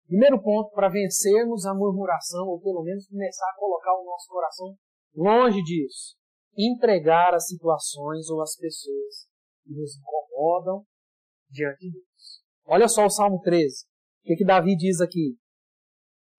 Primeiro 0.07 0.41
ponto 0.41 0.71
para 0.71 0.87
vencermos 0.87 1.65
a 1.65 1.73
murmuração, 1.73 2.47
ou 2.47 2.61
pelo 2.61 2.81
menos 2.81 3.07
começar 3.07 3.45
a 3.49 3.59
colocar 3.59 3.93
o 3.93 4.05
nosso 4.05 4.29
coração 4.29 4.73
longe 5.13 5.61
disso. 5.61 6.15
Entregar 6.57 7.33
as 7.33 7.47
situações 7.47 8.29
ou 8.29 8.41
as 8.41 8.55
pessoas 8.55 9.27
que 9.63 9.73
nos 9.73 9.97
incomodam 9.97 10.85
diante 11.49 11.79
de 11.79 11.91
Deus. 11.91 12.41
Olha 12.65 12.87
só 12.87 13.05
o 13.05 13.09
Salmo 13.09 13.39
13. 13.41 13.85
O 13.85 14.27
que, 14.27 14.35
que 14.35 14.45
Davi 14.45 14.75
diz 14.75 14.99
aqui? 14.99 15.37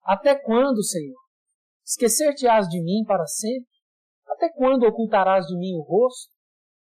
Até 0.02 0.34
quando, 0.34 0.82
Senhor? 0.82 1.16
Esquecer-te-ás 1.86 2.68
de 2.68 2.82
mim 2.82 3.04
para 3.06 3.26
sempre? 3.26 3.68
Até 4.26 4.50
quando 4.50 4.84
ocultarás 4.84 5.46
de 5.46 5.56
mim 5.56 5.74
o 5.74 5.82
rosto? 5.82 6.32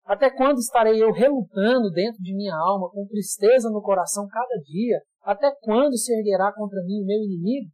Até 0.05 0.29
quando 0.29 0.59
estarei 0.59 1.01
eu 1.01 1.11
relutando 1.11 1.89
dentro 1.91 2.21
de 2.21 2.35
minha 2.35 2.55
alma, 2.55 2.89
com 2.89 3.07
tristeza 3.07 3.69
no 3.69 3.81
coração 3.81 4.27
cada 4.27 4.61
dia? 4.65 5.01
Até 5.21 5.53
quando 5.61 5.97
se 5.97 6.13
erguerá 6.13 6.51
contra 6.53 6.81
mim 6.83 7.01
o 7.01 7.05
meu 7.05 7.19
inimigo? 7.23 7.71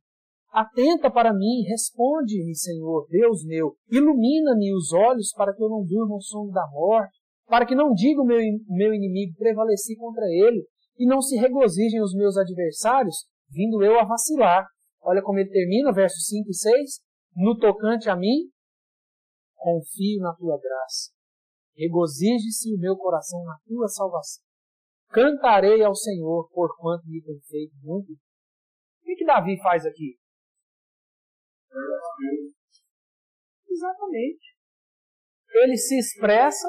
Atenta 0.52 1.12
para 1.12 1.34
mim, 1.34 1.64
responde-me, 1.68 2.56
Senhor, 2.56 3.08
Deus 3.10 3.46
meu. 3.46 3.76
Ilumina-me 3.92 4.74
os 4.76 4.92
olhos 4.92 5.32
para 5.34 5.54
que 5.54 5.64
eu 5.64 5.70
não 5.70 5.84
durma 5.86 6.16
o 6.16 6.22
sono 6.22 6.52
da 6.52 6.68
morte, 6.72 7.19
para 7.50 7.66
que 7.66 7.74
não 7.74 7.94
diga 7.94 8.22
o 8.22 8.26
meu, 8.26 8.38
meu 8.68 8.94
inimigo, 8.94 9.36
prevaleci 9.36 9.96
contra 9.98 10.24
ele, 10.26 10.64
e 10.98 11.06
não 11.08 11.20
se 11.20 11.36
regozijem 11.36 12.02
os 12.02 12.14
meus 12.14 12.38
adversários, 12.38 13.26
vindo 13.50 13.84
eu 13.84 14.00
a 14.00 14.06
vacilar. 14.06 14.68
Olha 15.02 15.22
como 15.24 15.40
ele 15.40 15.50
termina, 15.50 15.92
versos 15.92 16.28
5 16.28 16.50
e 16.50 16.54
6. 16.54 17.02
No 17.36 17.58
tocante 17.58 18.10
a 18.10 18.16
mim, 18.16 18.52
confio 19.56 20.22
na 20.22 20.36
tua 20.36 20.60
graça. 20.60 21.12
Regozije-se 21.76 22.76
o 22.76 22.80
meu 22.80 22.96
coração 22.96 23.44
na 23.46 23.58
tua 23.66 23.88
salvação. 23.88 24.44
Cantarei 25.10 25.82
ao 25.82 25.96
Senhor, 25.96 26.48
porquanto 26.52 27.08
me 27.08 27.22
tem 27.24 27.40
feito 27.50 27.74
muito. 27.82 28.12
O 28.12 29.06
que, 29.06 29.16
que 29.16 29.26
Davi 29.26 29.60
faz 29.60 29.86
aqui? 29.86 30.20
Exatamente. 33.68 34.56
Ele 35.52 35.78
se 35.78 35.98
expressa. 35.98 36.68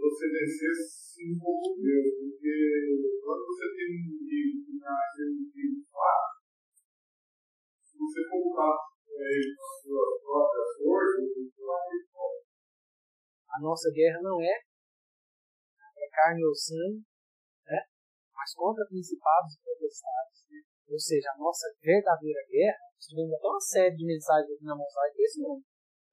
Você 0.00 0.24
descer 0.32 0.72
como 1.36 1.76
Deus, 1.76 2.08
porque 2.16 2.56
quando 3.20 3.44
você 3.44 3.66
tem 3.76 3.90
está 4.80 4.96
sendo 5.12 5.36
inimigo 5.44 5.84
fácil, 5.92 6.40
se 7.84 7.94
você 8.00 8.20
colocar 8.24 8.80
ele 9.12 9.54
com 9.54 9.62
as 9.62 9.76
suas 9.84 10.12
próprias 10.24 10.70
forças, 10.80 11.24
você 11.36 11.60
vai 11.60 11.88
A 13.50 13.60
nossa 13.60 13.90
guerra 13.92 14.22
não 14.22 14.40
é, 14.40 14.56
é 14.56 16.08
carne 16.10 16.44
ou 16.46 16.54
sangue, 16.54 17.04
né? 17.68 17.84
mas 18.32 18.54
contra 18.54 18.86
principados 18.88 19.52
e 19.52 19.60
potestades. 19.60 20.48
Né? 20.48 20.62
Ou 20.88 20.98
seja, 20.98 21.28
a 21.30 21.38
nossa 21.38 21.68
verdadeira 21.82 22.40
guerra, 22.48 22.88
estudando 22.98 23.34
até 23.34 23.46
uma 23.46 23.60
série 23.60 23.96
de 23.96 24.06
mensagens 24.06 24.50
aqui 24.50 24.64
na 24.64 24.76
mensagem, 24.76 25.20
é 25.20 25.22
esse 25.22 25.42
nome. 25.42 25.62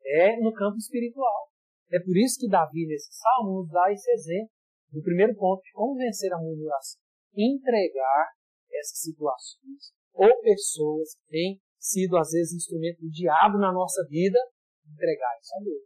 É 0.03 0.35
no 0.41 0.53
campo 0.53 0.77
espiritual. 0.77 1.56
É 1.91 1.99
por 2.03 2.15
isso 2.17 2.39
que 2.39 2.49
Davi, 2.49 2.85
nesse 2.87 3.11
salmo, 3.13 3.61
nos 3.61 3.69
dá 3.71 3.91
esse 3.91 4.09
exemplo 4.11 4.51
do 4.91 5.01
primeiro 5.01 5.35
ponto 5.35 5.61
de 5.61 5.71
como 5.71 5.95
vencer 5.95 6.31
a 6.33 6.37
murmuração. 6.37 6.99
Entregar 7.35 8.27
essas 8.71 8.99
situações 8.99 9.93
ou 10.13 10.41
pessoas 10.41 11.15
que 11.15 11.29
têm 11.29 11.61
sido, 11.79 12.17
às 12.17 12.31
vezes, 12.31 12.57
instrumento 12.57 12.99
do 12.99 13.09
diabo 13.09 13.57
na 13.57 13.71
nossa 13.71 14.03
vida, 14.09 14.39
entregar 14.85 15.37
isso 15.39 15.55
a 15.55 15.63
Deus. 15.63 15.83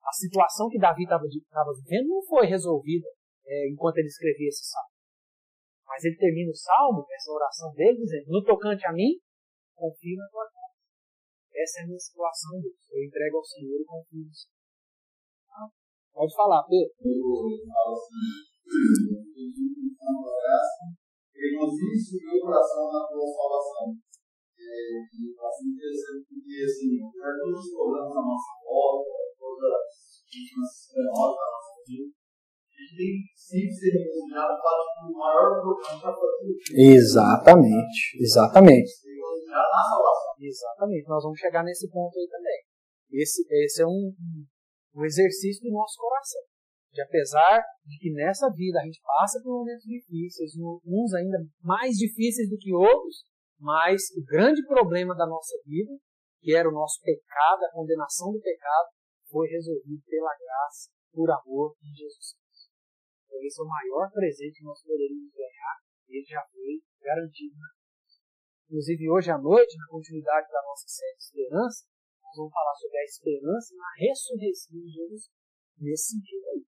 A 0.00 0.12
situação 0.12 0.68
que 0.68 0.78
Davi 0.78 1.02
estava 1.02 1.24
vivendo 1.26 2.08
não 2.08 2.22
foi 2.24 2.46
resolvida 2.46 3.08
é, 3.44 3.68
enquanto 3.68 3.98
ele 3.98 4.08
escrevia 4.08 4.48
esse 4.48 4.64
salmo. 4.64 4.92
Mas 5.86 6.04
ele 6.04 6.16
termina 6.16 6.50
o 6.50 6.54
salmo, 6.54 7.04
essa 7.10 7.32
oração 7.32 7.72
dele, 7.74 7.98
dizendo: 7.98 8.28
No 8.28 8.44
tocante 8.44 8.86
a 8.86 8.92
mim, 8.92 9.18
confio 9.74 10.16
na 10.16 10.28
tua 10.28 10.44
casa. 10.44 10.76
Essa 11.54 11.80
é 11.80 11.82
a 11.82 11.86
minha 11.86 11.98
situação, 11.98 12.60
Deus. 12.60 12.76
Eu 12.90 13.04
entrego 13.04 13.36
ao 13.36 13.44
Senhor 13.44 13.80
e 13.80 13.84
confio 13.84 14.24
no 14.24 14.34
Senhor. 14.34 14.57
Pode 16.12 16.34
falar, 16.34 16.62
Pedro. 16.64 16.92
Eu 16.98 17.64
falo 17.68 17.94
assim: 17.94 18.48
Regozijo 21.38 22.18
o 22.18 22.24
meu 22.26 22.40
coração 22.42 22.84
na 22.92 23.06
tua 23.06 23.26
salvação. 23.26 23.94
É, 24.58 25.00
e 25.06 25.30
assim 25.38 25.70
interessante 25.70 26.26
porque, 26.28 26.56
assim, 26.66 26.98
para 27.14 27.30
todos 27.38 27.62
os 27.62 27.70
problemas 27.70 28.10
da 28.10 28.22
nossa 28.26 28.52
volta, 28.66 29.10
todas 29.38 29.70
as 29.70 30.26
vítimas 30.26 30.68
sistemáticas 30.68 31.38
da 31.38 31.46
nossa 31.46 31.78
vida, 31.86 32.18
tem 32.98 33.22
sempre 33.34 33.72
ser 33.74 33.90
regocijado 33.94 34.54
para 34.58 35.06
o 35.06 35.12
maior 35.14 35.58
importante 35.58 36.02
da 36.02 36.12
Exatamente, 36.74 38.18
exatamente. 38.18 38.90
na 39.46 39.82
salvação. 39.82 40.34
Exatamente, 40.40 41.08
nós 41.08 41.22
vamos 41.22 41.38
chegar 41.38 41.62
nesse 41.64 41.88
ponto 41.90 42.18
aí 42.18 42.28
também. 42.28 42.60
Esse, 43.10 43.46
esse 43.50 43.82
é 43.82 43.86
um, 43.86 44.12
um 44.94 45.04
exercício 45.04 45.62
do 45.62 45.72
nosso 45.72 45.98
coração. 45.98 46.42
De 46.92 47.02
apesar 47.02 47.62
de 47.84 47.98
que 47.98 48.12
nessa 48.12 48.50
vida 48.50 48.80
a 48.80 48.84
gente 48.84 49.00
passa 49.02 49.40
por 49.42 49.58
momentos 49.58 49.84
difíceis, 49.84 50.52
uns 50.84 51.14
ainda 51.14 51.38
mais 51.62 51.96
difíceis 51.96 52.48
do 52.48 52.56
que 52.56 52.72
outros, 52.72 53.24
mas 53.60 54.02
o 54.16 54.24
grande 54.24 54.64
problema 54.66 55.14
da 55.14 55.26
nossa 55.26 55.54
vida, 55.64 55.92
que 56.40 56.54
era 56.54 56.68
o 56.68 56.72
nosso 56.72 57.00
pecado, 57.02 57.64
a 57.64 57.72
condenação 57.72 58.32
do 58.32 58.40
pecado, 58.40 58.88
foi 59.30 59.48
resolvido 59.48 60.02
pela 60.08 60.30
graça, 60.30 60.90
por 61.12 61.30
amor 61.30 61.76
de 61.82 61.90
Jesus 61.92 62.38
então, 63.28 63.46
esse 63.46 63.60
é 63.60 63.64
o 63.64 63.68
maior 63.68 64.10
presente 64.10 64.58
que 64.58 64.64
nós 64.64 64.82
poderíamos 64.82 65.30
ganhar 65.30 65.76
e 66.08 66.16
ele 66.18 66.26
já 66.26 66.42
foi 66.50 66.82
garantido 67.00 67.54
na 67.56 67.68
Inclusive, 68.68 69.08
hoje 69.08 69.30
à 69.30 69.38
noite, 69.38 69.78
na 69.78 69.88
continuidade 69.88 70.46
da 70.50 70.60
nossa 70.62 70.86
série 70.88 71.16
de 71.16 71.22
esperança, 71.22 71.86
nós 72.28 72.36
vamos 72.36 72.52
falar 72.52 72.74
sobre 72.74 72.98
a 72.98 73.04
esperança 73.04 73.74
na 73.74 74.06
ressurreição 74.06 74.78
de 74.78 74.88
Jesus 74.90 75.30
nesse 75.78 76.12
sentido 76.12 76.44
aí. 76.52 76.64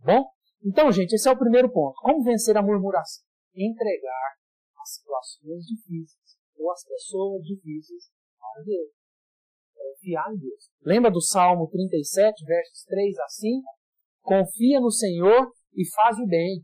Bom? 0.00 0.30
Então, 0.62 0.92
gente, 0.92 1.14
esse 1.14 1.28
é 1.28 1.32
o 1.32 1.38
primeiro 1.38 1.72
ponto. 1.72 1.94
Como 2.02 2.22
vencer 2.22 2.56
a 2.56 2.62
murmuração? 2.62 3.24
Entregar 3.54 4.36
as 4.82 4.94
situações 4.94 5.64
difíceis 5.64 6.36
ou 6.56 6.70
as 6.70 6.84
pessoas 6.84 7.42
difíceis 7.42 8.10
a 8.40 8.62
Deus. 8.62 8.90
Confiar 9.74 10.32
em 10.34 10.38
Deus. 10.38 10.70
Lembra 10.82 11.10
do 11.10 11.22
Salmo 11.22 11.68
37, 11.70 12.44
versos 12.44 12.84
3 12.84 13.18
a 13.18 13.28
5? 13.28 13.68
Confia 14.20 14.80
no 14.80 14.90
Senhor 14.90 15.50
e 15.74 15.88
faz 15.94 16.18
o 16.18 16.26
bem. 16.26 16.62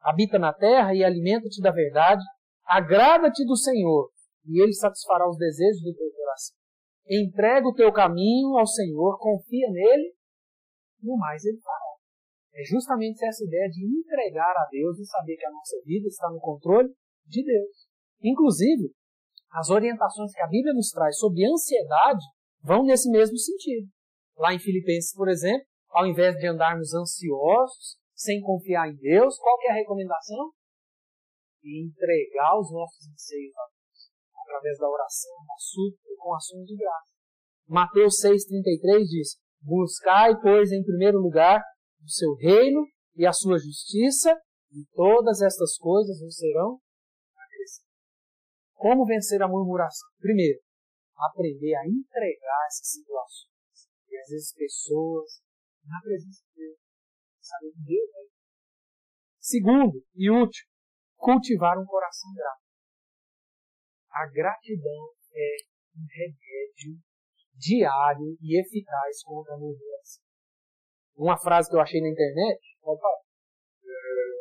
Habita 0.00 0.38
na 0.38 0.52
terra 0.52 0.92
e 0.92 1.04
alimenta-te 1.04 1.62
da 1.62 1.70
verdade. 1.70 2.22
Agrada-te 2.64 3.44
do 3.44 3.56
Senhor 3.56 4.10
e 4.44 4.60
ele 4.60 4.72
satisfará 4.72 5.28
os 5.28 5.38
desejos 5.38 5.82
do 5.82 5.94
teu. 5.94 6.15
Entrega 7.08 7.68
o 7.68 7.74
teu 7.74 7.92
caminho 7.92 8.56
ao 8.58 8.66
Senhor, 8.66 9.18
confia 9.18 9.70
nele, 9.70 10.14
no 11.02 11.16
mais 11.16 11.44
ele 11.44 11.60
fará. 11.60 11.96
É 12.54 12.64
justamente 12.64 13.24
essa 13.24 13.44
ideia 13.44 13.68
de 13.68 13.84
entregar 13.84 14.50
a 14.56 14.68
Deus 14.70 14.98
e 14.98 15.04
saber 15.04 15.36
que 15.36 15.46
a 15.46 15.50
nossa 15.50 15.76
vida 15.84 16.08
está 16.08 16.28
no 16.30 16.40
controle 16.40 16.88
de 17.26 17.44
Deus. 17.44 17.86
Inclusive, 18.22 18.92
as 19.52 19.70
orientações 19.70 20.32
que 20.32 20.40
a 20.40 20.48
Bíblia 20.48 20.72
nos 20.72 20.90
traz 20.90 21.18
sobre 21.18 21.44
ansiedade 21.44 22.24
vão 22.62 22.84
nesse 22.84 23.10
mesmo 23.10 23.36
sentido. 23.36 23.88
Lá 24.36 24.52
em 24.52 24.58
Filipenses, 24.58 25.14
por 25.14 25.28
exemplo, 25.28 25.66
ao 25.90 26.06
invés 26.06 26.36
de 26.36 26.46
andarmos 26.46 26.92
ansiosos, 26.92 27.98
sem 28.14 28.40
confiar 28.40 28.88
em 28.88 28.96
Deus, 28.96 29.38
qual 29.38 29.56
é 29.62 29.70
a 29.70 29.74
recomendação? 29.74 30.50
Entregar 31.62 32.58
os 32.58 32.72
nossos 32.72 33.06
anseios 33.08 33.54
a 33.56 33.75
através 34.46 34.78
da 34.78 34.88
oração, 34.88 35.34
da 35.46 35.58
súplica, 35.58 36.14
com 36.18 36.34
ações 36.34 36.64
de 36.64 36.76
graça. 36.76 37.12
Mateus 37.66 38.14
6,33 38.22 39.02
diz: 39.10 39.38
Buscai, 39.60 40.38
pois, 40.40 40.70
em 40.70 40.84
primeiro 40.84 41.18
lugar 41.18 41.60
o 42.02 42.08
seu 42.08 42.34
reino 42.36 42.86
e 43.16 43.26
a 43.26 43.32
sua 43.32 43.58
justiça, 43.58 44.30
e 44.70 44.86
todas 44.94 45.42
estas 45.42 45.76
coisas 45.76 46.20
vos 46.20 46.36
serão 46.36 46.78
acrescentadas. 47.34 47.90
Como 48.74 49.06
vencer 49.06 49.42
a 49.42 49.48
murmuração? 49.48 50.08
Primeiro, 50.20 50.60
aprender 51.16 51.74
a 51.74 51.86
entregar 51.88 52.66
essas 52.68 52.92
situações 52.92 53.50
e 54.08 54.16
às 54.18 54.28
vezes 54.28 54.54
pessoas 54.54 55.42
na 55.84 56.00
presença 56.00 56.42
de 56.54 56.62
Deus 56.62 56.86
saber 57.46 57.70
de 57.72 57.84
Deus. 57.84 58.10
Né? 58.10 58.26
Segundo 59.38 60.04
e 60.14 60.30
último, 60.30 60.70
cultivar 61.16 61.78
um 61.78 61.86
coração 61.86 62.30
grato. 62.34 62.65
A 64.16 64.24
gratidão 64.32 65.12
é 65.30 65.56
um 65.94 66.06
remédio 66.08 66.96
diário 67.52 68.32
e 68.40 68.58
eficaz 68.58 69.22
contra 69.22 69.52
a 69.52 69.58
murmuração. 69.58 70.24
Uma 71.14 71.36
frase 71.36 71.68
que 71.68 71.76
eu 71.76 71.80
achei 71.80 72.00
na 72.00 72.08
internet, 72.08 72.58
pode 72.80 72.98
falar. 72.98 73.20
É, 73.84 74.40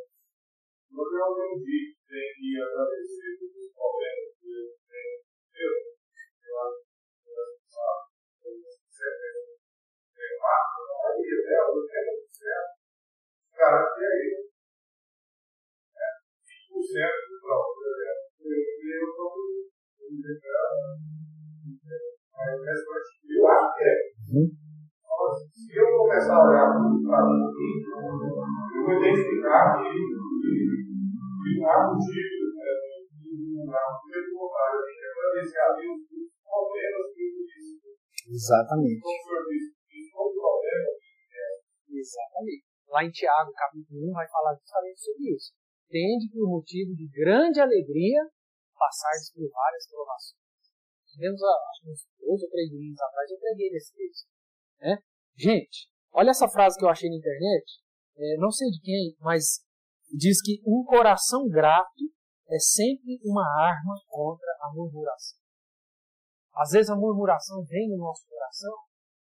alguém 1.22 1.60
diz 1.60 1.92
que 2.08 2.56
agradecer 2.56 3.36
pelos 3.38 3.74
problemas 3.74 4.32
que 4.40 4.48
eu 4.48 5.96
é 16.98 18.25
cara 18.46 18.62
que 18.62 18.86
ele. 18.86 19.06
5% 19.06 19.06
do 19.06 19.14
próprio 19.16 19.66
Eu 21.66 22.76
estou 22.76 22.96
eu 23.26 23.48
acho 23.48 23.74
que 23.76 23.84
é. 23.84 23.96
Se 25.56 25.74
eu 25.80 25.88
começar 25.98 26.36
a 26.36 26.46
olhar 26.46 26.68
para 26.70 26.82
mim, 26.84 27.02
eu 28.76 28.82
vou 28.84 28.94
identificar 29.00 29.82
que 29.82 29.92
o 31.56 31.66
ato 31.66 31.98
de 31.98 32.22
Exatamente. 38.26 38.98
Então, 38.98 39.12
o 39.12 39.22
senhor 39.22 39.44
disse 39.48 39.70
que 39.88 40.12
todo 40.12 40.34
problema 40.34 40.96
lá 42.96 43.04
em 43.04 43.12
Tiago, 43.12 43.52
capítulo 43.52 44.10
1, 44.10 44.14
vai 44.14 44.28
falar 44.30 44.56
justamente 44.56 45.00
sobre 45.00 45.36
isso. 45.36 45.52
Tende 45.90 46.30
por 46.32 46.48
motivo 46.50 46.96
de 46.96 47.08
grande 47.08 47.60
alegria 47.60 48.22
passar 48.78 49.12
por 49.34 49.50
várias 49.50 49.88
provações. 49.88 50.42
Tivemos, 51.08 51.40
uns 51.86 52.08
dois 52.20 52.42
ou 52.44 52.50
três 52.50 52.70
domingos 52.70 53.00
atrás, 53.00 53.32
eu 53.32 53.40
preguei 53.40 53.70
nesse 53.72 53.94
texto. 53.96 54.28
Né? 54.82 54.98
Gente, 55.38 55.90
olha 56.12 56.32
essa 56.32 56.50
frase 56.50 56.78
que 56.78 56.84
eu 56.84 56.90
achei 56.90 57.10
na 57.10 57.16
internet, 57.16 57.80
é, 58.18 58.38
não 58.38 58.52
sei 58.52 58.70
de 58.70 58.82
quem, 58.82 59.16
mas 59.20 59.64
diz 60.12 60.42
que 60.42 60.62
um 60.66 60.84
coração 60.84 61.48
grato 61.48 62.04
é 62.50 62.60
sempre 62.60 63.20
uma 63.24 63.46
arma 63.60 63.96
contra 64.08 64.52
a 64.62 64.74
murmuração. 64.74 65.40
Às 66.56 66.72
vezes 66.72 66.90
a 66.90 66.96
murmuração 66.96 67.64
vem 67.66 67.90
no 67.90 67.98
nosso 67.98 68.26
coração 68.28 68.74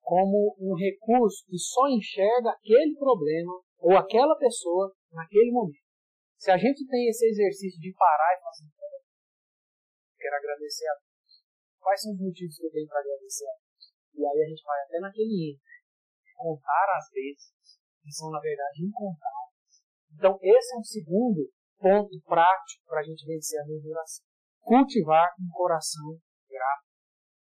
como 0.01 0.55
um 0.59 0.75
recurso 0.75 1.45
que 1.47 1.57
só 1.57 1.87
enxerga 1.87 2.49
aquele 2.51 2.95
problema 2.97 3.61
ou 3.79 3.97
aquela 3.97 4.35
pessoa 4.37 4.93
naquele 5.11 5.51
momento. 5.51 5.82
Se 6.43 6.51
a 6.51 6.57
gente 6.59 6.83
tem 6.83 7.07
esse 7.07 7.23
exercício 7.23 7.79
de 7.79 7.95
parar 7.95 8.35
e 8.35 8.39
falar 8.43 8.51
assim, 8.51 8.67
quero 10.19 10.35
agradecer 10.35 10.87
a 10.91 10.95
Deus. 10.99 11.39
Quais 11.79 12.01
são 12.01 12.11
os 12.11 12.19
motivos 12.19 12.57
que 12.59 12.65
eu 12.67 12.71
tenho 12.71 12.87
para 12.87 12.99
agradecer 12.99 13.47
a 13.47 13.55
Deus? 13.63 13.83
E 14.11 14.27
aí 14.27 14.39
a 14.43 14.49
gente 14.51 14.63
vai 14.67 14.79
até 14.83 14.99
naquele 14.99 15.55
índice, 15.55 15.79
contar 16.35 16.87
as 16.99 17.07
vezes, 17.15 17.79
que 18.03 18.11
são 18.11 18.27
na 18.29 18.41
verdade 18.43 18.83
incontáveis. 18.83 19.87
Então 20.11 20.35
esse 20.43 20.75
é 20.75 20.77
um 20.77 20.83
segundo 20.83 21.47
ponto 21.79 22.19
prático 22.27 22.83
para 22.91 22.99
a 22.99 23.03
gente 23.07 23.23
vencer 23.25 23.63
a 23.63 23.65
murmuração. 23.65 24.25
Cultivar 24.59 25.31
um 25.39 25.47
coração 25.47 26.19
grato 26.51 26.91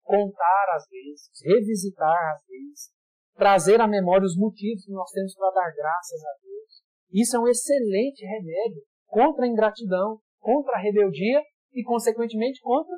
contar 0.03 0.67
às 0.77 0.87
vezes, 0.89 1.31
revisitar 1.43 2.37
às 2.37 2.45
vezes, 2.47 2.93
trazer 3.37 3.81
à 3.81 3.89
memória 3.89 4.27
os 4.27 4.37
motivos 4.37 4.85
que 4.85 4.93
nós 4.93 5.11
temos 5.11 5.35
para 5.35 5.51
dar 5.51 5.73
graças 5.73 6.23
a 6.25 6.33
Deus. 6.43 6.92
Isso 7.13 7.37
é 7.37 7.41
um 7.41 7.47
excelente 7.47 8.25
remédio 8.25 8.83
contra 9.07 9.45
a 9.45 9.49
ingratidão, 9.49 10.19
contra 10.41 10.77
a 10.77 10.81
rebeldia 10.81 11.43
e, 11.75 11.83
consequentemente, 11.85 12.61
contra 12.63 12.97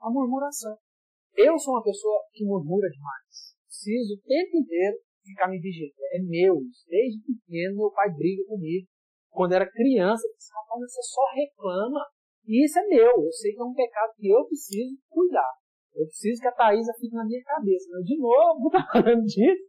a 0.00 0.10
murmuração. 0.10 0.76
Eu 1.36 1.58
sou 1.58 1.74
uma 1.74 1.82
pessoa 1.82 2.22
que 2.32 2.44
murmura 2.44 2.88
demais. 2.88 3.54
Preciso 3.66 4.14
o 4.14 4.22
tempo 4.22 4.56
inteiro 4.58 4.98
ficar 5.24 5.48
me 5.48 5.58
vigiando. 5.58 5.92
É 6.12 6.18
meu. 6.22 6.56
Desde 6.88 7.20
pequeno, 7.20 7.76
meu 7.76 7.90
pai 7.90 8.10
briga 8.14 8.44
comigo. 8.46 8.86
Quando 9.30 9.52
era 9.52 9.70
criança, 9.70 10.26
eu 10.26 10.34
disse, 10.36 10.50
rapaz, 10.54 10.80
você 10.80 11.02
só 11.02 11.22
reclama. 11.34 12.00
E 12.46 12.64
isso 12.64 12.78
é 12.78 12.86
meu. 12.86 13.24
Eu 13.24 13.32
sei 13.32 13.52
que 13.52 13.60
é 13.60 13.64
um 13.64 13.74
pecado 13.74 14.12
que 14.16 14.28
eu 14.28 14.46
preciso 14.46 14.96
cuidar. 15.08 15.52
Eu 15.94 16.06
preciso 16.06 16.40
que 16.40 16.48
a 16.48 16.52
Thaisa 16.52 16.92
fique 16.98 17.14
na 17.14 17.24
minha 17.24 17.42
cabeça. 17.42 17.90
Né? 17.90 18.02
De 18.04 18.18
novo, 18.18 18.70
falando 18.92 19.24
disso. 19.24 19.66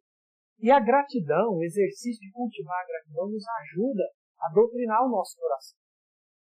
E 0.59 0.69
a 0.69 0.79
gratidão, 0.79 1.55
o 1.55 1.63
exercício 1.63 2.19
de 2.19 2.31
cultivar 2.31 2.83
a 2.83 2.87
gratidão, 2.87 3.29
nos 3.29 3.43
ajuda 3.47 4.03
a 4.39 4.51
doutrinar 4.53 5.05
o 5.05 5.09
nosso 5.09 5.37
coração. 5.37 5.79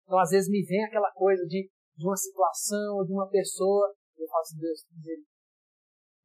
Então, 0.04 0.18
às 0.20 0.30
vezes, 0.30 0.50
me 0.50 0.64
vem 0.66 0.84
aquela 0.84 1.12
coisa 1.12 1.46
de, 1.46 1.70
de 1.96 2.06
uma 2.06 2.18
situação, 2.18 3.06
de 3.06 3.14
uma 3.14 3.30
pessoa, 3.30 3.94
eu 4.18 4.28
faço 4.28 4.58
Deus, 4.58 4.86
dizer, 4.92 5.24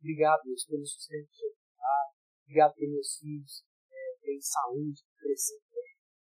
obrigado, 0.00 0.42
Deus, 0.44 0.64
pelo 0.66 0.84
sustento 0.84 1.28
seu 1.32 1.50
trabalho, 1.52 2.12
obrigado 2.44 2.74
pelos 2.74 2.92
meus 2.92 3.18
filhos, 3.20 3.64
é, 3.92 4.16
pela 4.20 4.40
saúde, 4.40 5.00
crescendo, 5.16 5.60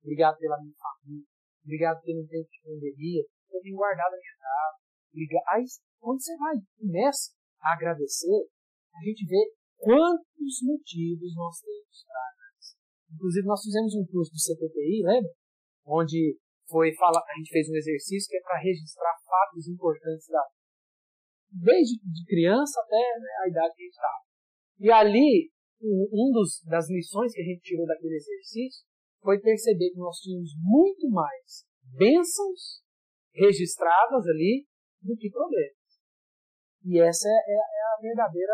obrigado 0.03 0.37
pela 0.37 0.61
minha 0.61 0.75
família, 0.75 1.27
obrigado 1.63 2.01
pelo 2.03 2.27
tempo 2.27 2.49
de 2.49 2.61
pandemia, 2.63 3.23
eu 3.51 3.61
tenho 3.61 3.75
guardado 3.75 4.13
a 4.13 4.17
minha 4.17 4.37
casa, 4.37 4.87
Aí, 5.49 5.65
quando 5.99 6.21
você 6.21 6.37
vai 6.37 6.53
começa 6.77 7.31
a 7.59 7.73
agradecer, 7.73 8.47
a 8.93 9.03
gente 9.03 9.25
vê 9.25 9.51
quantos 9.77 10.53
motivos 10.63 11.35
nós 11.35 11.59
temos 11.61 12.03
para 12.05 12.21
agradecer. 12.33 12.77
Inclusive, 13.13 13.47
nós 13.47 13.61
fizemos 13.61 13.93
um 13.95 14.05
curso 14.05 14.31
do 14.31 14.39
CPPI, 14.39 15.03
lembra? 15.05 15.31
Onde 15.85 16.37
foi 16.67 16.93
falar, 16.95 17.23
a 17.23 17.37
gente 17.37 17.51
fez 17.51 17.69
um 17.69 17.75
exercício 17.75 18.29
que 18.29 18.37
é 18.37 18.41
para 18.41 18.59
registrar 18.59 19.15
fatos 19.23 19.67
importantes 19.67 20.27
da 20.27 20.43
desde 21.49 21.95
de 22.03 22.25
criança 22.27 22.81
até 22.81 23.19
né, 23.19 23.29
a 23.45 23.49
idade 23.49 23.73
que 23.75 23.81
a 23.81 23.85
gente 23.85 23.95
estava. 23.95 24.21
E 24.79 24.91
ali, 24.91 25.51
um 25.81 26.31
dos, 26.33 26.61
das 26.65 26.89
lições 26.89 27.31
que 27.33 27.41
a 27.41 27.45
gente 27.45 27.61
tirou 27.61 27.85
daquele 27.85 28.15
exercício 28.15 28.85
foi 29.21 29.39
perceber 29.39 29.91
que 29.91 29.97
nós 29.97 30.17
tínhamos 30.19 30.51
muito 30.59 31.09
mais 31.09 31.65
bênçãos 31.95 32.83
registradas 33.33 34.27
ali 34.27 34.67
do 35.01 35.15
que 35.15 35.29
problemas. 35.29 35.77
E 36.83 36.99
essa 36.99 37.27
é, 37.27 37.31
é, 37.31 37.55
é 37.55 37.83
a 37.95 38.01
verdadeira 38.01 38.53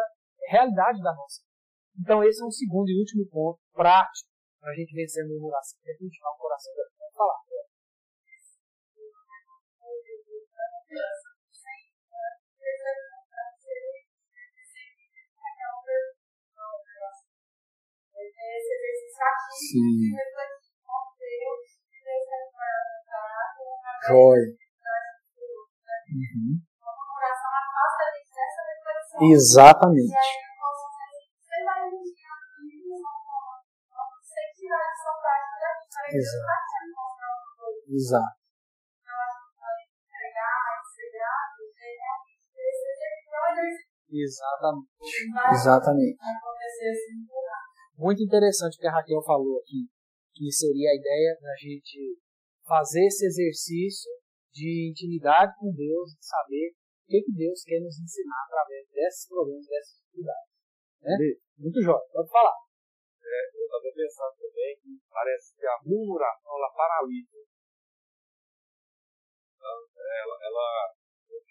realidade 0.49 1.01
da 1.01 1.13
nossa 1.13 1.41
vida. 1.41 1.53
Então, 1.99 2.23
esse 2.23 2.41
é 2.41 2.45
um 2.45 2.51
segundo 2.51 2.89
e 2.89 2.99
último 2.99 3.25
ponto 3.29 3.59
prático 3.73 4.29
para 4.59 4.71
a 4.71 4.75
gente 4.75 4.95
vencer 4.95 5.23
a 5.23 5.27
murmuração, 5.27 5.79
é 5.85 5.93
cultivar 5.97 6.31
o 6.31 6.37
coração 6.37 6.73
da 6.73 6.83
Vamos 6.97 7.15
falar. 7.15 7.43
Sim. 19.51 20.33
Joia. 24.07 24.63
Uhum. 26.13 26.72
Exatamente. 29.21 30.13
Exato. 36.13 36.43
Exato. 37.89 38.43
Exatamente. 44.13 44.89
Exatamente. 45.51 46.17
Muito 47.97 48.23
interessante 48.23 48.75
o 48.75 48.79
que 48.79 48.87
a 48.87 48.91
Raquel 48.91 49.21
falou 49.23 49.59
aqui, 49.59 49.89
que 50.33 50.51
seria 50.51 50.89
a 50.89 50.95
ideia 50.95 51.37
da 51.41 51.55
gente 51.55 52.17
fazer 52.65 53.05
esse 53.05 53.25
exercício 53.25 54.11
de 54.51 54.89
intimidade 54.89 55.53
com 55.59 55.73
Deus, 55.73 56.11
de 56.11 56.25
saber 56.25 56.75
o 57.03 57.07
que, 57.07 57.19
que 57.21 57.33
Deus 57.35 57.63
quer 57.63 57.79
nos 57.83 57.99
ensinar 57.99 58.47
através 58.47 58.87
desses 58.87 59.27
problemas, 59.27 59.67
dessas 59.67 59.99
dificuldades. 59.99 60.49
Né? 61.03 61.15
Muito 61.59 61.79
jóia, 61.83 61.99
pode 62.11 62.29
falar. 62.31 62.55
É, 63.19 63.39
eu 63.51 63.65
estava 63.67 63.91
pensando 63.91 64.35
também 64.39 64.71
que 64.79 64.91
parece 65.11 65.55
que 65.55 65.65
a 65.67 65.77
murmuração 65.83 66.51
ela 66.55 66.71
paralisa. 66.71 67.39
Então, 69.55 69.77
ela, 69.99 70.35
ela, 70.47 70.67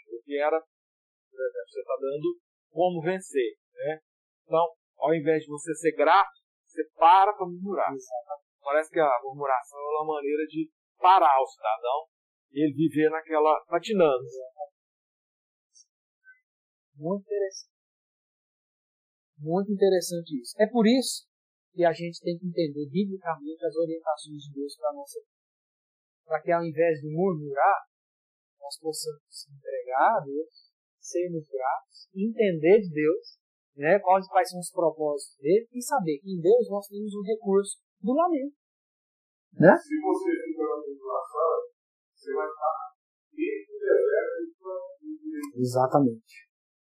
o 0.09 0.23
que 0.25 0.39
era, 0.39 0.59
por 0.61 1.41
exemplo, 1.41 1.69
você 1.69 1.81
está 1.81 1.97
dando 2.01 2.29
como 2.73 3.03
vencer. 3.03 3.53
Né? 3.75 4.01
Então, 4.45 4.73
ao 4.97 5.15
invés 5.15 5.45
de 5.45 5.49
você 5.49 5.75
ser 5.75 5.93
grato, 5.93 6.33
você 6.65 6.85
para 6.97 7.33
para 7.35 7.47
murmurar. 7.47 7.93
Parece 8.63 8.91
que 8.91 9.01
a 9.01 9.21
murmuração 9.23 9.79
é 9.79 10.01
uma 10.01 10.15
maneira 10.15 10.47
de 10.47 10.71
parar 10.99 11.41
o 11.43 11.47
cidadão 11.47 12.09
ele 12.53 12.73
viver 12.73 13.11
naquela 13.11 13.61
patinando. 13.67 14.25
Muito 16.97 17.23
interessante. 17.23 17.73
Muito 19.39 19.73
interessante 19.73 20.41
isso. 20.41 20.55
É 20.59 20.67
por 20.67 20.87
isso 20.87 21.27
que 21.73 21.85
a 21.85 21.93
gente 21.93 22.21
tem 22.21 22.39
que 22.39 22.47
entender 22.47 22.89
biblicamente 22.91 23.65
as 23.65 23.75
orientações 23.77 24.43
de 24.45 24.53
Deus 24.55 24.77
para 24.77 24.91
a 24.91 24.95
nossa 24.95 25.19
vida. 25.19 25.33
Para 26.25 26.41
que 26.43 26.53
ao 26.53 26.65
invés 26.65 27.01
de 27.01 27.09
murmurar, 27.11 27.81
nós 28.61 28.79
possamos 28.79 29.49
entregar 29.51 30.19
a 30.19 30.21
Deus, 30.21 30.71
sermos 31.01 31.45
gratos, 31.49 32.09
entender 32.15 32.81
de 32.81 32.91
Deus, 32.95 33.39
né, 33.75 33.99
quais, 33.99 34.29
quais 34.29 34.51
são 34.51 34.61
os 34.61 34.71
propósitos 34.71 35.37
dele 35.41 35.67
e 35.73 35.83
saber 35.83 36.19
que 36.19 36.31
em 36.31 36.41
Deus 36.41 36.69
nós 36.69 36.87
temos 36.87 37.13
o 37.15 37.23
recurso 37.23 37.81
do 38.01 38.13
lamento. 38.13 38.55
Né? 39.59 39.77
Se 39.77 40.01
você 40.01 40.31
fica 40.45 40.63
na 40.63 40.77
murmuração, 40.77 41.73
você 42.15 42.33
vai 42.35 42.49
estar 42.49 42.95
dentro 43.33 43.73
do 43.73 43.81
deserto. 43.81 45.59
Exatamente. 45.59 46.52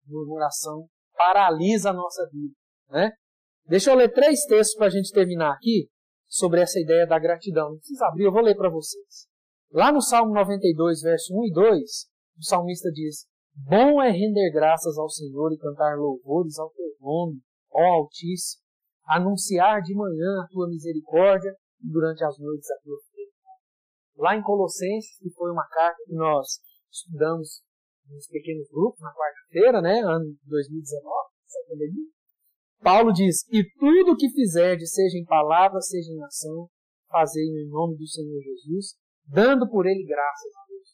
Murmuração 0.10 0.88
paralisa 1.16 1.90
a 1.90 1.94
nossa 1.94 2.28
vida. 2.32 2.54
Né? 2.90 3.12
Deixa 3.66 3.92
eu 3.92 3.96
ler 3.96 4.12
três 4.12 4.46
textos 4.46 4.76
para 4.76 4.88
a 4.88 4.90
gente 4.90 5.12
terminar 5.12 5.54
aqui 5.54 5.90
sobre 6.28 6.62
essa 6.62 6.80
ideia 6.80 7.06
da 7.06 7.20
gratidão. 7.20 7.72
Não 7.72 7.78
precisa 7.78 8.08
abrir, 8.08 8.26
eu 8.26 8.32
vou 8.32 8.42
ler 8.42 8.56
para 8.56 8.70
vocês. 8.70 9.28
Lá 9.72 9.92
no 9.92 10.02
Salmo 10.02 10.34
92, 10.34 11.02
verso 11.02 11.34
1 11.34 11.46
e 11.46 11.52
2, 11.52 11.82
o 12.40 12.44
salmista 12.44 12.90
diz: 12.92 13.28
Bom 13.54 14.02
é 14.02 14.10
render 14.10 14.52
graças 14.52 14.98
ao 14.98 15.10
Senhor 15.10 15.52
e 15.54 15.58
cantar 15.58 15.96
louvores 15.98 16.58
ao 16.58 16.72
teu 16.72 16.88
nome, 17.00 17.40
ó 17.72 17.82
Altíssimo, 17.82 18.64
anunciar 19.06 19.82
de 19.82 19.94
manhã 19.94 20.42
a 20.44 20.48
tua 20.52 20.68
misericórdia 20.68 21.54
e 21.84 21.92
durante 21.92 22.24
as 22.24 22.38
noites 22.40 22.70
a 22.72 22.82
tua 22.82 22.98
lá 24.20 24.36
em 24.36 24.44
Colossenses, 24.44 25.18
que 25.18 25.30
foi 25.32 25.52
uma 25.52 25.66
carta 25.68 26.04
que 26.06 26.14
nós 26.14 26.60
estudamos 26.92 27.62
nos 28.10 28.28
pequenos 28.28 28.68
grupos 28.70 29.00
na 29.02 29.14
quarta-feira, 29.14 29.82
né, 29.82 30.00
ano 30.00 30.36
2019, 30.46 31.30
Paulo 32.82 33.12
diz: 33.12 33.46
E 33.52 33.64
tudo 33.78 34.14
o 34.14 34.18
que 34.18 34.30
fizerdes, 34.30 34.94
seja 34.94 35.18
em 35.18 35.26
palavra, 35.26 35.80
seja 35.82 36.12
em 36.12 36.24
ação, 36.24 36.70
fazei 37.10 37.44
em 37.44 37.70
nome 37.70 37.98
do 37.98 38.08
Senhor 38.08 38.42
Jesus, 38.42 38.96
dando 39.28 39.70
por 39.70 39.86
ele 39.86 40.04
graças 40.06 40.56
a 40.56 40.66
Deus. 40.68 40.90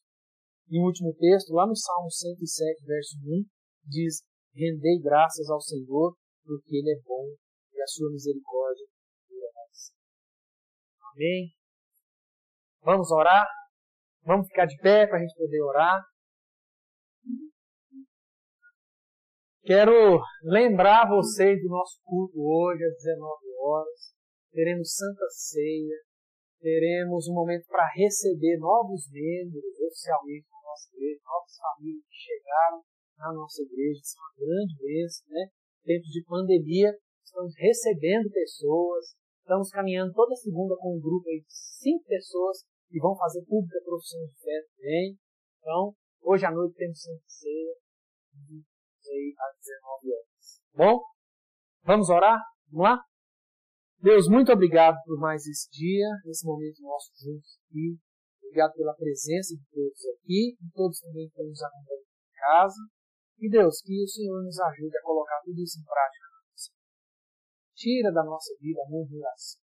E 0.70 0.80
o 0.80 0.84
último 0.84 1.14
texto, 1.14 1.54
lá 1.54 1.68
no 1.68 1.76
Salmo 1.76 2.10
107, 2.10 2.86
verso 2.86 3.18
1, 3.24 3.46
diz: 3.86 4.24
Rendei 4.54 5.00
graças 5.00 5.50
ao 5.50 5.62
Senhor, 5.62 6.16
porque 6.44 6.78
Ele 6.78 6.92
é 6.92 7.02
bom 7.06 7.28
e 7.74 7.82
a 7.82 7.88
sua 7.88 8.10
misericórdia 8.12 8.86
dura 9.30 9.48
Amém? 11.14 11.52
Vamos 12.82 13.12
orar? 13.12 13.46
Vamos 14.24 14.48
ficar 14.48 14.66
de 14.66 14.78
pé 14.78 15.06
para 15.06 15.18
a 15.18 15.22
gente 15.22 15.36
poder 15.36 15.62
orar? 15.62 16.02
Quero 19.66 20.22
lembrar 20.44 21.10
vocês 21.10 21.58
do 21.58 21.70
nosso 21.70 21.98
culto 22.06 22.38
hoje 22.38 22.86
às 22.86 23.02
19 23.02 23.18
horas. 23.66 24.14
Teremos 24.54 24.94
Santa 24.94 25.26
Ceia. 25.34 26.06
Teremos 26.62 27.28
um 27.28 27.34
momento 27.34 27.66
para 27.66 27.90
receber 27.98 28.60
novos 28.60 29.10
membros 29.10 29.74
oficialmente 29.90 30.46
da 30.54 30.62
nossa 30.62 30.86
igreja, 30.94 31.18
novas 31.26 31.58
famílias 31.58 32.06
que 32.06 32.14
chegaram 32.14 32.82
na 33.18 33.34
nossa 33.34 33.64
igreja. 33.64 33.98
Isso 34.06 34.14
é 34.14 34.22
uma 34.22 34.38
grande 34.38 34.74
bênção, 34.78 35.26
né? 35.34 35.50
Tempos 35.82 36.12
de 36.14 36.24
pandemia, 36.30 36.94
estamos 37.26 37.54
recebendo 37.58 38.30
pessoas. 38.30 39.18
Estamos 39.42 39.70
caminhando 39.72 40.14
toda 40.14 40.36
segunda 40.36 40.78
com 40.78 40.94
um 40.94 41.02
grupo 41.02 41.26
de 41.26 41.42
cinco 41.50 42.06
pessoas 42.06 42.62
que 42.88 43.00
vão 43.00 43.18
fazer 43.18 43.42
pública 43.50 43.82
profissão 43.84 44.22
de 44.30 44.38
fé 44.46 44.62
também. 44.78 45.18
Então, 45.58 45.96
hoje 46.22 46.46
à 46.46 46.52
noite 46.52 46.78
temos 46.78 47.02
Santa 47.02 47.26
Ceia 47.26 47.85
às 49.40 49.58
19 49.58 50.14
horas. 50.14 50.62
Bom, 50.74 51.04
vamos 51.84 52.10
orar? 52.10 52.40
Vamos 52.72 52.84
lá? 52.84 53.04
Deus, 54.00 54.28
muito 54.28 54.52
obrigado 54.52 54.98
por 55.06 55.18
mais 55.20 55.46
esse 55.48 55.70
dia, 55.72 56.08
esse 56.28 56.46
momento 56.46 56.82
nosso 56.82 57.12
juntos 57.18 57.58
aqui. 57.66 57.98
Obrigado 58.44 58.74
pela 58.74 58.94
presença 58.94 59.56
de 59.56 59.66
todos 59.72 60.06
aqui 60.14 60.56
e 60.62 60.72
todos 60.74 61.00
também 61.00 61.30
que 61.30 61.44
nos 61.44 61.62
acompanhando 61.64 62.06
em 62.06 62.36
casa. 62.38 62.82
E 63.40 63.50
Deus, 63.50 63.82
que 63.82 64.04
o 64.04 64.08
Senhor 64.08 64.44
nos 64.44 64.60
ajude 64.60 64.98
a 64.98 65.02
colocar 65.02 65.42
tudo 65.44 65.60
isso 65.60 65.80
em 65.80 65.84
prática. 65.84 66.26
Tira 67.76 68.12
da 68.14 68.24
nossa 68.24 68.56
vida 68.60 68.80
a 68.82 68.90
murmuração, 68.90 69.62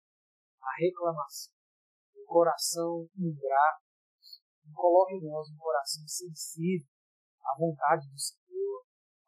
a 0.60 0.70
reclamação, 0.80 1.54
o 2.16 2.24
coração 2.26 3.06
ingrato. 3.16 3.84
Coloque 4.74 5.14
em 5.14 5.22
nós 5.22 5.48
um 5.48 5.56
coração 5.56 6.02
sensível 6.08 6.88
à 7.44 7.56
vontade 7.58 8.10
do 8.10 8.18
Senhor 8.18 8.39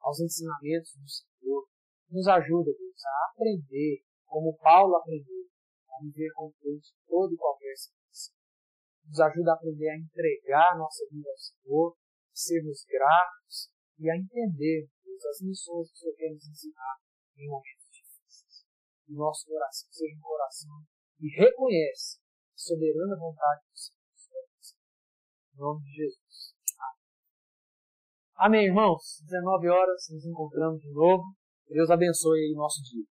aos 0.02 0.20
ensinamentos 0.20 0.92
do 0.98 1.08
Senhor. 1.08 1.66
Nos 2.10 2.26
ajuda, 2.28 2.70
Deus, 2.76 3.04
a 3.06 3.30
aprender, 3.30 4.02
como 4.26 4.56
Paulo 4.58 4.96
aprendeu, 4.96 5.46
a 5.88 6.02
viver 6.02 6.30
contente 6.34 6.92
em 6.92 7.08
toda 7.08 7.32
e 7.32 7.36
qualquer 7.36 7.74
situação. 7.76 8.34
Nos 9.06 9.20
ajuda 9.20 9.52
a 9.52 9.54
aprender 9.54 9.88
a 9.88 9.98
entregar 9.98 10.76
nossa 10.76 11.06
vida 11.10 11.28
ao 11.30 11.38
Senhor, 11.38 11.96
a 11.96 12.34
sermos 12.34 12.84
gratos 12.84 13.70
e 13.98 14.10
a 14.10 14.16
entender, 14.16 14.88
Deus, 15.04 15.24
as 15.24 15.40
missões 15.40 15.88
que 15.88 15.94
o 15.94 15.98
Senhor 15.98 16.16
quer 16.16 16.30
nos 16.32 16.46
ensinar 16.48 16.96
em 17.36 17.48
momentos 17.48 17.88
difíceis. 17.90 18.66
O 19.08 19.14
nosso 19.14 19.46
coração 19.46 19.88
seja 19.90 20.16
um 20.16 20.20
coração 20.20 20.84
que 21.16 21.28
reconhece 21.28 22.18
a 22.18 22.58
soberana 22.58 23.16
vontade 23.16 23.62
do 23.70 23.78
Senhor. 23.78 24.02
Em 25.54 25.58
nome 25.58 25.84
de 25.84 25.92
Jesus. 25.92 26.21
Amém, 28.36 28.66
irmãos? 28.66 29.22
19 29.24 29.68
horas, 29.68 30.08
nos 30.10 30.24
encontramos 30.24 30.80
de 30.80 30.92
novo. 30.92 31.22
Deus 31.68 31.90
abençoe 31.90 32.52
o 32.52 32.56
nosso 32.56 32.82
dia. 32.82 33.11